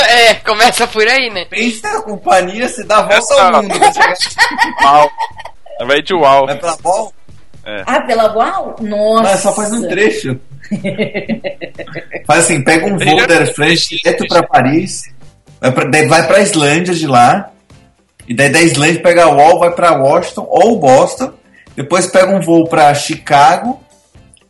[0.10, 1.46] É, começa por aí, né?
[1.46, 3.78] Pensa na companhia, você dá a volta Essa- ao mundo.
[3.80, 4.16] pra chegar-
[4.84, 5.12] Uau!
[5.88, 6.46] Vai de uau.
[6.46, 7.14] Vai pela volta,
[7.86, 8.76] Ah, pela UAU?
[8.82, 9.24] Nossa.
[9.24, 10.40] mas só faz um trecho.
[12.26, 15.04] Faz assim, pega um voo da Air France direto pra Paris,
[15.60, 17.52] vai pra, vai pra Islândia de lá,
[18.28, 21.34] e daí da Islândia pega a Wall, vai pra Washington ou Boston,
[21.80, 23.82] depois pega um voo pra Chicago,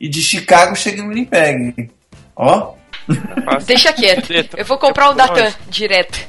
[0.01, 1.91] e de Chicago chega em Winnipeg.
[2.35, 2.73] Ó,
[3.65, 4.31] Deixa quieto.
[4.57, 6.19] Eu vou comprar o Datan direto.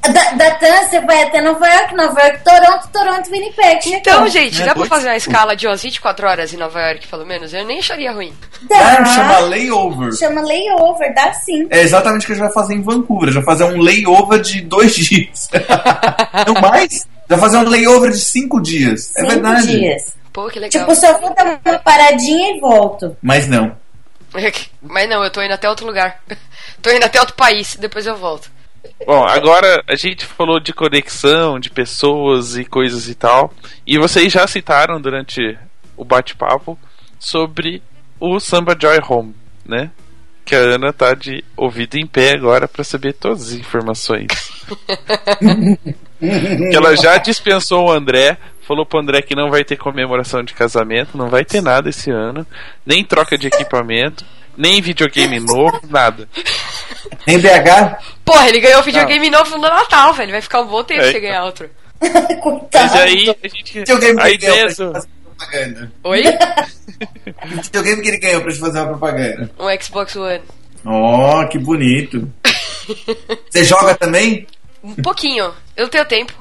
[0.00, 3.80] Da, da TAM, você vai até Nova York, Nova York, Toronto, Toronto, Winnipeg.
[3.86, 4.28] Então, Legal.
[4.28, 7.26] gente, É, dá pra fazer uma escala de umas 24 horas em Nova York, pelo
[7.26, 7.52] menos?
[7.52, 8.32] Eu nem acharia ruim.
[8.62, 8.76] Dá.
[8.78, 10.12] ah, chama layover.
[10.16, 11.66] Chama layover, dá sim.
[11.70, 13.28] É exatamente o que a gente vai fazer em Vancouver.
[13.28, 15.48] A gente vai fazer um layover de dois dias.
[16.46, 17.06] Não mais?
[17.28, 19.10] Vai fazer um layover de cinco dias.
[19.16, 19.66] é Cinco verdade.
[19.66, 20.16] dias.
[20.32, 20.82] Pô, que legal.
[20.86, 23.16] Tipo, só vou dar uma paradinha e volto.
[23.20, 23.76] Mas não.
[24.82, 26.22] Mas não, eu tô indo até outro lugar.
[26.80, 28.50] tô indo até outro país, depois eu volto.
[29.06, 33.52] Bom, agora a gente falou de conexão, de pessoas e coisas e tal.
[33.86, 35.58] E vocês já citaram durante
[35.96, 36.78] o bate-papo
[37.18, 37.82] sobre
[38.20, 39.34] o Samba Joy Home,
[39.66, 39.90] né?
[40.48, 44.28] Que a Ana tá de ouvido em pé agora pra saber todas as informações.
[46.18, 50.54] que ela já dispensou o André, falou pro André que não vai ter comemoração de
[50.54, 52.46] casamento, não vai ter nada esse ano,
[52.86, 54.24] nem troca de equipamento,
[54.56, 56.26] nem videogame novo, nada.
[57.26, 60.32] Em BH, Porra, ele ganhou videogame novo no Natal, velho.
[60.32, 61.68] Vai ficar um bom tempo É, sem ganhar outro.
[62.40, 62.68] Coitado.
[62.72, 63.80] Mas aí a gente.
[63.80, 64.92] videogame A ideia do,
[65.38, 65.92] propaganda.
[66.04, 66.22] Oi?
[66.98, 69.50] Que videogame que ele ganhou pra gente fazer uma propaganda.
[69.56, 70.42] Um Xbox One.
[70.84, 72.28] Oh, que bonito.
[73.48, 74.46] Você joga também?
[74.82, 75.52] Um pouquinho.
[75.76, 76.32] Eu não tenho tempo.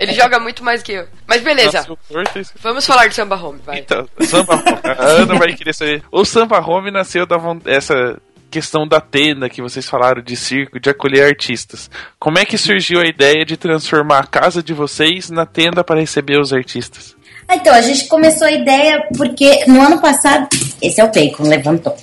[0.00, 1.06] ele joga muito mais que eu.
[1.26, 1.86] Mas beleza.
[1.88, 2.52] Nossa.
[2.60, 3.78] Vamos falar de Samba Home, vai.
[3.78, 4.80] Então, Samba Home.
[4.98, 6.02] A Ana vai querer saber.
[6.12, 8.20] O Samba Home nasceu da essa
[8.50, 11.90] questão da tenda que vocês falaram de circo, de acolher artistas.
[12.18, 16.00] Como é que surgiu a ideia de transformar a casa de vocês na tenda para
[16.00, 17.17] receber os artistas?
[17.48, 20.46] Ah, Então, a gente começou a ideia porque no ano passado.
[20.82, 21.96] Esse é o Bacon, levantou.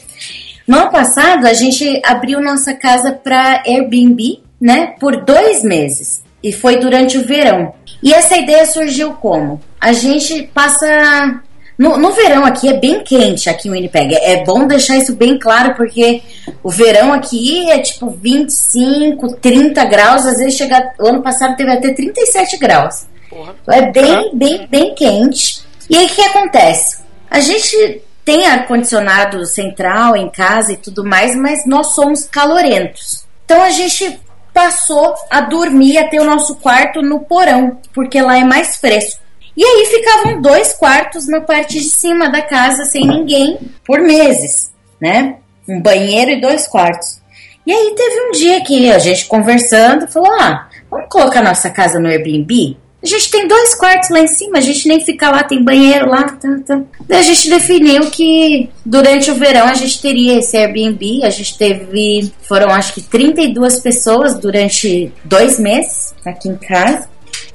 [0.67, 4.95] No ano passado, a gente abriu nossa casa para Airbnb, né?
[4.99, 6.23] Por dois meses.
[6.43, 7.73] E foi durante o verão.
[8.01, 9.61] E essa ideia surgiu como?
[9.79, 11.41] A gente passa.
[11.77, 14.15] No, no verão aqui é bem quente aqui em Winnipeg.
[14.15, 16.21] É bom deixar isso bem claro, porque
[16.63, 20.91] o verão aqui é tipo 25, 30 graus, às vezes chega.
[20.99, 23.05] O ano passado teve até 37 graus.
[23.35, 23.53] Porra.
[23.67, 25.61] É bem, bem, bem quente.
[25.89, 27.03] E aí o que acontece?
[27.29, 33.25] A gente tem ar-condicionado central em casa e tudo mais, mas nós somos calorentos.
[33.43, 34.21] Então a gente
[34.53, 39.21] passou a dormir, a ter o nosso quarto no porão, porque lá é mais fresco.
[39.55, 44.73] E aí ficavam dois quartos na parte de cima da casa sem ninguém por meses,
[44.99, 45.35] né?
[45.67, 47.21] Um banheiro e dois quartos.
[47.65, 51.99] E aí teve um dia que a gente conversando falou: ah, vamos colocar nossa casa
[51.99, 52.77] no Airbnb?
[53.05, 56.09] A gente tem dois quartos lá em cima, a gente nem fica lá, tem banheiro
[56.09, 56.23] lá.
[56.23, 56.81] Tá, tá.
[57.07, 61.23] Daí a gente definiu que durante o verão a gente teria esse Airbnb.
[61.23, 67.07] A gente teve, foram acho que 32 pessoas durante dois meses aqui em casa.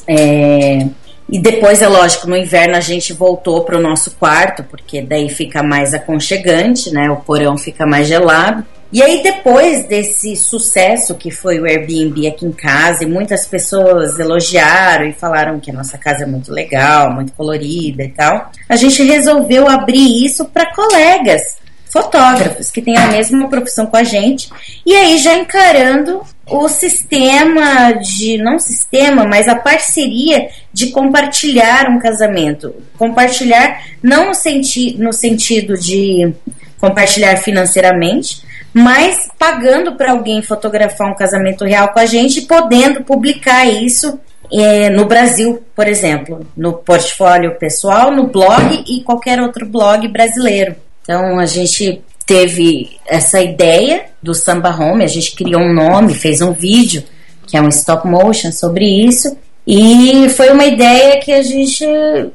[0.07, 0.87] É,
[1.31, 5.29] e depois, é lógico, no inverno a gente voltou para o nosso quarto, porque daí
[5.29, 7.09] fica mais aconchegante, né?
[7.11, 8.65] O porão fica mais gelado.
[8.93, 14.19] E aí, depois desse sucesso que foi o Airbnb aqui em casa, e muitas pessoas
[14.19, 18.75] elogiaram e falaram que a nossa casa é muito legal, muito colorida e tal, a
[18.75, 21.60] gente resolveu abrir isso para colegas
[21.91, 24.51] fotógrafos que têm a mesma profissão com a gente,
[24.87, 31.99] e aí já encarando o sistema de, não sistema, mas a parceria de compartilhar um
[31.99, 32.75] casamento.
[32.99, 36.33] Compartilhar não no, senti no sentido de
[36.81, 38.43] compartilhar financeiramente,
[38.73, 44.19] mas pagando para alguém fotografar um casamento real com a gente podendo publicar isso
[44.53, 50.75] eh, no Brasil, por exemplo, no portfólio pessoal, no blog e qualquer outro blog brasileiro.
[51.11, 56.41] Então a gente teve essa ideia do Samba Home, a gente criou um nome, fez
[56.41, 57.03] um vídeo
[57.49, 61.85] que é um stop motion sobre isso e foi uma ideia que a gente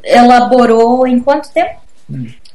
[0.03, 1.71] elaborou em quanto tempo?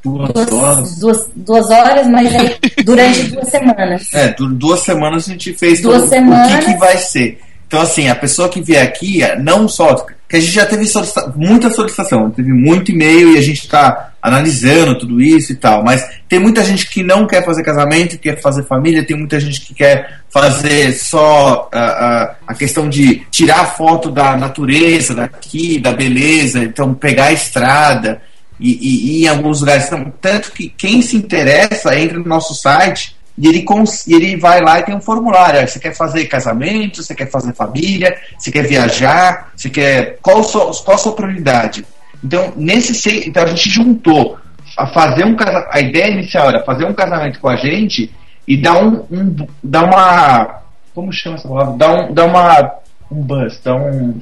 [0.03, 0.99] Duas horas.
[0.99, 4.07] Duas, duas horas, mas aí durante duas semanas.
[4.13, 6.53] É, du- duas semanas a gente fez Duas todo semanas.
[6.53, 7.39] o que, que vai ser.
[7.67, 10.05] Então, assim, a pessoa que vier aqui, é, não só.
[10.29, 14.10] Que a gente já teve solicita- muita solicitação, teve muito e-mail e a gente está
[14.21, 15.83] analisando tudo isso e tal.
[15.83, 19.61] Mas tem muita gente que não quer fazer casamento, quer fazer família, tem muita gente
[19.61, 25.91] que quer fazer só ah, ah, a questão de tirar foto da natureza daqui, da
[25.91, 28.21] beleza, então pegar a estrada
[28.59, 29.87] e, e- e em alguns lugares.
[29.87, 34.35] Então, tanto que quem se interessa entra no nosso site e ele, cons- e ele
[34.37, 35.67] vai lá e tem um formulário.
[35.67, 40.19] Você quer fazer casamento, você quer fazer família, você quer viajar, você quer.
[40.21, 41.83] Qual, a sua- qual a sua prioridade?
[42.23, 44.37] Então, nesse se- então a gente juntou
[44.77, 48.11] a fazer um casa- a ideia inicial era fazer um casamento com a gente
[48.47, 50.61] e dar um, um dar uma
[50.93, 51.73] como chama essa palavra?
[51.77, 52.71] Dar um, dar uma
[53.11, 54.19] um buzz, dar um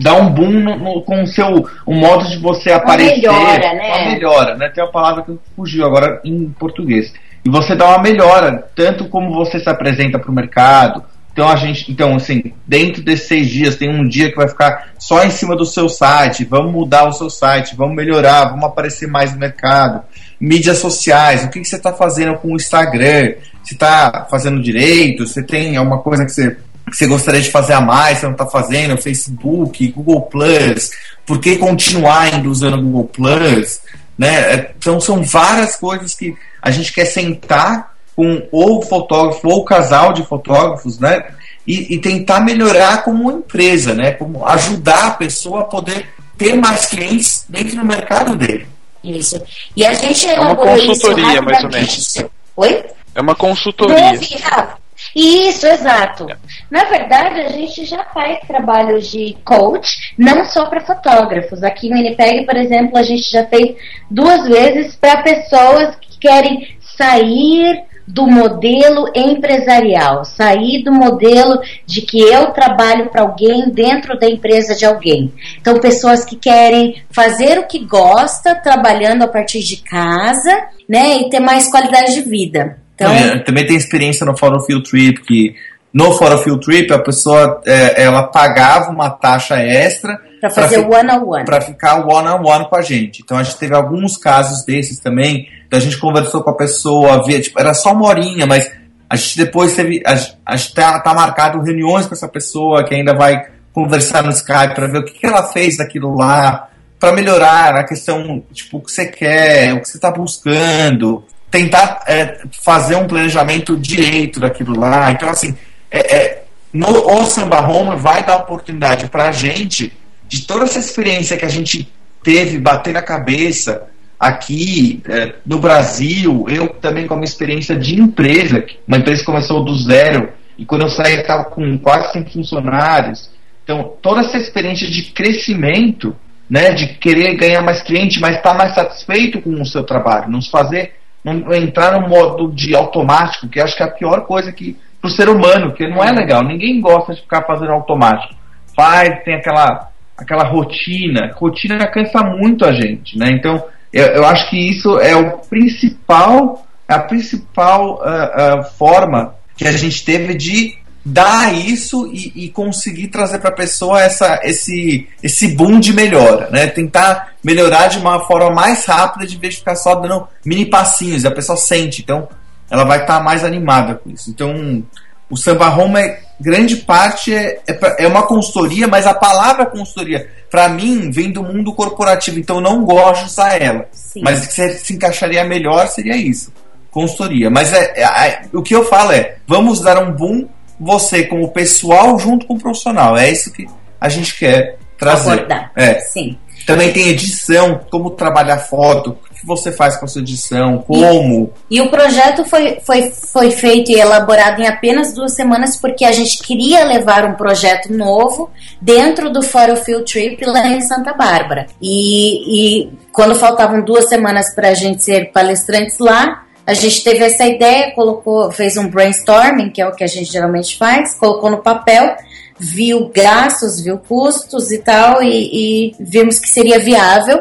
[0.00, 3.92] dar um boom no, no- com o seu o modo de você aparecer, melhora, né?
[4.04, 4.68] uma melhora, né?
[4.68, 7.12] Tem uma palavra que fugiu agora em português.
[7.44, 11.02] E você dá uma melhora, tanto como você se apresenta para o mercado.
[11.38, 14.88] Então a gente, então assim, dentro desses seis dias tem um dia que vai ficar
[14.98, 16.44] só em cima do seu site.
[16.44, 20.02] Vamos mudar o seu site, vamos melhorar, vamos aparecer mais no mercado.
[20.40, 23.34] Mídias sociais, o que, que você está fazendo com o Instagram?
[23.62, 25.28] Você está fazendo direito?
[25.28, 26.56] Você tem alguma coisa que você
[26.90, 30.90] que você gostaria de fazer a mais, você não está fazendo, Facebook, Google Plus,
[31.24, 33.78] por que continuar ainda usando o Google Plus?
[34.18, 34.54] Né?
[34.54, 39.58] É, Então são várias coisas que a gente quer sentar com ou o fotógrafo ou
[39.58, 41.24] o casal de fotógrafos, né?
[41.64, 44.10] E, e tentar melhorar como empresa, né?
[44.10, 46.04] Como ajudar a pessoa a poder
[46.36, 48.66] ter mais clientes dentro do mercado dele.
[49.04, 49.40] Isso.
[49.76, 52.26] E a gente uma elaborou isso consultoria, mais ou rapidamente.
[52.56, 52.84] Oi?
[53.14, 54.20] É uma consultoria.
[54.42, 54.78] Rafa.
[55.14, 56.26] Isso, exato.
[56.68, 61.62] Na verdade, a gente já faz trabalhos de coach, não só para fotógrafos.
[61.62, 63.76] Aqui no Winnipeg, por exemplo, a gente já fez
[64.10, 72.18] duas vezes para pessoas que querem sair do modelo empresarial, sair do modelo de que
[72.18, 75.30] eu trabalho para alguém dentro da empresa de alguém.
[75.60, 80.50] Então, pessoas que querem fazer o que gosta, trabalhando a partir de casa,
[80.88, 82.78] né, e ter mais qualidade de vida.
[82.94, 85.54] Então, É, também tem experiência no Photo Field Trip, que
[85.98, 90.94] no Photo Field Trip a pessoa é, ela pagava uma taxa extra para fazer o
[90.94, 91.44] one on one.
[91.44, 93.20] para ficar one on one com a gente.
[93.20, 95.48] Então a gente teve alguns casos desses também.
[95.66, 98.70] Então a gente conversou com a pessoa, via, tipo, era só uma horinha, mas
[99.10, 100.00] a gente depois teve.
[100.06, 100.14] A,
[100.46, 104.76] a gente tá, tá marcado reuniões com essa pessoa que ainda vai conversar no Skype
[104.76, 106.68] para ver o que, que ela fez daquilo lá,
[107.00, 112.02] para melhorar a questão, tipo, o que você quer, o que você está buscando, tentar
[112.06, 115.10] é, fazer um planejamento direito daquilo lá.
[115.10, 115.56] Então, assim,
[115.90, 119.92] é, é, no o Samba Home vai dar oportunidade pra gente
[120.26, 121.90] de toda essa experiência que a gente
[122.22, 123.88] teve, bater na cabeça
[124.18, 129.26] aqui eh, no Brasil, eu também com a minha experiência de empresa, uma empresa que
[129.26, 133.30] começou do zero e quando eu saí estava com quase 100 funcionários.
[133.62, 136.16] Então, toda essa experiência de crescimento,
[136.50, 140.40] né, de querer ganhar mais cliente, mas estar mais satisfeito com o seu trabalho, não
[140.40, 144.50] se fazer, não entrar no modo de automático, que acho que é a pior coisa
[144.50, 144.76] que
[145.08, 146.44] pro ser humano, que não é legal.
[146.44, 148.34] Ninguém gosta de ficar fazendo automático.
[148.76, 151.32] Faz, tem aquela aquela rotina.
[151.36, 153.30] Rotina cansa muito a gente, né?
[153.30, 153.62] Então,
[153.92, 159.72] eu, eu acho que isso é o principal, a principal ah, ah, forma que a
[159.72, 165.54] gente teve de dar isso e, e conseguir trazer para a pessoa essa, esse, esse
[165.54, 166.66] boom de melhora, né?
[166.66, 171.22] Tentar melhorar de uma forma mais rápida de vez de ficar só dando mini passinhos,
[171.22, 172.28] e a pessoa sente, então
[172.70, 174.30] ela vai estar mais animada com isso.
[174.30, 174.82] Então,
[175.30, 180.28] o Samba Home é grande parte é, é, é uma consultoria, mas a palavra consultoria,
[180.50, 183.86] para mim, vem do mundo corporativo, então eu não gosto de usar ela.
[183.92, 184.20] Sim.
[184.22, 186.52] Mas se, se encaixaria melhor seria isso.
[186.90, 187.50] Consultoria.
[187.50, 190.48] Mas é, é- é- o que eu falo é, vamos dar um boom
[190.80, 193.16] você com o pessoal junto com o profissional.
[193.16, 193.66] É isso que
[194.00, 195.32] a gente quer trazer.
[195.32, 195.72] Abordar.
[195.76, 196.00] É.
[196.00, 196.38] Sim.
[196.66, 201.52] Também tem edição, como trabalhar foto, que você faz com a sua edição, como.
[201.70, 206.12] E o projeto foi, foi, foi feito e elaborado em apenas duas semanas porque a
[206.12, 208.50] gente queria levar um projeto novo
[208.80, 211.66] dentro do Fórum Field Trip lá em Santa Bárbara.
[211.80, 217.24] E, e quando faltavam duas semanas para a gente ser palestrantes lá, a gente teve
[217.24, 221.48] essa ideia, colocou, fez um brainstorming, que é o que a gente geralmente faz, colocou
[221.48, 222.14] no papel,
[222.58, 227.40] viu gastos, viu custos e tal, e, e vimos que seria viável.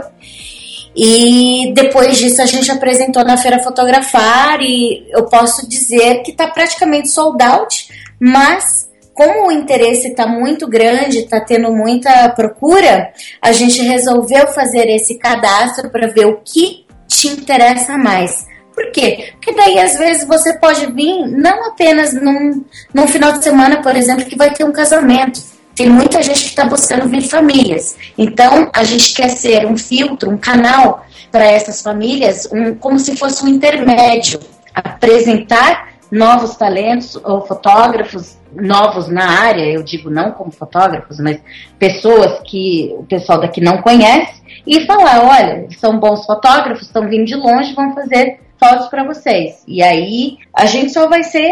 [1.00, 6.48] E depois disso a gente apresentou na Feira Fotografar e eu posso dizer que está
[6.48, 7.88] praticamente sold out,
[8.20, 14.90] mas como o interesse está muito grande, está tendo muita procura, a gente resolveu fazer
[14.90, 18.48] esse cadastro para ver o que te interessa mais.
[18.74, 19.34] Por quê?
[19.34, 23.96] Porque daí às vezes você pode vir não apenas num, num final de semana, por
[23.96, 25.42] exemplo, que vai ter um casamento.
[25.78, 27.96] Tem muita gente que está buscando vir famílias.
[28.18, 33.16] Então, a gente quer ser um filtro, um canal para essas famílias, um, como se
[33.16, 34.40] fosse um intermédio.
[34.74, 41.40] Apresentar novos talentos ou fotógrafos novos na área, eu digo não como fotógrafos, mas
[41.78, 47.26] pessoas que o pessoal daqui não conhece, e falar: olha, são bons fotógrafos, estão vindo
[47.26, 49.64] de longe, vão fazer fotos para vocês.
[49.68, 51.48] E aí a gente só vai ser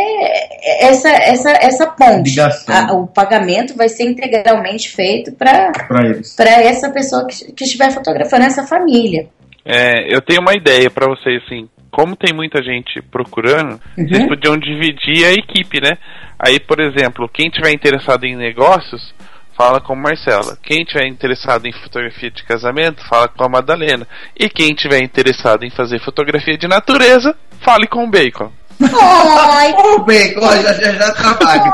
[0.81, 2.39] essa essa essa ponte.
[2.39, 6.35] A- o pagamento vai ser integralmente feito para Para eles.
[6.35, 9.27] para essa pessoa que, que estiver fotografando essa família.
[9.63, 11.67] É, eu tenho uma ideia pra vocês, assim.
[11.91, 15.91] Como tem muita gente procurando, vocês podiam dividir a equipe, né?
[16.37, 19.15] Aí, por exemplo, quem tiver interessado em negócios,
[19.55, 20.57] fala com Marcela.
[20.61, 24.07] Quem tiver interessado em fotografia de casamento, fala com a Madalena.
[24.37, 28.51] E quem tiver interessado em fazer fotografia de natureza, fale com o Bacon.
[28.81, 31.73] Ai, Ô, Bacon, já, já, já trabalho.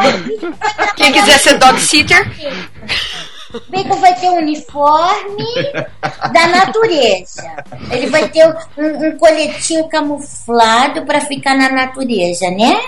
[0.95, 2.29] Quem quiser ser dog sitter,
[3.69, 5.45] Bacon vai ter um uniforme
[6.33, 7.43] da natureza.
[7.91, 12.79] Ele vai ter um, um coletinho camuflado para ficar na natureza, né?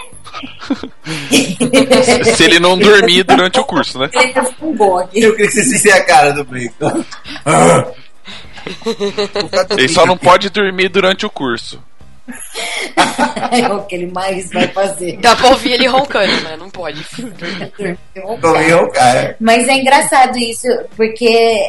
[2.36, 4.10] Se ele não dormir durante o curso, né?
[4.14, 4.46] Ele tá.
[5.14, 7.04] Eu queria que vocês vissem a cara do Bacon.
[9.78, 11.82] Ele só não pode dormir durante o curso.
[13.52, 15.18] É o que ele mais vai fazer.
[15.18, 16.56] dá pra ouvir ele roncando, né?
[16.58, 17.06] Não pode.
[19.40, 21.60] Mas é engraçado isso, porque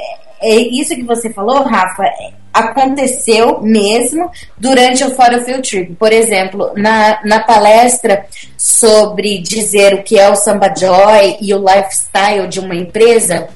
[0.41, 2.05] é isso que você falou, Rafa,
[2.53, 5.95] aconteceu mesmo durante o Fórum Field Trip.
[5.97, 8.25] Por exemplo, na, na palestra
[8.57, 13.49] sobre dizer o que é o Samba Joy e o lifestyle de uma empresa,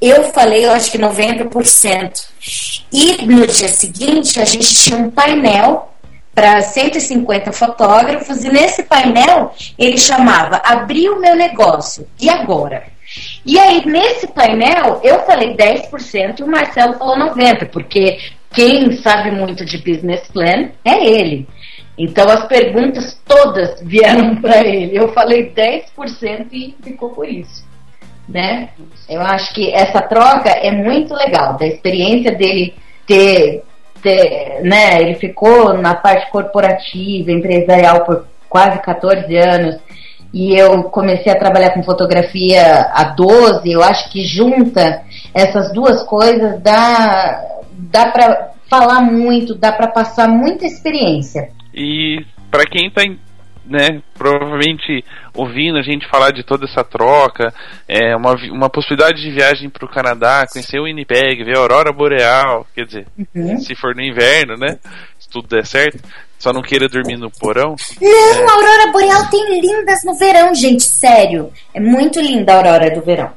[0.00, 2.12] eu falei, eu acho que 90%.
[2.92, 5.92] E no dia seguinte, a gente tinha um painel
[6.36, 12.06] para 150 fotógrafos e nesse painel ele chamava Abri o meu negócio.
[12.20, 12.84] E agora?
[13.46, 18.18] E aí, nesse painel, eu falei 10% e o Marcelo falou 90%, porque
[18.52, 21.48] quem sabe muito de business plan é ele.
[21.96, 24.98] Então, as perguntas todas vieram para ele.
[24.98, 27.64] Eu falei 10% e ficou por isso.
[28.28, 28.68] Né?
[29.08, 32.74] Eu acho que essa troca é muito legal, da experiência dele
[33.06, 33.62] ter, ter
[34.62, 35.00] né?
[35.02, 39.76] Ele ficou na parte corporativa, empresarial por quase 14 anos
[40.32, 45.02] e eu comecei a trabalhar com fotografia há 12, eu acho que junta
[45.32, 47.42] essas duas coisas dá,
[47.72, 51.48] dá para falar muito, dá para passar muita experiência.
[51.74, 53.18] E pra quem tá, em-
[53.68, 57.52] né, provavelmente ouvindo a gente falar de toda essa troca,
[57.88, 61.92] é, uma, uma possibilidade de viagem para o Canadá, conhecer o Winnipeg, ver a Aurora
[61.92, 63.58] Boreal, quer dizer, Uhum.
[63.58, 64.78] se for no inverno, né?
[65.18, 65.98] Se tudo der certo,
[66.38, 67.74] só não queira dormir no porão.
[68.00, 71.52] Não, a aurora boreal tem lindas no verão, gente, sério.
[71.74, 73.32] É muito linda a aurora do verão.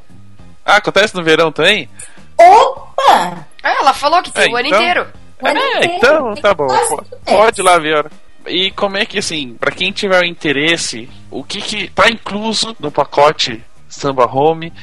[0.66, 1.90] Ah, acontece no verão também?
[2.38, 3.46] Opa!
[3.64, 5.08] Ah, ela falou que tem É, o ano então- inteiro.
[5.42, 6.68] O ano É, inteiro, então tem tá bom.
[6.68, 7.94] quase po- tudo Pode ir lá ver.
[7.94, 8.12] a hora.
[8.50, 12.76] E como é que assim, pra quem tiver o interesse, o que que tá incluso
[12.80, 14.74] no pacote Samba Home?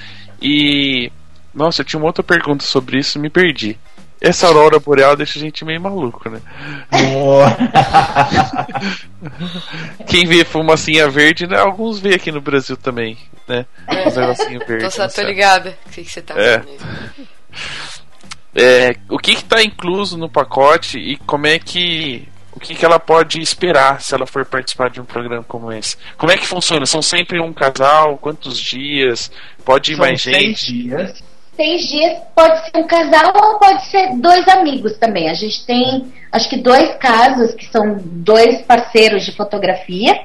[0.41, 1.11] E
[1.55, 3.79] nossa, eu tinha uma outra pergunta sobre isso, me perdi.
[4.21, 6.41] Essa aurora boreal deixa a gente meio maluco, né?
[10.09, 11.59] Quem vê fumacinha verde, né?
[11.59, 13.67] alguns vê aqui no Brasil também, né?
[14.07, 14.85] Os negocinho verde.
[14.85, 15.77] Tô, só no tô ligada.
[15.87, 16.63] O que, que você tá É.
[18.55, 22.27] É, o que está incluso no pacote e como é que
[22.57, 25.95] o que, que ela pode esperar se ela for participar de um programa como esse?
[26.17, 26.87] Como é que funciona?
[26.87, 28.17] São sempre um casal?
[28.17, 29.31] Quantos dias?
[29.63, 30.73] Pode ir São mais seis gente?
[30.73, 31.23] dias.
[31.55, 35.29] Seis dias pode ser um casal ou pode ser dois amigos também.
[35.29, 40.19] A gente tem, acho que dois casos que são dois parceiros de fotografia,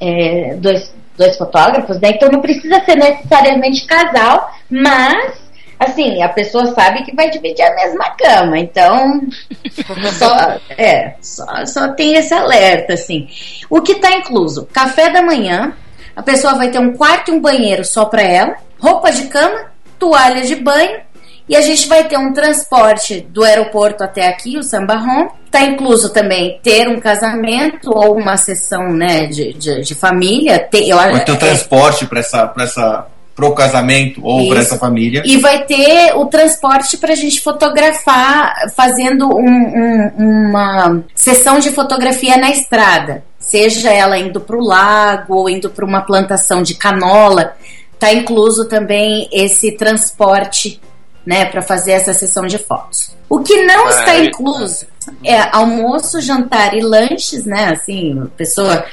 [0.00, 2.10] é, dois, dois fotógrafos, né?
[2.10, 5.45] Então não precisa ser necessariamente casal, mas
[5.78, 9.20] assim, a pessoa sabe que vai dividir a mesma cama, então
[10.18, 13.28] só, é, só, só tem esse alerta, assim.
[13.68, 14.66] O que está incluso?
[14.72, 15.74] Café da manhã,
[16.14, 19.70] a pessoa vai ter um quarto e um banheiro só para ela, roupa de cama,
[19.98, 21.00] toalha de banho,
[21.48, 25.30] e a gente vai ter um transporte do aeroporto até aqui, o Samba Home.
[25.44, 30.58] Está incluso também ter um casamento ou uma sessão né, de, de, de família.
[30.58, 34.60] Ter, eu, Vai ter o é, transporte para essa, pra essa, pro casamento ou para
[34.60, 35.22] essa família.
[35.26, 41.70] E vai ter o transporte para a gente fotografar, fazendo um- um- uma sessão de
[41.70, 43.22] fotografia na estrada.
[43.38, 47.54] Seja ela indo para o lago ou indo para uma plantação de canola.
[47.92, 50.80] Está incluso também esse transporte
[51.24, 53.10] né, para fazer essa sessão de fotos.
[53.28, 54.86] O que não está incluso
[55.24, 57.70] é almoço, jantar e lanches, né?
[57.72, 58.84] Assim, a pessoa,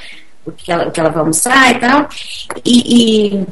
[0.46, 2.08] o que ela, o que ela vai almoçar e tal.
[2.66, 3.46] E, e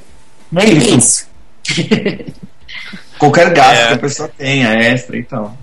[0.56, 1.28] É isso.
[1.68, 2.32] isso.
[3.18, 3.88] Qualquer gasto É.
[3.88, 5.56] que a pessoa tenha, extra e tal.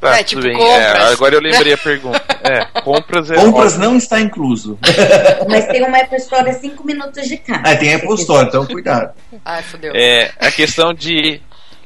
[0.00, 0.52] Tá, É, tudo tipo bem.
[0.56, 0.80] compras.
[0.82, 2.22] É, agora eu lembrei a pergunta.
[2.42, 3.88] É, compras é Compras óbvio.
[3.90, 4.78] não está incluso.
[5.48, 7.62] Mas tem uma Apple Store a 5 minutos de casa.
[7.64, 9.12] Ah, tem Apple Store, então cuidado.
[9.44, 9.92] Ai, fodeu.
[9.94, 11.40] É, a questão de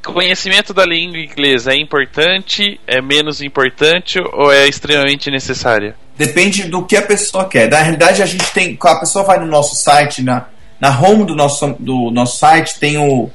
[0.04, 5.94] conhecimento da língua inglesa é importante, é menos importante ou é extremamente necessária?
[6.16, 7.70] Depende do que a pessoa quer.
[7.70, 8.76] Na realidade, a gente tem.
[8.82, 10.46] A pessoa vai no nosso site, na,
[10.80, 13.30] na home do nosso, do nosso site, tem o.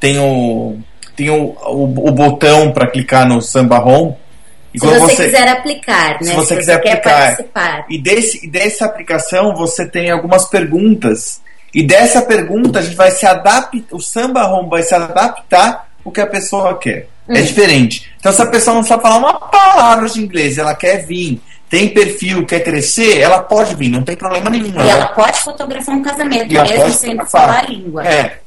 [0.00, 0.78] Tem o.
[1.16, 4.14] Tem o, o, o botão para clicar no Samba Home.
[4.74, 6.22] E Se quando você, quiser aplicar, né?
[6.22, 7.18] se você quiser quer aplicar.
[7.18, 7.84] participar.
[7.90, 11.42] E desse, e dessa aplicação você tem algumas perguntas.
[11.74, 13.82] E dessa pergunta a gente vai se adaptar.
[13.90, 17.08] O Samba Home vai se adaptar o que a pessoa quer.
[17.28, 17.44] É Hum.
[17.44, 18.10] diferente.
[18.18, 21.40] Então, se a pessoa não sabe falar uma palavra de inglês, ela quer vir,
[21.72, 24.78] tem perfil, quer crescer, ela pode vir, não tem problema nenhum.
[24.78, 27.40] E ela pode fotografar um casamento, E ela mesmo sem fotografar.
[27.46, 28.06] falar a língua.
[28.06, 28.40] É,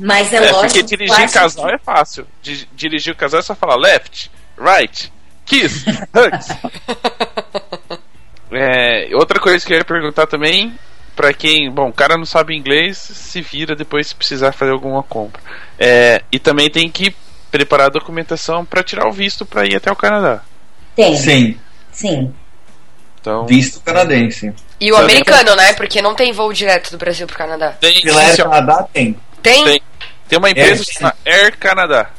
[0.00, 2.26] Mas é, É, lógico porque que dirigir casal que- é fácil.
[2.40, 5.12] Di- dirigir o casal é só falar left, right,
[5.44, 5.84] kiss,
[6.14, 6.48] hugs.
[8.50, 10.74] É, outra coisa que eu ia perguntar também,
[11.16, 15.02] pra quem, bom, o cara não sabe inglês, se vira depois se precisar fazer alguma
[15.02, 15.40] compra.
[15.78, 17.14] É, e também tem que
[17.50, 20.42] preparar a documentação pra tirar o visto pra ir até o Canadá.
[20.96, 21.58] Tem, sim.
[21.90, 22.34] sim,
[23.22, 24.52] Então, visto canadense.
[24.80, 25.72] E o americano, né?
[25.74, 27.76] Porque não tem voo direto do Brasil pro Canadá.
[27.80, 29.16] tem, Pela Air Canadá tem.
[29.40, 29.64] Tem?
[29.64, 29.82] Tem.
[30.28, 32.10] tem uma empresa que chama Air Canadá.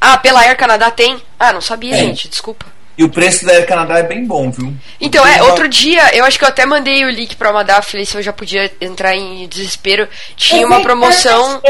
[0.00, 1.22] Ah, pela Air Canadá tem?
[1.38, 2.08] Ah, não sabia, Tem.
[2.08, 2.28] gente.
[2.28, 2.66] Desculpa.
[2.98, 4.74] E o preço da Air Canadá é bem bom, viu?
[5.00, 8.04] Então, é, outro dia, eu acho que eu até mandei o link pra Amadá, falei
[8.04, 10.08] se eu já podia entrar em desespero.
[10.34, 11.62] Tinha uma promoção.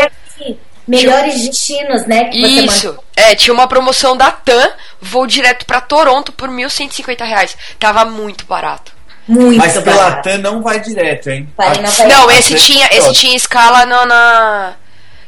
[0.88, 2.24] É Melhores destinos, né?
[2.26, 2.98] Que você Isso.
[3.16, 7.56] É, tinha uma promoção da TAM, voo direto pra Toronto por 1.150 reais.
[7.78, 8.92] Tava muito barato.
[9.26, 10.22] muito Mas pela barato.
[10.28, 11.48] TAM não vai direto, hein?
[11.58, 12.04] A- Nova York.
[12.08, 14.74] Não, a esse tinha, é esse tinha escala na, na...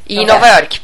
[0.09, 0.81] em Nova Nova York.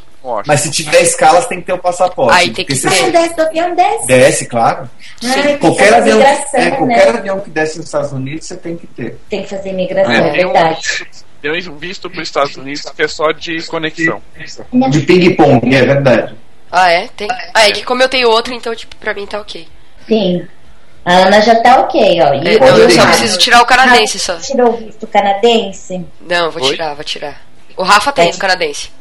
[0.47, 2.35] Mas se tiver escalas, tem que ter o passaporte.
[2.35, 4.07] Aí tem que Ah, se- não desce do avião, desce.
[4.07, 4.89] Desce, claro.
[5.23, 7.19] Ah, tem que Qualquer avião, é, qualquer né?
[7.19, 9.19] avião que desce nos Estados Unidos, você tem que ter.
[9.29, 10.17] Tem que fazer migração, É.
[10.17, 11.07] é, um, verdade.
[11.51, 14.21] Tem um visto para os Estados Unidos que é só de conexão.
[14.89, 16.35] De ping-pong, é verdade.
[16.71, 17.07] Ah, é?
[17.15, 17.27] Tem.
[17.53, 19.67] Ah, é que como eu tenho outro, então, tipo, pra mim tá ok.
[20.07, 20.47] Sim.
[21.05, 22.33] A Ana já tá ok, ó.
[22.33, 24.35] E É, o eu só preciso tirar o canadense só.
[24.37, 26.03] Tirou o visto canadense?
[26.19, 26.71] Não, vou Oi?
[26.71, 27.41] tirar, vou tirar.
[27.77, 28.33] O Rafa tem É.
[28.33, 28.91] o canadense.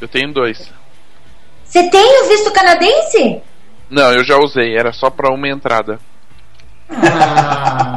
[0.00, 0.70] Eu tenho dois.
[1.64, 3.40] Você tem o visto canadense?
[3.88, 5.98] Não, eu já usei, era só para uma entrada.
[6.90, 7.95] Ah.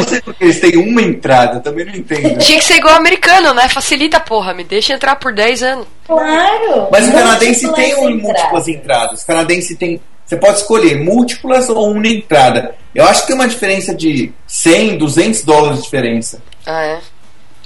[0.00, 2.38] Eu não sei porque eles têm uma entrada, eu também não entendo.
[2.40, 3.68] Tinha que ser igual americano, né?
[3.68, 4.54] Facilita, porra.
[4.54, 5.86] Me deixa entrar por 10 anos.
[6.06, 6.88] Claro!
[6.90, 9.22] Mas o canadense tem um, múltiplas entradas.
[9.22, 10.00] O canadense tem.
[10.24, 12.74] Você pode escolher múltiplas ou uma entrada.
[12.94, 16.40] Eu acho que tem uma diferença de 100, 200 dólares de diferença.
[16.64, 16.98] Ah, é?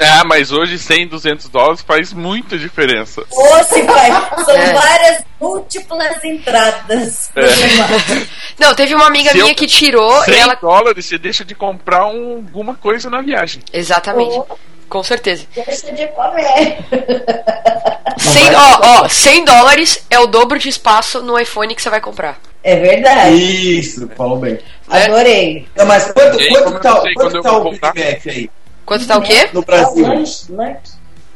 [0.01, 3.23] Ah, mas hoje 100, 200 dólares faz muita diferença.
[3.31, 4.11] Ou se vai.
[4.45, 4.73] São É.
[4.73, 7.31] várias múltiplas entradas.
[7.37, 7.43] É.
[8.59, 10.55] Não, teve uma amiga Se minha eu- que tirou e 100 ela.
[10.57, 13.63] dólares você deixa de comprar um- alguma coisa na viagem.
[13.73, 14.33] Exatamente.
[14.35, 14.59] Ou
[14.89, 15.45] Com certeza.
[15.55, 16.79] deixa de comer.
[18.19, 22.01] 100, ó, ó, 100 dólares é o dobro de espaço no iPhone que você vai
[22.01, 22.39] comprar.
[22.63, 23.35] É verdade.
[23.79, 24.59] Isso, falou bem.
[24.89, 25.67] Adorei.
[25.77, 27.81] Não, mas quanto, quanto tá, quanto tá o Big?
[27.83, 27.97] Mac
[28.27, 28.51] aí?
[28.85, 29.49] Quanto tá o quê?
[29.53, 30.07] No Brasil.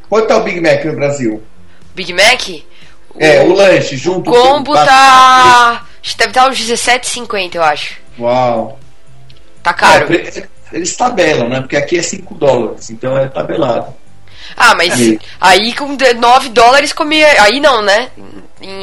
[0.09, 1.43] Quanto tá o Big Mac no Brasil?
[1.95, 2.49] Big Mac?
[3.17, 5.85] É, o lanche junto O combo com- tá.
[6.17, 7.95] Deve estar uns 17,50, eu acho.
[8.19, 8.79] Uau.
[9.61, 10.07] Tá caro.
[10.13, 11.59] É, eles tabelam, né?
[11.59, 13.93] Porque aqui é 5 dólares, então é tabelado.
[14.55, 15.19] Ah, mas Sim.
[15.41, 17.27] aí com de- 9 dólares comia.
[17.43, 18.09] Aí não, né?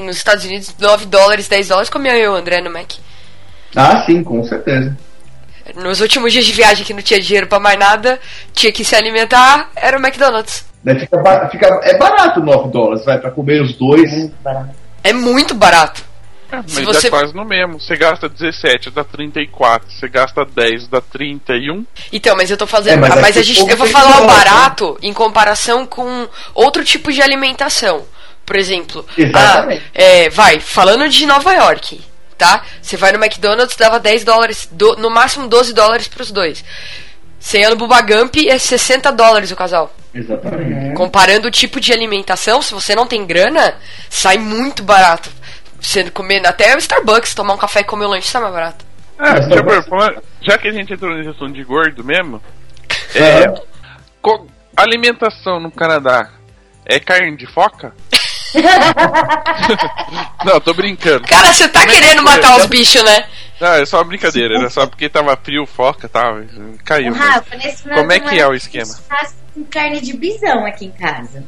[0.05, 2.93] Nos Estados Unidos, 9 dólares, 10 dólares comia eu, André, no Mac.
[3.75, 4.97] Ah, sim, com certeza.
[5.75, 8.21] Nos últimos dias de viagem que não tinha dinheiro pra mais nada,
[8.53, 10.65] tinha que se alimentar, era o McDonald's.
[10.85, 14.11] Daí fica, fica- é barato 9 dólares, vai, pra comer os dois.
[15.03, 16.03] É muito barato.
[16.51, 17.81] É, mas Se você- é quase no mesmo.
[17.81, 19.91] Você gasta 17, dá 34.
[19.91, 21.85] Você gasta 10, dá 31.
[22.13, 23.05] Então, mas eu tô fazendo.
[23.05, 24.45] É, mas mas aqui a gente, eu vou falar o dólar, né?
[24.45, 28.05] barato em comparação com outro tipo de alimentação.
[28.45, 29.83] Por exemplo, Exatamente.
[29.87, 32.01] ah, é, vai, falando de Nova York,
[32.39, 32.63] tá?
[32.81, 36.65] Você vai no McDonald's, dava 10 dólares, do- no máximo 12 dólares pros dois.
[37.39, 39.95] Você ia no Bubagump, é 60 dólares o casal.
[40.15, 40.95] Exatamente.
[40.95, 43.75] Comparando o tipo de alimentação, se você não tem grana,
[44.11, 45.31] sai muito barato.
[45.81, 48.85] Você comer até o Starbucks, tomar um café e comer o lanche, sai mais barato.
[49.19, 52.43] Ah, já, falando- já que a gente entrou nesse assunto de gordo mesmo,
[53.15, 53.55] é,
[54.21, 54.47] co-
[54.77, 56.31] alimentação no Canadá
[56.85, 57.95] é carne de foca?
[60.45, 61.27] Não, tô brincando.
[61.27, 62.23] Cara, você tá Como é que querendo é?
[62.23, 63.25] matar os bichos, né?
[63.61, 66.39] Não, é só uma brincadeira, era só porque tava frio, foca e tal.
[66.85, 67.13] Caiu.
[67.15, 68.95] Rafa, nesse Como é que semana é o esquema?
[69.55, 71.43] com carne de bisão aqui em casa.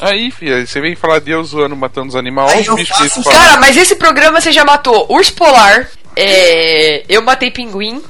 [0.00, 3.22] Aí, filha, você vem falar Deus zoando, matando os animais, os faço-.
[3.22, 5.86] Cara, mas esse programa você já matou urso polar,
[6.16, 8.02] é, eu matei pinguim.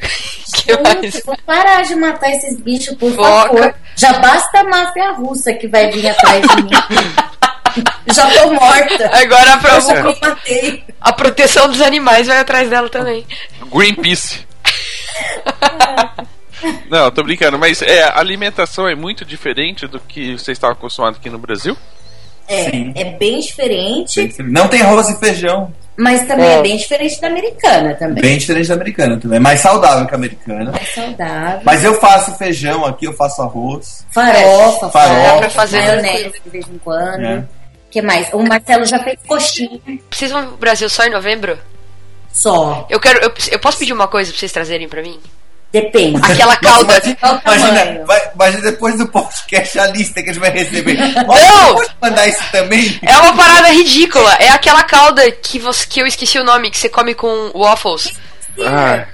[0.56, 1.22] que mais?
[1.24, 3.48] Vou parar de matar esses bichos, por Foca.
[3.48, 3.74] favor.
[3.94, 6.70] Já basta a máfia russa que vai vir atrás de mim.
[8.12, 9.10] Já tô morta.
[9.12, 10.84] Agora a, pro- Eu já matei.
[11.00, 13.26] a proteção dos animais vai atrás dela também.
[13.72, 14.46] Greenpeace.
[16.88, 21.16] Não, tô brincando, mas é, a alimentação é muito diferente do que você estava acostumado
[21.16, 21.76] aqui no Brasil?
[22.48, 25.72] É, é bem diferente, Não tem arroz e feijão.
[25.96, 26.62] mas também é.
[26.62, 28.22] bem diferente da americana também.
[28.22, 29.36] Bem diferente da americana também.
[29.38, 30.70] É mais saudável que a americana.
[30.70, 31.60] Mais saudável.
[31.64, 34.06] Mas eu faço feijão aqui, eu faço arroz.
[34.12, 34.90] Farofa, Farofa.
[34.90, 37.24] farofa, pra fazer maionese de vez em quando.
[37.24, 37.44] É.
[37.92, 38.28] O que mais?
[38.32, 39.78] O Marcelo já fez coxinha
[40.10, 41.58] Vocês vão pro Brasil só em novembro?
[42.32, 42.86] só.
[42.88, 43.18] Eu quero.
[43.22, 45.20] Eu, eu posso pedir uma coisa pra vocês trazerem pra mim?
[45.70, 46.18] Depende.
[46.24, 46.94] Aquela calda.
[46.94, 48.06] Imagina, imagina, tamanho?
[48.06, 50.94] vai- imagina depois do podcast a lista que a gente vai receber.
[50.94, 51.74] Não!
[51.74, 52.98] Pode mandar isso também?
[53.02, 54.32] É uma parada ridícula.
[54.40, 58.14] É aquela calda que, você, que eu esqueci o nome, que você come com waffles.
[58.64, 59.06] Ah,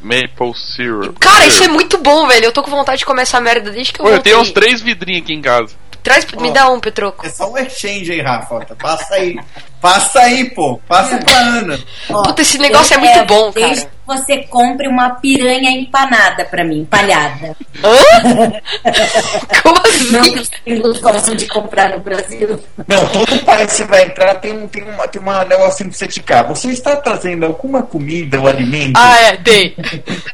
[0.00, 1.16] maple syrup.
[1.20, 2.46] Cara, isso é muito bom, velho.
[2.46, 4.50] Eu tô com vontade de comer essa merda desde que eu Pô, eu tenho uns
[4.50, 5.74] três vidrinhos aqui em casa.
[6.02, 7.26] Traz, me dá um, Petroco.
[7.26, 8.66] É só um exchange aí, Rafa.
[8.80, 9.38] Passa aí.
[9.80, 10.78] Passa aí, pô.
[10.88, 11.78] Passa pra Ana.
[12.10, 13.90] Ó, Puta, esse negócio é muito bom, desde cara.
[13.90, 17.56] que você compre uma piranha empanada pra mim, empalhada.
[17.82, 18.52] Hã?
[19.62, 19.80] Como
[20.12, 20.32] Não assim?
[20.32, 22.60] que os gringos gostam de comprar no Brasil.
[22.86, 25.98] Não, todo país que você vai entrar tem, um- tem, uma, tem uma negocinho pra
[25.98, 26.46] você ticar.
[26.48, 28.92] Você está trazendo alguma comida ou alimento?
[28.96, 29.74] Ah, é, tem.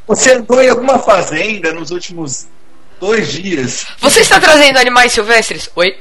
[0.07, 2.47] Você andou em alguma fazenda nos últimos
[3.01, 3.87] dois dias?
[3.99, 5.71] Você está trazendo animais silvestres?
[5.77, 5.97] Oi?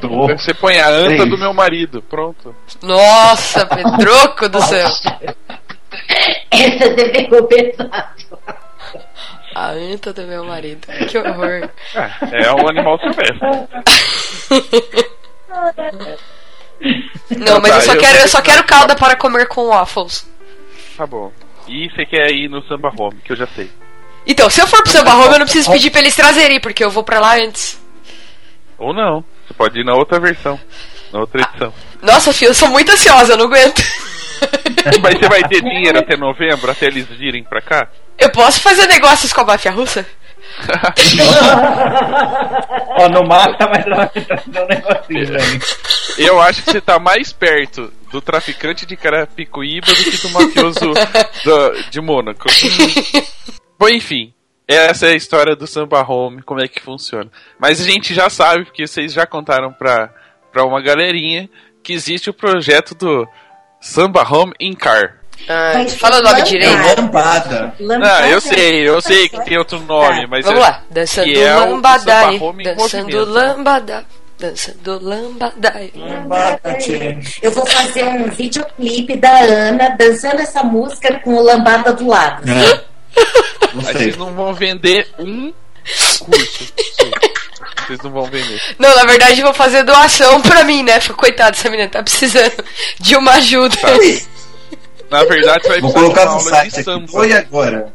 [0.00, 0.26] Tô.
[0.28, 1.30] Você põe a anta Três.
[1.30, 2.02] do meu marido.
[2.02, 2.54] Pronto.
[2.82, 4.88] Nossa, Petroco do céu.
[6.50, 8.38] Essa deve ser pesado.
[9.54, 10.86] A anta do meu marido.
[11.08, 11.68] Que horror.
[11.94, 13.38] É, é um animal silvestre.
[17.38, 20.28] Não, mas Tá, eu só eu quero, eu só quero calda para comer com waffles.
[20.96, 21.32] Tá bom.
[21.66, 23.70] E você quer ir no Samba Home, que eu já sei.
[24.26, 26.82] Então, se eu for pro Samba Home, eu não preciso pedir pra eles trazerem, porque
[26.82, 27.78] eu vou pra lá antes.
[28.78, 29.22] Ou não.
[29.46, 30.58] Você pode ir na outra versão.
[31.12, 31.72] Na outra edição.
[32.02, 33.82] Nossa, filho, eu sou muito ansiosa, eu não aguento.
[35.02, 37.86] Mas você vai ter dinheiro até novembro, até eles virem pra cá?
[38.18, 40.04] Eu posso fazer negócios com a máfia russa?
[42.96, 45.60] Ó, não mata, mas ela vai trazer um negocinho, velho.
[46.18, 50.80] Eu acho que você tá mais perto do traficante de Carapicuíba do que do mafioso
[51.44, 52.46] do- de Mônaco.
[53.78, 54.32] Bom, enfim.
[54.66, 57.30] Essa é a história do Samba Home, como é que funciona.
[57.58, 60.10] Mas a gente já sabe, porque vocês já contaram pra,
[60.50, 61.50] pra uma galerinha,
[61.82, 63.28] que existe o projeto do
[63.78, 65.18] Samba Home in Car.
[65.48, 66.72] Ah, fala o nome direito.
[66.72, 67.74] É lambada.
[68.02, 70.82] Ah, eu sei, eu sei que tem outro nome, Tá, mas Vamos é, lá.
[70.90, 72.32] Dançando que é o lambadai.
[72.32, 74.06] Samba Home Dançando lambada.
[74.38, 75.92] Dançando lambadai.
[75.94, 76.78] Lambada.
[77.42, 82.50] Eu vou fazer um videoclipe da Ana dançando essa música com o lambada do lado.
[82.50, 82.93] É.
[83.74, 85.52] Não vocês não vão vender um
[86.20, 86.72] curso.
[87.86, 88.60] Vocês não vão vender.
[88.78, 90.98] Não, na verdade eu vou fazer doação pra mim, né?
[91.16, 92.64] Coitado, essa menina tá precisando
[93.00, 93.76] de uma ajuda.
[95.10, 97.06] Na verdade, vai Vou colocar uma no aula site de aqui.
[97.08, 97.92] Foi agora.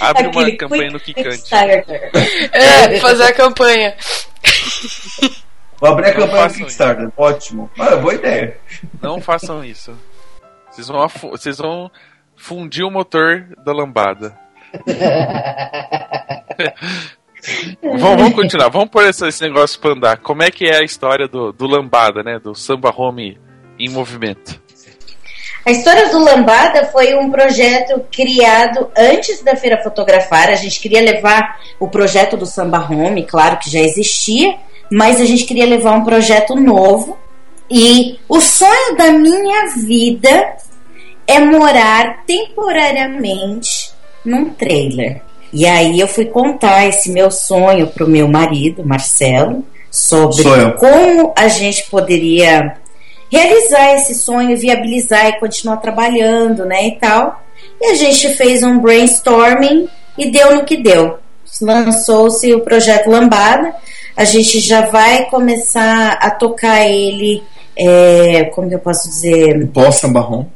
[0.00, 1.36] Abre uma Aquele campanha quick no Kikante.
[1.38, 2.10] Kickstarter.
[2.52, 3.96] É, fazer a campanha.
[5.80, 7.08] Vou abrir a Não campanha façam Kickstarter.
[7.16, 7.70] Ótimo.
[7.78, 8.56] Ah, boa ideia.
[9.00, 9.96] Não façam isso.
[10.70, 11.90] Vocês vão, afu- vocês vão
[12.36, 14.38] fundir o motor da lambada.
[17.82, 18.68] vamos, vamos continuar.
[18.68, 20.16] Vamos pôr esse, esse negócio pra andar.
[20.18, 22.38] Como é que é a história do, do lambada, né?
[22.38, 23.38] Do samba home
[23.78, 24.62] em movimento.
[25.66, 30.50] A história do Lambada foi um projeto criado antes da Feira Fotografar.
[30.50, 34.58] A gente queria levar o projeto do Samba Home, claro que já existia,
[34.92, 37.16] mas a gente queria levar um projeto novo.
[37.70, 40.54] E o sonho da minha vida
[41.26, 43.92] é morar temporariamente
[44.24, 45.22] num trailer.
[45.52, 50.42] E aí eu fui contar esse meu sonho pro meu marido, Marcelo, sobre
[50.78, 52.76] como a gente poderia
[53.30, 57.40] realizar esse sonho, viabilizar e continuar trabalhando, né, e tal.
[57.80, 59.88] E a gente fez um brainstorming
[60.18, 61.18] e deu no que deu.
[61.60, 63.74] Lançou-se o projeto Lambada.
[64.16, 67.42] A gente já vai começar a tocar ele,
[67.76, 69.68] é, como eu posso dizer?
[69.68, 70.46] Pós samba home.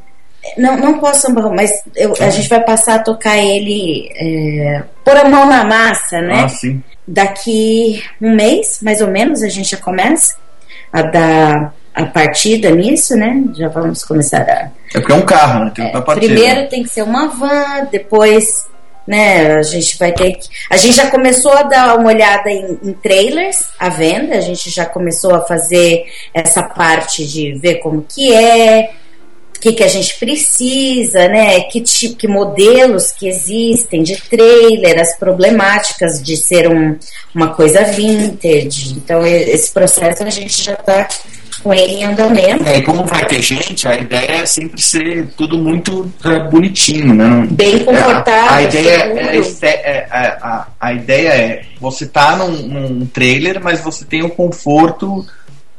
[0.56, 5.16] Não, não posso samba, mas eu- a gente vai passar a tocar ele, é, pôr
[5.16, 6.42] a mão na massa, né?
[6.44, 6.82] Ah, sim.
[7.06, 10.36] Daqui um mês, mais ou menos, a gente já começa
[10.92, 13.42] a dar a partida nisso, né?
[13.56, 14.70] Já vamos começar a.
[14.96, 15.72] É porque é um carro, né?
[15.74, 16.32] Tem partida.
[16.32, 18.64] Primeiro tem que ser uma van, depois,
[19.06, 19.56] né?
[19.56, 20.48] A gente vai ter que.
[20.70, 24.70] A gente já começou a dar uma olhada em, em trailers à venda, a gente
[24.70, 28.90] já começou a fazer essa parte de ver como que é,
[29.58, 31.60] o que, que a gente precisa, né?
[31.62, 36.96] Que tipo, que modelos que existem de trailer, as problemáticas de ser um,
[37.34, 38.92] uma coisa vintage.
[38.96, 41.08] Então, esse processo a gente já está
[41.60, 42.64] com ele em andamento.
[42.68, 47.12] É, e como vai ter gente, a ideia é sempre ser tudo muito é, bonitinho,
[47.12, 47.48] né?
[47.50, 52.36] Bem confortável, A, a ideia é, este- é- é- a, a ideia é você tá
[52.36, 55.26] num, num trailer, mas você tem o conforto.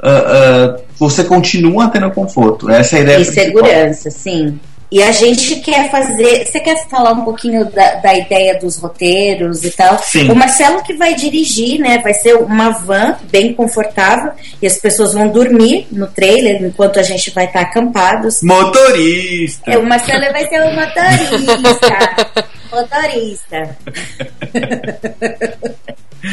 [0.03, 2.69] Ah, você continua tendo conforto.
[2.69, 3.45] Essa é a ideia E principal.
[3.45, 4.59] segurança, sim.
[4.91, 6.45] E a gente quer fazer.
[6.47, 9.99] Você quer falar um pouquinho da, da ideia dos roteiros e tal?
[10.01, 10.31] Sim.
[10.31, 11.99] O Marcelo que vai dirigir, né?
[11.99, 17.03] Vai ser uma van bem confortável e as pessoas vão dormir no trailer enquanto a
[17.03, 18.39] gente vai estar acampados.
[18.41, 19.69] Motorista!
[19.69, 22.47] É, o Marcelo vai ser o motorista.
[22.73, 23.77] motorista.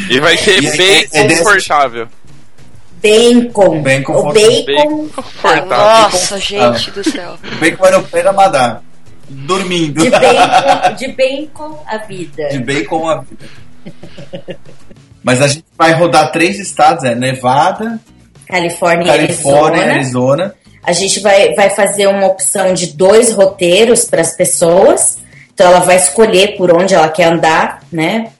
[0.09, 2.07] E vai ser E bem é confortável.
[3.01, 3.81] Bacon.
[3.81, 4.33] Bem o bacon.
[4.33, 5.65] Bem confortável.
[5.67, 7.37] Nossa, gente do céu.
[7.59, 8.81] Bacon vai no pé da Madá.
[9.29, 10.01] Dormindo.
[10.01, 12.49] De bacon, de bacon a vida.
[12.49, 14.57] De bacon a vida.
[15.23, 17.99] Mas a gente vai rodar três estados, é Nevada,
[18.47, 19.93] Califórnia, Califórnia, Arizona.
[19.93, 20.55] Arizona.
[20.83, 25.17] A gente vai, vai fazer uma opção de dois roteiros para as pessoas.
[25.53, 28.31] Então ela vai escolher por onde ela quer andar, né?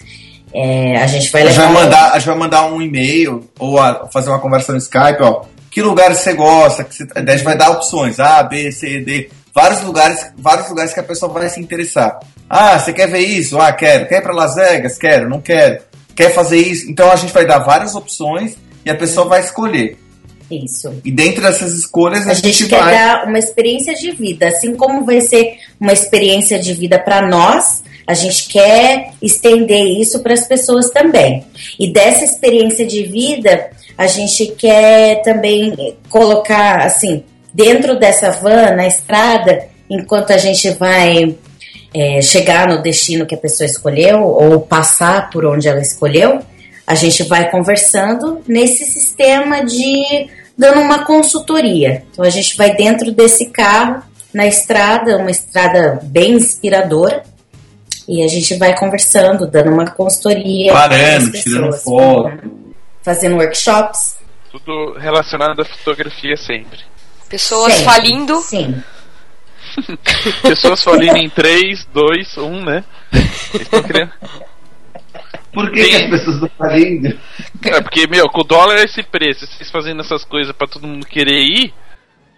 [0.54, 1.72] É, a gente vai A gente levar.
[1.74, 5.22] vai mandar, a gente vai mandar um e-mail ou a- fazer uma conversa no Skype,
[5.22, 5.42] ó.
[5.70, 6.84] Que lugares você gosta?
[6.84, 10.70] Que você, daí a gente vai dar opções, A, B, C, D, vários lugares, vários
[10.70, 12.20] lugares que a pessoa vai se interessar.
[12.50, 13.60] Ah, você quer ver isso?
[13.60, 14.08] Ah, quero.
[14.08, 14.98] Quer ir para Las Vegas?
[14.98, 15.80] Quero, não quero.
[16.16, 16.90] Quer fazer isso?
[16.90, 18.56] Então a gente vai dar várias opções
[18.86, 20.00] e a pessoa vai escolher.
[20.50, 20.96] Isso.
[21.04, 22.94] E dentro dessas escolhas a, A gente quer vai.
[22.94, 27.84] dar uma experiência de vida, assim como vai ser uma experiência de vida para nós.
[28.08, 31.46] A gente quer estender isso para as pessoas também.
[31.78, 38.88] E dessa experiência de vida, a gente quer também colocar, assim, dentro dessa van, na
[38.88, 41.36] estrada, enquanto a gente vai
[41.94, 46.40] é, chegar no destino que a pessoa escolheu ou passar por onde ela escolheu,
[46.86, 52.04] a gente vai conversando nesse sistema de dando uma consultoria.
[52.12, 54.02] Então a gente vai dentro desse carro
[54.34, 57.24] na estrada, uma estrada bem inspiradora,
[58.08, 60.72] E a gente vai conversando, dando uma consultoria.
[60.72, 62.74] Parando, pras tirando pessoas, foto.
[63.04, 64.18] Fazendo workshops.
[64.52, 66.80] Tudo relacionado à fotografia sempre.
[67.30, 67.86] Pessoas Sempre.
[67.86, 68.36] falindo.
[68.42, 68.84] Sim.
[70.42, 72.84] Pessoas falindo em 3, 2, 1, né?
[73.12, 74.12] Eles estão querendo.
[75.54, 76.04] Por que, que Sim.
[76.04, 77.20] as pessoas estão falindo?
[77.66, 80.88] É, porque, meu, com o dólar é esse preço, vocês fazendo essas coisas pra todo
[80.88, 81.74] mundo querer ir,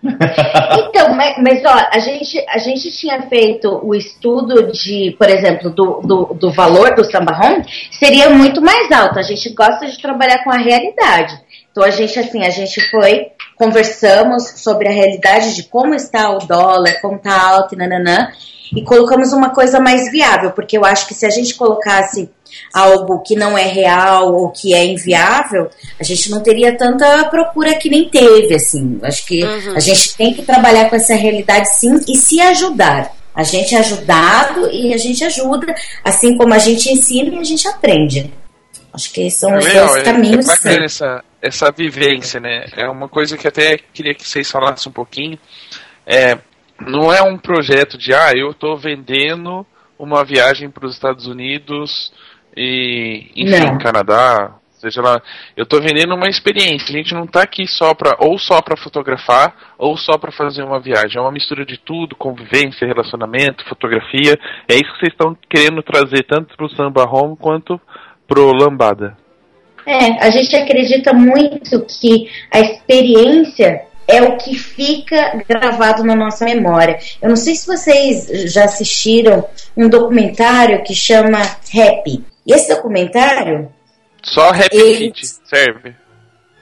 [0.01, 5.69] Então, mas, mas, ó, a gente, a gente tinha feito o estudo de, por exemplo,
[5.69, 9.19] do, do, do valor do samba home, seria muito mais alto.
[9.19, 11.39] A gente gosta de trabalhar com a realidade.
[11.71, 16.39] Então a gente, assim, a gente foi, conversamos sobre a realidade de como está o
[16.39, 18.29] dólar, como está alto e nananã,
[18.75, 22.29] e colocamos uma coisa mais viável, porque eu acho que se a gente colocasse
[22.73, 25.69] algo que não é real ou que é inviável,
[25.99, 28.99] a gente não teria tanta procura que nem teve, assim.
[29.03, 29.75] Acho que Uhum.
[29.75, 33.11] a gente tem que trabalhar com essa realidade sim e se ajudar.
[33.33, 35.73] A gente é ajudado e a gente ajuda,
[36.03, 38.33] assim como a gente ensina e a gente aprende.
[38.91, 40.45] Acho que são os Legal, dois é, caminhos.
[40.45, 42.65] é bacana essa, essa vivência, né?
[42.75, 45.37] É uma coisa que até queria que vocês falassem um pouquinho.
[46.05, 46.37] É,
[46.81, 49.65] não é um projeto de, ah, eu estou vendendo
[49.97, 52.11] uma viagem para os Estados Unidos
[52.55, 53.77] e, enfim, Não.
[53.77, 55.21] Canadá, seja lá.
[55.55, 56.89] Eu estou vendendo uma experiência.
[56.89, 60.63] A gente não está aqui só para ou só para fotografar ou só para fazer
[60.63, 61.17] uma viagem.
[61.17, 64.37] É uma mistura de tudo, convivência, relacionamento, fotografia.
[64.67, 67.79] É isso que vocês estão querendo trazer tanto para o Samba Home quanto
[68.27, 69.17] pro Lambada.
[69.85, 76.43] É, a gente acredita muito que a experiência é o que fica gravado na nossa
[76.43, 76.97] memória.
[77.21, 79.45] Eu não sei se vocês já assistiram
[79.77, 82.23] um documentário que chama Happy.
[82.51, 83.71] Esse documentário
[84.23, 85.13] Só Happy Ele-
[85.45, 85.95] serve.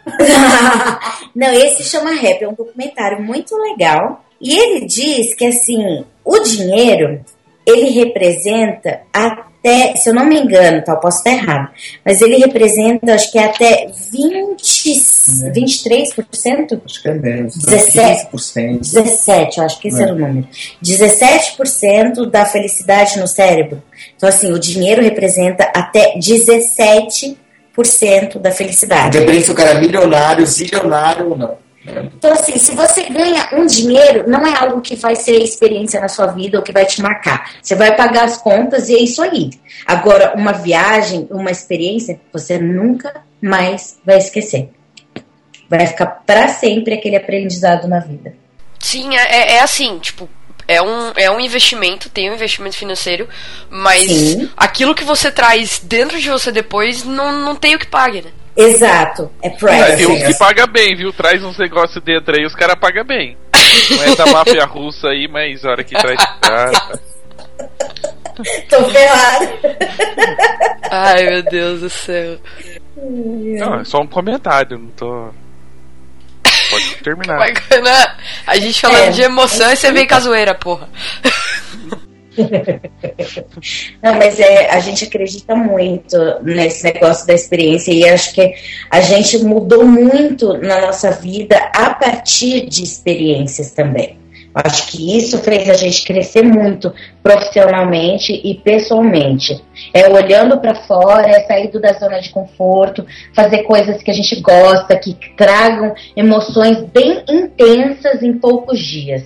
[1.36, 4.24] Não, esse chama Rap, é um documentário muito legal.
[4.40, 7.24] E ele diz que assim, o dinheiro,
[7.66, 9.02] ele representa
[9.60, 11.70] até, se eu não me engano, tá, eu posso estar errado,
[12.06, 15.02] mas ele representa, acho que é até 20,
[15.54, 16.82] 23%?
[16.86, 17.56] Acho que é menos.
[17.58, 18.28] 17.
[18.32, 18.80] 15%.
[18.80, 20.04] 17, eu acho que esse É.
[20.04, 20.48] era o número.
[20.82, 23.82] 17% da felicidade no cérebro.
[24.16, 27.36] Então, assim, o dinheiro representa até 17%
[28.40, 29.18] da felicidade.
[29.18, 31.67] Independente se o cara é milionário, zilionário ou não.
[32.16, 36.10] Então, assim, se você ganha um dinheiro, não é algo que vai ser experiência na
[36.10, 37.52] sua vida ou que vai te marcar.
[37.62, 39.52] Você vai pagar as contas e é isso aí.
[39.86, 44.70] Agora, uma viagem, uma experiência, você nunca mais vai esquecer.
[45.70, 48.34] Vai ficar para sempre aquele aprendizado na vida.
[48.80, 50.30] Sim, é, é assim, tipo,
[50.68, 53.28] é um, é um investimento, tem um investimento financeiro,
[53.70, 54.50] mas Sim.
[54.56, 58.32] aquilo que você traz dentro de você depois não, não tem o que pague, né?
[58.58, 59.32] Exato.
[59.44, 59.98] É Mas price.
[59.98, 61.14] tem uns que paga bem, viu?
[61.14, 63.38] Traz uns negócios dentro aí, os caras pagam bem.
[63.92, 66.72] Não é da máfia russa aí, mas a hora que traz cara.
[68.70, 69.50] Tô ferrado.
[70.92, 72.38] Ai, meu Deus do céu.
[72.96, 75.30] Não, é só um comentário, não tô.
[76.70, 77.38] Pode terminar.
[77.38, 78.16] Bacana.
[78.46, 80.88] A gente falando É, de emoção e você vem com a zoeira, porra.
[84.02, 88.54] Não, mas é, a gente acredita muito nesse negócio da experiência e acho que
[88.90, 94.18] a gente mudou muito na nossa vida a partir de experiências também.
[94.54, 96.92] Acho que isso fez a gente crescer muito
[97.22, 99.64] profissionalmente e pessoalmente.
[99.94, 103.06] É olhando para fora, é saindo da zona de conforto,
[103.36, 109.24] fazer coisas que a gente gosta, que tragam emoções bem intensas em poucos dias.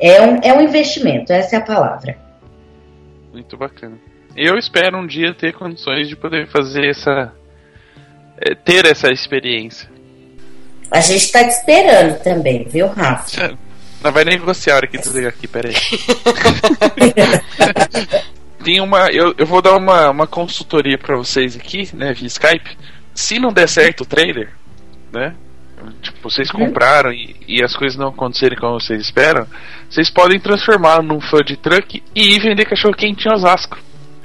[0.00, 2.21] É um, é um investimento, essa é a palavra.
[3.32, 3.96] Muito bacana.
[4.36, 7.32] Eu espero um dia ter condições de poder fazer essa.
[8.38, 9.90] é, ter essa experiência.
[10.90, 13.58] A gente tá te esperando também, viu, Rafa?
[14.02, 15.74] Não vai negociar a hora que desligar aqui, peraí.
[18.62, 19.08] Tem uma.
[19.10, 22.76] Eu, eu vou dar uma, uma consultoria pra vocês aqui, né, via Skype.
[23.14, 24.50] Se não der certo o trailer,
[25.12, 25.34] né?
[26.00, 29.46] Tipo, vocês compraram e, e as coisas não acontecerem como vocês esperam,
[29.88, 33.78] vocês podem transformar num fã de truck e ir vender cachorro quente em Osasco.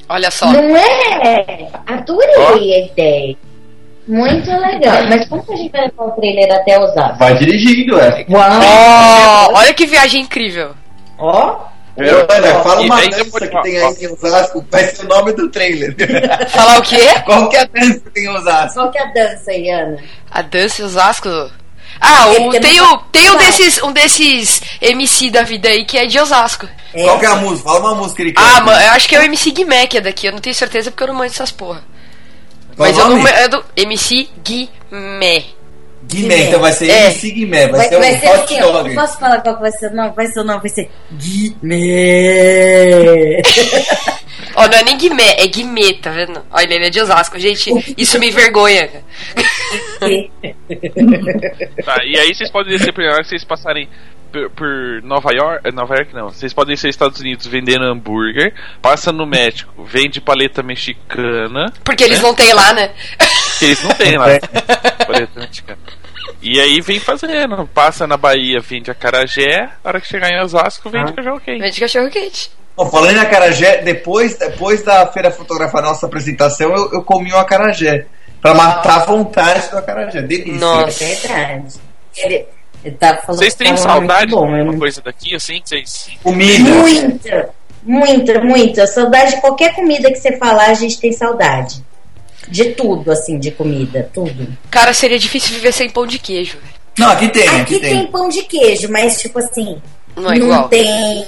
[0.10, 0.52] Olha só.
[0.52, 1.70] Não é?
[1.86, 3.38] Adorei a ideia.
[4.08, 5.04] Muito legal.
[5.10, 7.20] Mas como que a gente vai levar o trailer até Osasco?
[7.20, 8.26] Vai dirigindo, é.
[8.30, 10.72] Ó, olha que viagem incrível.
[11.18, 11.66] Ó,
[11.98, 15.96] Olha, fala uma dança que tem aí em Osasco, vai ser o nome do trailer.
[16.50, 17.14] Falar o quê?
[17.26, 18.74] Qual que é a dança que tem em Osasco?
[18.76, 19.98] qual que é a dança aí, Ana?
[20.30, 21.30] A dança em Osasco.
[22.00, 26.06] Ah, É, tem, o, tem um desses, um desses MC da vida aí que é
[26.06, 26.68] de Osasco.
[26.94, 27.68] É, Qual que é a música?
[27.68, 28.62] Fala uma música que ele Ah, canta.
[28.62, 30.28] mano, eu acho que é o MC Guimé que é daqui.
[30.28, 31.84] Eu não tenho certeza porque eu não manjo essas porra.
[32.76, 33.30] Qual Mas o eu não nome?
[33.32, 35.46] é do MC Guimé.
[36.08, 37.06] Guimé, então vai ser É.
[37.06, 38.90] MC Guimé, vai, Vai, ser vai um ser hot assim, dog.
[38.90, 40.14] eu posso falar qual que vai ser o nome?
[40.16, 41.82] Vai ser o nome, vai ser Guimê.
[44.56, 46.42] Ó, não é nem Guimê, é Guimê, tá vendo?
[46.52, 47.40] Ó, ele é de Osasco.
[47.40, 48.90] Gente, isso me envergonha.
[51.86, 53.88] Tá, e aí vocês podem descer pra se vocês passarem
[54.32, 54.68] por, por
[55.04, 55.68] Nova York.
[55.68, 56.30] eh, Nova York não.
[56.30, 61.72] Vocês podem ser Estados Unidos vendendo hambúrguer, passa no México, vende paleta mexicana.
[61.84, 62.92] Porque eles não têm lá, né?
[63.60, 64.28] Que eles não têm lá.
[65.36, 65.80] mexicana.
[66.42, 70.90] E aí vem fazendo, passa na Bahia, vende acarajé, a hora que chegar em Osasco,
[70.90, 71.60] vende cachorro quente.
[71.62, 72.52] Vende cachorro quente.
[72.76, 77.38] Bom, falando em acarajé, depois, depois da feira fotografar nossa apresentação, eu, eu comi um
[77.38, 78.06] acarajé.
[78.40, 80.22] Pra matar a vontade do acarajé.
[80.22, 80.54] Delícia.
[80.60, 81.04] Nossa.
[81.04, 81.76] É verdade.
[82.18, 82.46] Ele,
[82.84, 85.60] ele tá Vocês têm saudade de bom, alguma eu- coisa daqui, assim?
[85.60, 86.08] que Vocês.
[86.22, 86.70] Comida.
[86.70, 87.50] Muita,
[87.84, 88.86] muita, muita.
[88.88, 91.84] Saudade de qualquer comida que você falar, a gente tem saudade.
[92.48, 94.48] De tudo, assim, de comida, tudo.
[94.72, 96.58] Cara, seria difícil viver sem pão de queijo.
[96.98, 97.98] Não, aqui tem, aqui, Aqui tem.
[97.98, 99.80] tem pão de queijo, mas tipo assim,
[100.16, 100.68] Não é igual.
[100.70, 101.26] tem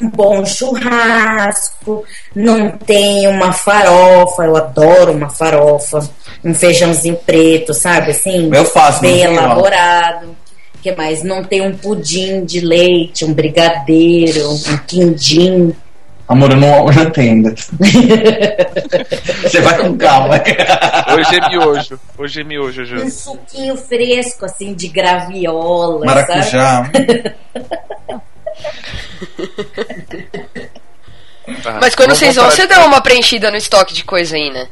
[0.00, 2.04] um bom churrasco,
[2.34, 6.08] não tem uma farofa, eu adoro uma farofa,
[6.44, 8.50] um feijãozinho preto, sabe assim?
[8.52, 9.42] Eu faço, bem não tem, ó.
[9.44, 10.36] elaborado.
[10.82, 11.22] que mais?
[11.22, 15.72] Não tem um pudim de leite, um brigadeiro, um quindim.
[16.32, 17.54] Amor, eu não jantei ainda.
[19.42, 20.40] Você vai com calma.
[21.16, 22.00] Hoje é miojo.
[22.18, 23.10] Hoje é miojo, Um Ju.
[23.10, 26.28] suquinho fresco, assim, de graviola, sabe?
[26.28, 26.90] Maracujá.
[31.62, 34.50] Tá, Mas quando vocês vão, você de- dá uma preenchida no estoque de coisa aí,
[34.50, 34.68] né?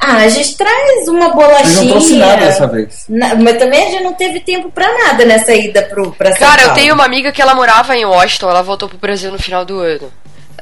[0.00, 1.82] Ah, a gente traz uma bolachinha.
[1.82, 3.04] não trouxe nada dessa vez.
[3.08, 6.38] Na- mas também a gente não teve tempo pra nada nessa ida pro, pra São
[6.38, 6.80] Cara, eu Paulo.
[6.80, 9.78] tenho uma amiga que ela morava em Washington, ela voltou pro Brasil no final do
[9.78, 10.12] ano.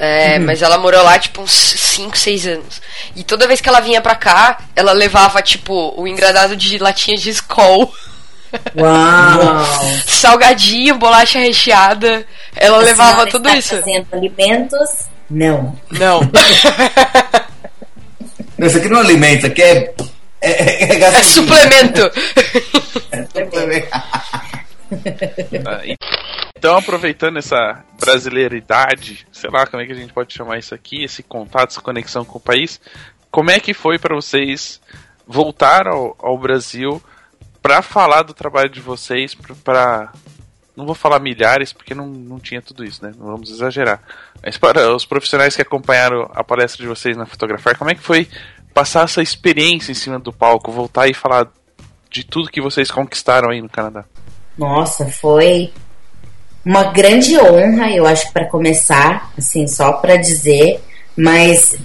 [0.03, 0.47] É, Uhum.
[0.47, 2.81] Mas ela morou lá, tipo, uns 5, 6 anos.
[3.15, 7.19] E toda vez que ela vinha pra cá, ela levava, tipo, o engradado de latinha
[7.19, 7.93] de Skol,
[8.77, 9.65] Uau!
[10.09, 12.27] salgadinho, bolacha recheada.
[12.57, 13.77] Ela A levava tudo está isso.
[13.77, 14.89] Fazendo alimentos?
[15.29, 15.79] Não.
[15.91, 16.21] Não.
[18.59, 19.95] Isso aqui não é alimento, isso aqui é.
[20.43, 21.25] É, é, é é gasolina.
[21.25, 22.11] suplemento.
[26.61, 31.03] Então, aproveitando essa brasileiridade, sei lá como é que a gente pode chamar isso aqui,
[31.03, 32.79] esse contato, essa conexão com o país,
[33.31, 34.79] como é que foi para vocês
[35.27, 37.03] voltar ao, ao Brasil
[37.62, 40.12] para falar do trabalho de vocês, para
[40.77, 43.12] não vou falar milhares porque não, não tinha tudo isso, né?
[43.19, 44.03] Não vamos exagerar.
[44.43, 48.03] Mas para os profissionais que acompanharam a palestra de vocês na Fotografar, como é que
[48.03, 48.29] foi
[48.75, 51.49] passar essa experiência em cima do palco, voltar e falar
[52.11, 54.05] de tudo que vocês conquistaram aí no Canadá?
[54.61, 55.73] Nossa, foi
[56.62, 60.85] uma grande honra, eu acho, para começar, assim, só para dizer,
[61.16, 61.77] mas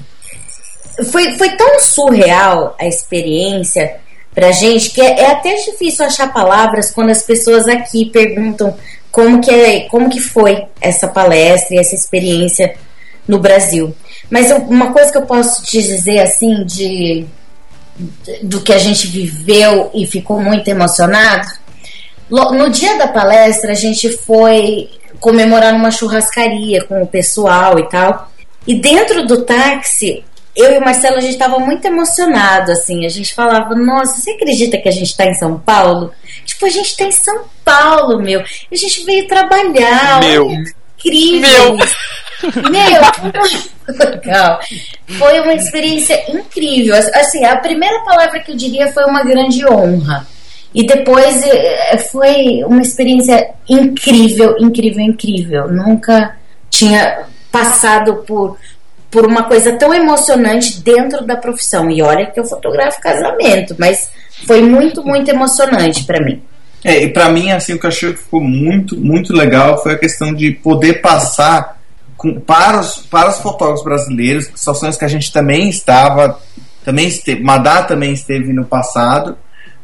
[1.09, 3.95] foi, foi tão surreal a experiência
[4.33, 8.75] pra gente que é, é até difícil achar palavras quando as pessoas aqui perguntam
[9.09, 12.75] como que, é, como que foi essa palestra e essa experiência
[13.25, 13.95] no Brasil.
[14.29, 17.25] Mas eu- uma coisa que eu posso te dizer, assim, de
[18.43, 21.47] do que a gente viveu e ficou muito emocionado,
[22.29, 24.89] No dia da palestra, a gente foi
[25.19, 28.31] comemorar numa churrascaria com o pessoal e tal.
[28.67, 30.23] E dentro do táxi,
[30.55, 33.05] eu e o Marcelo, a gente estava muito emocionado, assim.
[33.05, 36.11] A gente falava, nossa, você acredita que a gente está em São Paulo?
[36.45, 38.39] Tipo, a gente está em São Paulo, meu.
[38.39, 40.21] A gente veio trabalhar.
[40.21, 40.47] Meu.
[40.47, 40.63] olha,
[40.97, 41.75] incrível.
[41.75, 41.77] Meu.
[42.71, 43.01] Meu,
[44.11, 44.59] legal.
[45.17, 46.95] Foi uma experiência incrível.
[46.95, 50.27] Assim, a primeira palavra que eu diria foi uma grande honra.
[50.75, 55.71] E depois eh, foi uma experiência incrível, incrível, incrível.
[55.71, 56.35] Nunca
[56.69, 58.57] tinha passado por,
[59.09, 61.89] por uma coisa tão emocionante dentro da profissão.
[61.89, 64.09] E olha que eu fotografo casamento, mas
[64.45, 66.41] foi muito, muito emocionante para mim.
[66.83, 69.93] É, e pra mim, assim, o que eu achei que ficou muito, muito legal foi
[69.93, 71.79] a questão de poder passar
[72.17, 76.37] com- para, os, para os fotógrafos brasileiros, situações que a gente também estava,
[76.83, 79.37] também esteve, Madá também esteve no passado,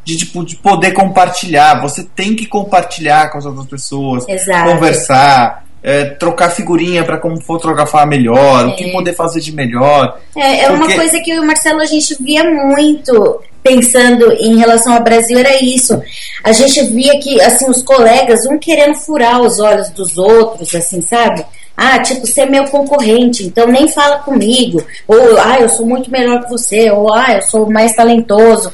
[0.04, 1.82] de, tipo, de poder compartilhar.
[1.82, 4.70] Você tem que compartilhar com as outras pessoas, Exato.
[4.72, 8.92] conversar, é, trocar figurinha para como fotografar melhor, o que É.
[8.92, 10.20] poder fazer de melhor.
[10.36, 14.94] É, é uma Porque- coisa que o Marcelo a gente via muito pensando em relação
[14.96, 16.00] ao Brasil era isso.
[16.44, 21.00] A gente via que assim os colegas um querendo furar os olhos dos outros, assim,
[21.02, 21.46] sabe?
[21.78, 24.84] Ah, tipo, você é meu concorrente, então nem fala comigo.
[25.08, 26.92] Ou, ah, eu sou muito melhor que você.
[26.92, 28.72] Ou, ah, eu sou mais talentoso.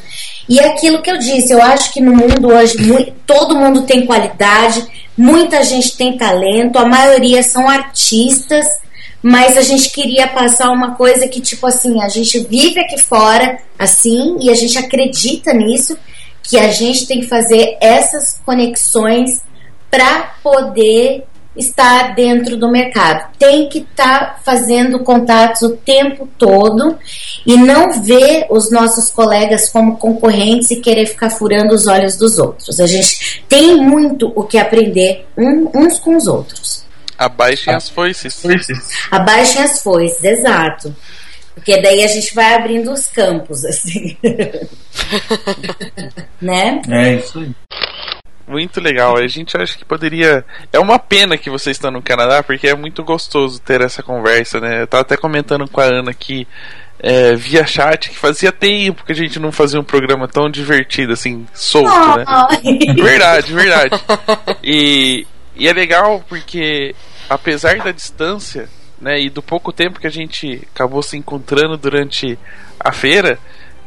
[0.50, 4.06] E é aquilo que eu disse, eu acho que no mundo hoje todo mundo tem
[4.06, 4.86] qualidade,
[5.18, 8.66] muita gente tem talento, a maioria são artistas,
[9.22, 13.60] mas a gente queria passar uma coisa que, tipo assim, a gente vive aqui fora,
[13.78, 15.98] assim, e a gente acredita nisso,
[16.44, 19.42] que a gente tem que fazer essas conexões
[19.92, 21.26] para poder
[21.58, 23.30] estar dentro do mercado.
[23.38, 26.98] Tem que estar fazendo contatos o tempo todo
[27.46, 32.38] e não ver os nossos colegas como concorrentes e querer ficar furando os olhos dos
[32.40, 32.80] outros.
[32.80, 36.86] A gente tem muito o que aprender um- uns com os outros.
[37.18, 38.90] Abaixem as foices.
[39.10, 40.96] Abaixem as foices, exato.
[41.56, 44.16] Porque daí a gente vai abrindo os campos, assim.
[46.40, 46.82] né?
[46.90, 47.52] É isso aí.
[48.48, 49.18] Muito legal.
[49.18, 50.46] A gente acha que poderia.
[50.72, 54.60] É uma pena que vocês estão no Canadá, porque é muito gostoso ter essa conversa,
[54.60, 54.82] né?
[54.84, 56.48] Eu tava até comentando com a Ana aqui
[57.00, 61.12] é, via chat que fazia tempo que a gente não fazia um programa tão divertido,
[61.12, 62.26] assim, solto, né?
[62.96, 64.02] Verdade, verdade.
[64.64, 66.96] E, e é legal porque,
[67.30, 68.70] apesar da distância,
[69.00, 72.40] né, e do pouco tempo que a gente acabou se encontrando durante
[72.80, 73.38] a feira,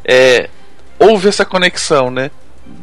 [0.05, 0.51] é,
[0.99, 2.31] houve essa conexão, né?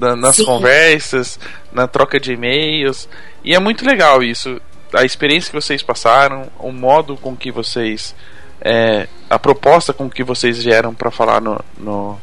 [0.02, 0.44] na- nas Sim.
[0.44, 1.40] conversas,
[1.78, 3.08] na troca de e-mails.
[3.44, 4.60] E é muito legal isso.
[4.94, 8.14] A experiência que vocês passaram, o modo com que vocês.
[8.60, 12.20] é, a proposta com que vocês vieram para falar no, no-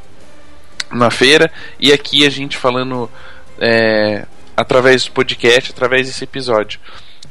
[0.90, 1.50] na feira.
[1.78, 3.08] E aqui a gente falando
[3.60, 4.26] é,
[4.56, 6.80] através do podcast, através desse episódio.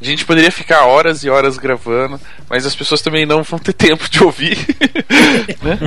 [0.02, 2.20] A gente poderia ficar horas e horas gravando,
[2.50, 4.58] mas as pessoas também não vão ter tempo de ouvir.
[5.62, 5.78] né?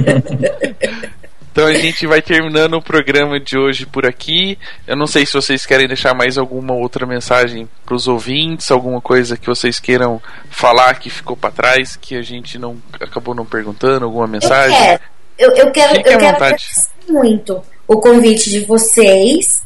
[1.57, 4.59] Então a gente vai terminando o programa de hoje por aqui.
[4.87, 9.01] Eu não sei se vocês querem deixar mais alguma outra mensagem para os ouvintes, alguma
[9.01, 10.21] coisa que vocês queiram
[10.51, 14.77] falar que ficou para trás, que a gente não acabou não perguntando, alguma Eu mensagem.
[14.77, 15.01] quero,
[15.39, 19.65] eu, eu quero, Fique eu quero agradecer muito o convite de vocês.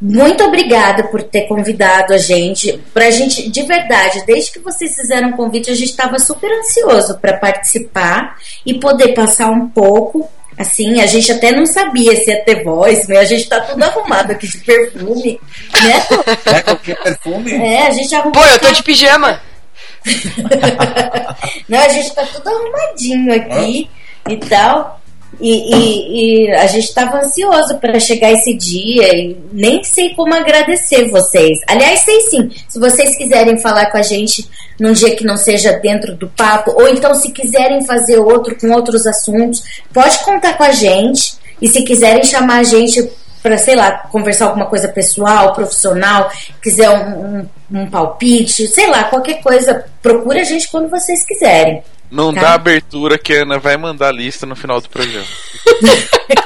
[0.00, 2.80] Muito obrigada por ter convidado a gente.
[2.94, 7.18] Pra gente, de verdade, desde que vocês fizeram o convite, a gente estava super ansioso
[7.18, 10.26] para participar e poder passar um pouco.
[10.58, 13.82] Assim, a gente até não sabia se ia ter voz, mas a gente tá tudo
[13.82, 15.40] arrumado aqui de perfume,
[15.82, 16.06] né?
[16.46, 17.52] É qualquer perfume?
[17.52, 18.32] É, a gente arrumou.
[18.32, 19.40] Pô, eu tô de pijama.
[21.68, 23.88] Não, a gente tá tudo arrumadinho aqui
[24.28, 24.97] e tal.
[25.40, 30.34] E, e- e a gente tava ansioso para chegar esse dia e nem sei como
[30.34, 31.58] agradecer vocês.
[31.68, 32.50] Aliás, sei sim.
[32.68, 34.48] Se vocês quiserem falar com a gente
[34.80, 38.70] num dia que não seja dentro do papo, ou então se quiserem fazer outro com
[38.72, 41.36] outros assuntos, pode contar com a gente.
[41.60, 43.08] E se quiserem chamar a gente
[43.42, 46.30] para, sei lá, conversar alguma coisa pessoal, profissional,
[46.62, 47.48] quiser um, um-
[47.82, 51.82] um palpite, sei lá, qualquer coisa, procura a gente quando vocês quiserem.
[52.10, 52.40] Não Tá.
[52.40, 55.26] dá abertura que a Ana vai mandar a lista no final do programa.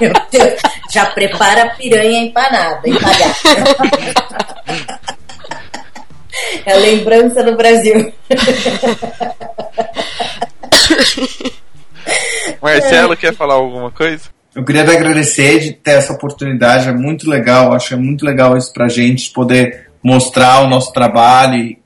[0.00, 0.60] Meu Deus,
[0.92, 3.34] já prepara a piranha empanada, empalhada.
[6.66, 8.12] É a lembrança do Brasil.
[12.60, 14.24] Marcelo, quer falar alguma coisa?
[14.54, 18.24] Eu queria te agradecer de ter essa oportunidade, é muito legal, acho que é muito
[18.24, 21.78] legal isso pra gente, poder mostrar o nosso trabalho e,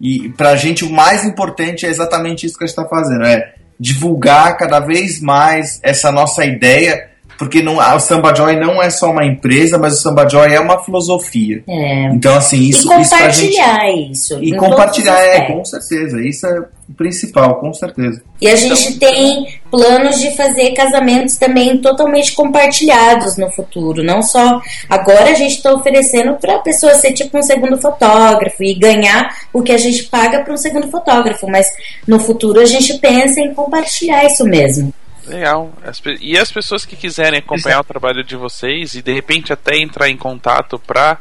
[0.00, 3.54] e pra gente o mais importante é exatamente isso que a gente está fazendo, é
[3.78, 7.07] divulgar cada vez mais essa nossa ideia,
[7.38, 10.52] porque não, a- o Samba Joy não é só uma empresa, mas o Samba Joy
[10.52, 11.62] é uma filosofia.
[11.68, 12.06] É.
[12.12, 13.56] Então, assim, isso, e isso pra gente...
[13.56, 14.38] compartilhar isso.
[14.42, 18.22] E compartilhar, é, com certeza, isso é o principal, com certeza.
[18.40, 24.02] E a gente tem planos de fazer casamentos também totalmente compartilhados no futuro.
[24.02, 24.60] Não só.
[24.88, 29.34] Agora a gente está oferecendo para a pessoa ser tipo um segundo fotógrafo e ganhar
[29.52, 31.46] o que a gente paga para um segundo fotógrafo.
[31.48, 31.66] Mas
[32.06, 34.92] no futuro a gente pensa em compartilhar isso mesmo.
[35.28, 35.70] Legal.
[35.84, 39.76] As e as pessoas que quiserem acompanhar o trabalho de vocês e de repente até
[39.78, 41.18] entrar em contato para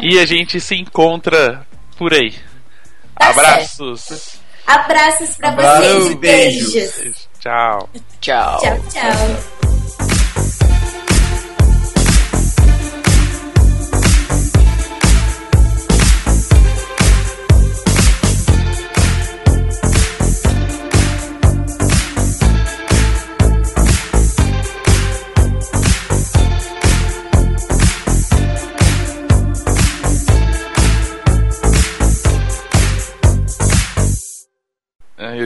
[0.00, 1.66] E a gente se encontra
[1.96, 2.34] por aí.
[3.18, 4.38] Tá Abraços.
[4.66, 6.10] Abraços pra vocês.
[6.10, 6.72] e beijos.
[6.74, 7.28] beijos.
[7.40, 7.88] Tchau.
[8.20, 8.60] Tchau.
[8.60, 9.55] Tchau, tchau.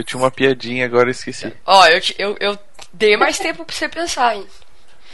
[0.01, 1.53] Eu tinha uma piadinha, agora eu esqueci.
[1.63, 2.59] Ó, eu, eu, eu
[2.91, 4.47] dei mais tempo pra você pensar, hein?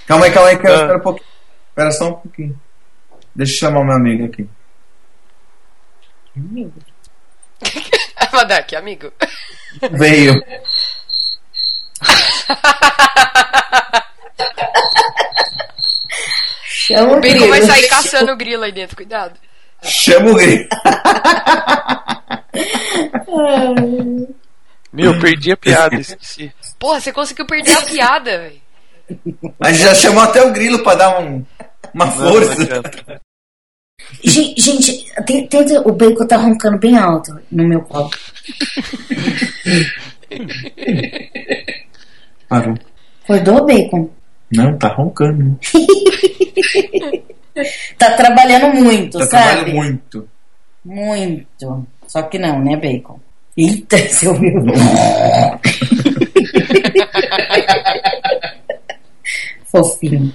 [0.06, 0.76] Calma aí, calma aí, que eu Ah.
[0.76, 1.28] espera um pouquinho.
[1.70, 2.62] Espera só um pouquinho.
[3.36, 4.50] Deixa eu chamar meu amigo aqui.
[8.32, 9.12] Madak, amigo.
[9.92, 10.42] Veio.
[16.66, 19.38] Chama O o Bacon vai sair caçando o grilo aí dentro, cuidado.
[19.84, 20.68] Chama o grilo.
[24.98, 26.52] Meu, eu perdi a piada, esqueci.
[26.80, 28.62] Porra, você conseguiu perder a piada, velho.
[29.62, 31.46] A gente já chamou até o grilo pra dar um,
[31.94, 32.56] uma Não, força.
[32.66, 32.82] não.
[34.24, 38.10] Gen- Gente, tem- tenta, o bacon tá roncando bem alto no meu colo.
[42.50, 42.76] Parou.
[43.24, 44.10] Acordou, bacon?
[44.52, 45.58] Não, tá roncando.
[47.98, 49.44] Tá trabalhando muito, Tá sabe?
[49.66, 50.30] trabalhando muito.
[50.86, 51.88] Muito.
[52.08, 53.20] Só que não, né, bacon?
[53.58, 54.54] Eita, você ouviu?
[59.66, 60.32] Fofinho.